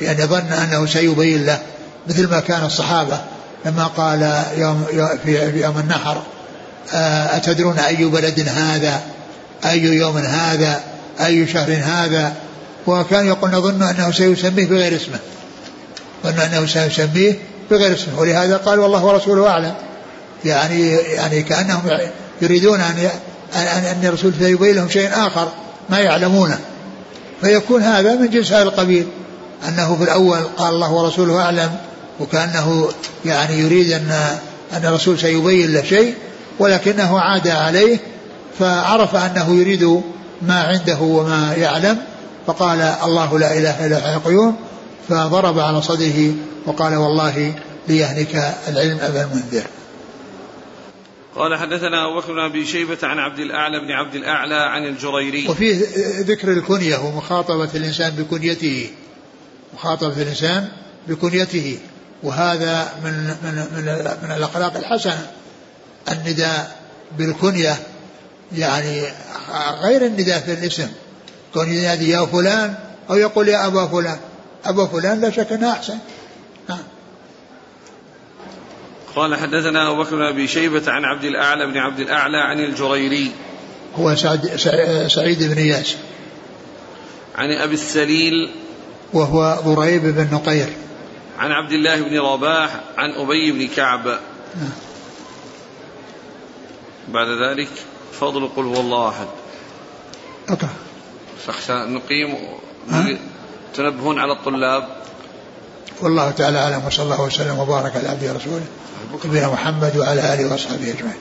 يعني 0.00 0.24
ظن 0.24 0.52
أنه 0.52 0.86
سيبين 0.86 1.46
له 1.46 1.62
مثل 2.08 2.30
ما 2.30 2.40
كان 2.40 2.64
الصحابة. 2.64 3.20
لما 3.64 3.86
قال 3.86 4.42
يوم 4.56 4.84
في 5.24 5.60
يوم 5.62 5.78
النحر 5.78 6.22
آه، 6.94 7.36
أتدرون 7.36 7.78
أي 7.78 8.04
بلد 8.04 8.48
هذا؟ 8.48 9.00
أي 9.64 9.82
يوم 9.82 10.16
هذا؟ 10.16 10.80
أي 11.20 11.46
شهر 11.46 11.72
هذا؟ 11.84 12.32
وكان 12.86 13.26
يقول 13.26 13.50
نظن 13.50 13.82
أنه 13.82 14.12
سيسميه 14.12 14.66
بغير 14.66 14.96
اسمه. 14.96 15.18
ظن 16.26 16.40
أنه 16.40 16.66
سيسميه 16.66 17.38
بغير 17.70 17.94
اسمه. 17.94 18.20
ولهذا 18.20 18.56
قال 18.56 18.78
والله 18.78 19.04
ورسوله 19.04 19.48
أعلم. 19.48 19.74
يعني 20.44 20.90
يعني 20.90 21.42
كأنهم 21.42 21.82
يريدون 22.42 22.80
أن 22.80 23.10
أن 23.54 23.84
أن 23.84 24.04
الرسول 24.04 24.32
سيبين 24.38 24.76
لهم 24.76 24.88
شيء 24.88 25.10
آخر 25.12 25.48
ما 25.90 25.98
يعلمونه. 25.98 26.58
فيكون 27.40 27.82
هذا 27.82 28.14
من 28.14 28.30
جنس 28.30 28.52
هذا 28.52 28.62
القبيل. 28.62 29.06
أنه 29.68 29.96
في 29.96 30.04
الأول 30.04 30.40
قال 30.56 30.74
الله 30.74 30.92
ورسوله 30.92 31.42
أعلم. 31.42 31.70
وكأنه 32.20 32.88
يعني 33.24 33.58
يريد 33.58 33.92
أن 33.92 34.38
أن 34.72 34.84
الرسول 34.84 35.18
سيبين 35.18 35.72
له 35.72 35.82
شيء 35.82 36.14
ولكنه 36.58 37.20
عاد 37.20 37.48
عليه 37.48 37.98
فعرف 38.58 39.16
أنه 39.16 39.54
يريد 39.54 40.02
ما 40.42 40.62
عنده 40.62 40.98
وما 41.00 41.54
يعلم 41.54 41.98
فقال 42.46 42.80
الله 42.80 43.38
لا 43.38 43.58
إله 43.58 43.86
إلا 43.86 44.12
هو 44.12 44.16
القيوم 44.16 44.56
فضرب 45.08 45.58
على 45.58 45.82
صدره 45.82 46.34
وقال 46.66 46.94
والله 46.94 47.54
ليهلك 47.88 48.54
العلم 48.68 48.98
أبا 49.00 49.22
المنذر. 49.22 49.66
قال 51.36 51.58
حدثنا 51.58 52.10
أبو 52.10 52.20
بكر 52.20 52.32
بن 52.32 52.38
أبي 52.38 52.66
شيبة 52.66 52.98
عن 53.02 53.18
عبد 53.18 53.38
الأعلى 53.38 53.80
بن 53.80 53.90
عبد 53.90 54.14
الأعلى 54.14 54.54
عن 54.54 54.86
الجريري. 54.86 55.48
وفيه 55.48 55.80
ذكر 56.20 56.52
الكنية 56.52 56.96
ومخاطبة 56.96 57.68
الإنسان 57.74 58.10
بكنيته 58.10 58.90
مخاطبة 59.74 60.22
الإنسان 60.22 60.68
بكنيته. 61.08 61.78
وهذا 62.22 62.92
من 63.04 63.12
من 63.12 63.66
من, 63.76 64.10
من 64.22 64.30
الأخلاق 64.36 64.76
الحسنة. 64.76 65.30
النداء 66.12 66.76
بالكنية 67.18 67.76
يعني 68.56 69.02
غير 69.82 70.06
النداء 70.06 70.40
في 70.40 70.52
الاسم. 70.52 70.88
كون 71.54 71.68
ينادي 71.68 72.10
يا 72.10 72.26
فلان 72.26 72.74
أو 73.10 73.14
يقول 73.14 73.48
يا 73.48 73.66
أبا 73.66 73.86
فلان. 73.86 74.18
أبا 74.64 74.86
فلان 74.86 75.20
لا 75.20 75.30
شك 75.30 75.52
أنها 75.52 75.72
أحسن. 75.72 75.98
نعم 76.68 76.82
قال 79.16 79.36
حدثنا 79.36 79.90
أبو 79.90 80.02
بكر 80.02 80.16
بن 80.16 80.22
أبي 80.22 80.48
شيبة 80.48 80.92
عن 80.92 81.04
عبد 81.04 81.24
الأعلى 81.24 81.66
بن 81.66 81.78
عبد 81.78 82.00
الأعلى 82.00 82.38
عن 82.38 82.60
الجريري. 82.60 83.32
هو 83.98 84.14
سعد 84.14 84.56
سعيد 85.08 85.42
بن 85.42 85.58
إياس 85.58 85.96
عن 87.36 87.52
أبي 87.52 87.74
السليل. 87.74 88.50
وهو 89.12 89.58
ضريب 89.64 90.02
بن 90.02 90.34
نقير. 90.34 90.68
عن 91.40 91.52
عبد 91.52 91.72
الله 91.72 92.00
بن 92.00 92.18
رباح 92.18 92.80
عن 92.98 93.10
أبي 93.12 93.52
بن 93.52 93.68
كعب. 93.68 94.18
بعد 97.08 97.26
ذلك 97.42 97.68
فضل 98.20 98.48
قل 98.56 98.64
هو 98.64 98.80
الله 98.80 99.08
أحد. 99.08 99.26
فاخشى 101.46 101.72
نقيم 101.72 102.36
تنبهون 103.74 104.18
على 104.18 104.32
الطلاب. 104.32 104.88
والله 106.00 106.30
تعالى 106.30 106.58
أعلم 106.58 106.86
وصلى 106.86 107.04
الله 107.04 107.22
وسلم 107.22 107.58
وبارك 107.58 107.96
على 107.96 108.08
عبده 108.08 108.32
ورسوله 108.32 108.66
نبينا 109.24 109.48
محمد 109.48 109.96
وعلى 109.96 110.34
آله 110.34 110.52
وأصحابه 110.52 110.90
أجمعين. 110.90 111.20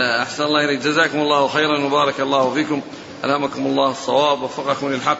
أحسن 0.00 0.44
الله 0.44 0.64
إليك. 0.64 0.80
جزاكم 0.80 1.18
الله 1.18 1.48
خيرا 1.48 1.84
وبارك 1.84 2.20
الله 2.20 2.54
فيكم. 2.54 2.80
ألهمكم 3.24 3.66
الله 3.66 3.90
الصواب 3.90 4.42
وفقكم 4.42 4.88
للحق. 4.88 5.18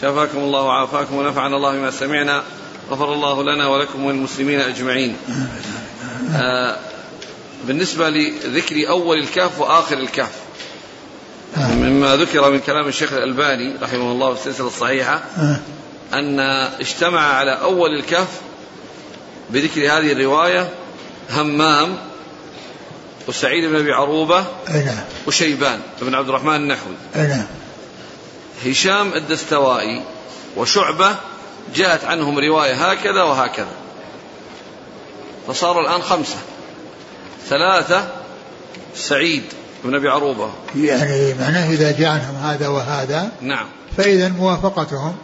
شفاكم 0.00 0.38
الله 0.38 0.62
وعافاكم 0.62 1.14
ونفعنا 1.14 1.56
الله 1.56 1.72
بما 1.72 1.90
سمعنا 1.90 2.42
غفر 2.90 3.12
الله 3.12 3.42
لنا 3.42 3.66
ولكم 3.66 4.04
وللمسلمين 4.04 4.60
أجمعين. 4.60 5.16
آه 6.36 6.76
بالنسبة 7.66 8.08
لذكر 8.08 8.88
أول 8.88 9.18
الكهف 9.18 9.60
وآخر 9.60 9.98
الكهف. 9.98 10.32
مما 11.56 12.16
ذكر 12.16 12.50
من 12.50 12.60
كلام 12.60 12.88
الشيخ 12.88 13.12
الألباني 13.12 13.74
رحمه 13.82 14.12
الله 14.12 14.34
في 14.34 14.40
السلسلة 14.40 14.66
الصحيحة 14.66 15.22
أن 16.12 16.40
اجتمع 16.80 17.20
على 17.20 17.50
أول 17.50 17.90
الكهف 17.98 18.40
بذكر 19.50 19.80
هذه 19.80 20.12
الرواية 20.12 20.68
همام 21.30 21.96
وسعيد 23.28 23.64
بن 23.64 23.76
أبي 23.76 23.92
عروبة 23.92 24.44
نعم. 24.68 24.98
وشيبان 25.26 25.80
بن 26.02 26.14
عبد 26.14 26.28
الرحمن 26.28 26.56
النحوي. 26.56 26.94
نعم. 27.16 27.46
هشام 28.66 29.12
الدستوائي 29.12 30.02
وشعبة 30.56 31.16
جاءت 31.74 32.04
عنهم 32.04 32.38
رواية 32.38 32.90
هكذا 32.90 33.22
وهكذا. 33.22 33.72
فصاروا 35.48 35.82
الآن 35.82 36.02
خمسة. 36.02 36.36
ثلاثة 37.48 38.08
سعيد 38.94 39.42
بن 39.84 39.94
أبي 39.94 40.08
عروبة. 40.08 40.50
يعني 40.76 41.34
معناه 41.34 41.70
إذا 41.70 41.92
جاء 41.92 42.08
عنهم 42.08 42.36
هذا 42.36 42.68
وهذا 42.68 43.30
نعم. 43.40 43.66
فإذا 43.96 44.28
موافقتهم 44.28 45.16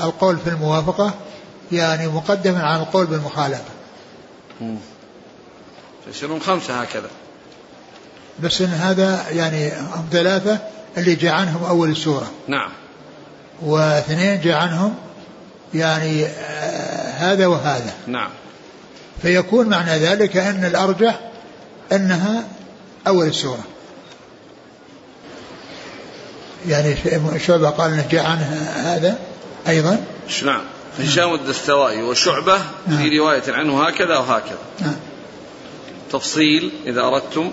القول 0.00 0.36
في 0.38 0.50
الموافقة 0.50 1.14
يعني 1.72 2.08
مقدم 2.08 2.56
على 2.56 2.82
القول 2.82 3.06
بالمخالفة. 3.06 3.64
فيصيرون 6.04 6.40
خمسة 6.40 6.82
هكذا. 6.82 7.08
بس 8.40 8.60
إن 8.60 8.68
هذا 8.68 9.24
يعني 9.30 9.72
هم 9.72 10.08
ثلاثة 10.12 10.58
اللي 10.96 11.14
جاء 11.14 11.32
عنهم 11.32 11.64
أول 11.64 11.90
السورة 11.90 12.30
نعم. 12.48 12.70
واثنين 13.62 14.40
جاء 14.40 14.56
عنهم 14.56 14.94
يعني 15.74 16.24
آه 16.26 17.10
هذا 17.10 17.46
وهذا. 17.46 17.92
نعم. 18.06 18.30
فيكون 19.22 19.68
معنى 19.68 19.98
ذلك 19.98 20.36
أن 20.36 20.64
الأرجح 20.64 21.20
أنها 21.92 22.44
أول 23.06 23.26
السورة 23.26 23.64
يعني 26.68 26.96
شعبة 27.38 27.70
قال 27.70 27.92
أنه 27.92 28.06
جاء 28.10 28.26
عنه 28.26 28.68
هذا 28.76 29.18
أيضا. 29.68 30.04
نعم. 30.44 30.62
هشام 30.98 31.34
الدستوائي 31.34 32.02
وشعبة 32.02 32.58
نعم. 32.86 32.98
في 32.98 33.18
رواية 33.18 33.42
عنه 33.48 33.86
هكذا 33.86 34.18
وهكذا. 34.18 34.58
نعم. 34.80 34.96
تفصيل 36.12 36.72
إذا 36.86 37.00
أردتم. 37.00 37.52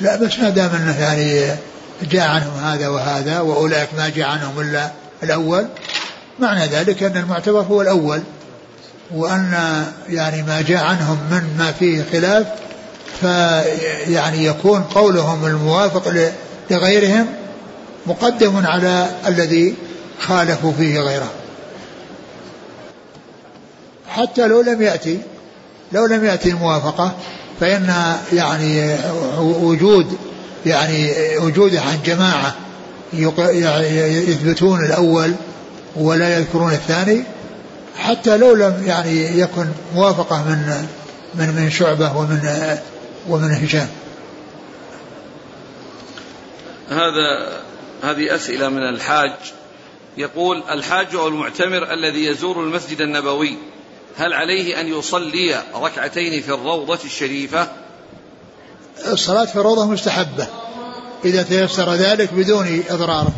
لا 0.00 0.16
بس 0.16 0.38
ما 0.38 0.50
دام 0.50 0.70
أنه 0.70 1.00
يعني 1.00 1.56
جاء 2.02 2.28
عنهم 2.28 2.58
هذا 2.64 2.88
وهذا 2.88 3.40
وأولئك 3.40 3.88
ما 3.96 4.08
جاء 4.08 4.28
عنهم 4.28 4.60
إلا 4.60 4.90
الأول. 5.22 5.66
معنى 6.38 6.66
ذلك 6.66 7.02
أن 7.02 7.16
المعتبر 7.16 7.60
هو 7.60 7.82
الأول. 7.82 8.22
وأن 9.14 9.84
يعني 10.08 10.42
ما 10.42 10.60
جاء 10.60 10.84
عنهم 10.84 11.18
من 11.30 11.56
ما 11.58 11.72
فيه 11.72 12.04
خلاف 12.12 12.46
فيعني 13.20 14.44
يكون 14.44 14.82
قولهم 14.82 15.46
الموافق 15.46 16.32
لغيرهم 16.70 17.26
مقدم 18.06 18.66
على 18.66 19.08
الذي 19.26 19.74
خالفوا 20.20 20.72
فيه 20.72 21.00
غيره. 21.00 21.30
حتى 24.08 24.46
لو 24.46 24.60
لم 24.60 24.82
يأتي 24.82 25.20
لو 25.92 26.06
لم 26.06 26.24
يأتي 26.24 26.50
الموافقة 26.50 27.16
فإن 27.60 28.16
يعني 28.32 28.96
وجود 29.40 30.18
يعني 30.66 31.12
وجوده 31.38 31.80
عن 31.80 31.98
جماعة 32.04 32.56
يثبتون 33.12 34.84
الأول 34.84 35.34
ولا 35.96 36.38
يذكرون 36.38 36.72
الثاني 36.72 37.24
حتى 37.96 38.36
لو 38.36 38.54
لم 38.54 38.84
يعني 38.86 39.40
يكن 39.40 39.66
موافقة 39.94 40.44
من 40.44 40.88
من 41.34 41.54
من 41.54 41.70
شعبة 41.70 42.16
ومن 42.16 42.40
ومن 43.28 43.50
هشام. 43.50 43.88
هذا 46.88 47.58
هذه 48.02 48.34
أسئلة 48.34 48.68
من 48.68 48.88
الحاج. 48.88 49.32
يقول 50.16 50.62
الحاج 50.70 51.14
أو 51.14 51.28
المعتمر 51.28 51.92
الذي 51.92 52.24
يزور 52.24 52.60
المسجد 52.60 53.00
النبوي 53.00 53.56
هل 54.16 54.32
عليه 54.32 54.80
أن 54.80 54.86
يصلي 54.98 55.62
ركعتين 55.74 56.42
في 56.42 56.48
الروضة 56.48 56.98
الشريفة؟ 57.04 57.68
الصلاة 59.06 59.44
في 59.44 59.56
الروضة 59.56 59.86
مستحبة 59.86 60.46
إذا 61.24 61.42
تيسر 61.42 61.94
ذلك 61.94 62.34
بدون 62.34 62.82
إضرار. 62.90 63.32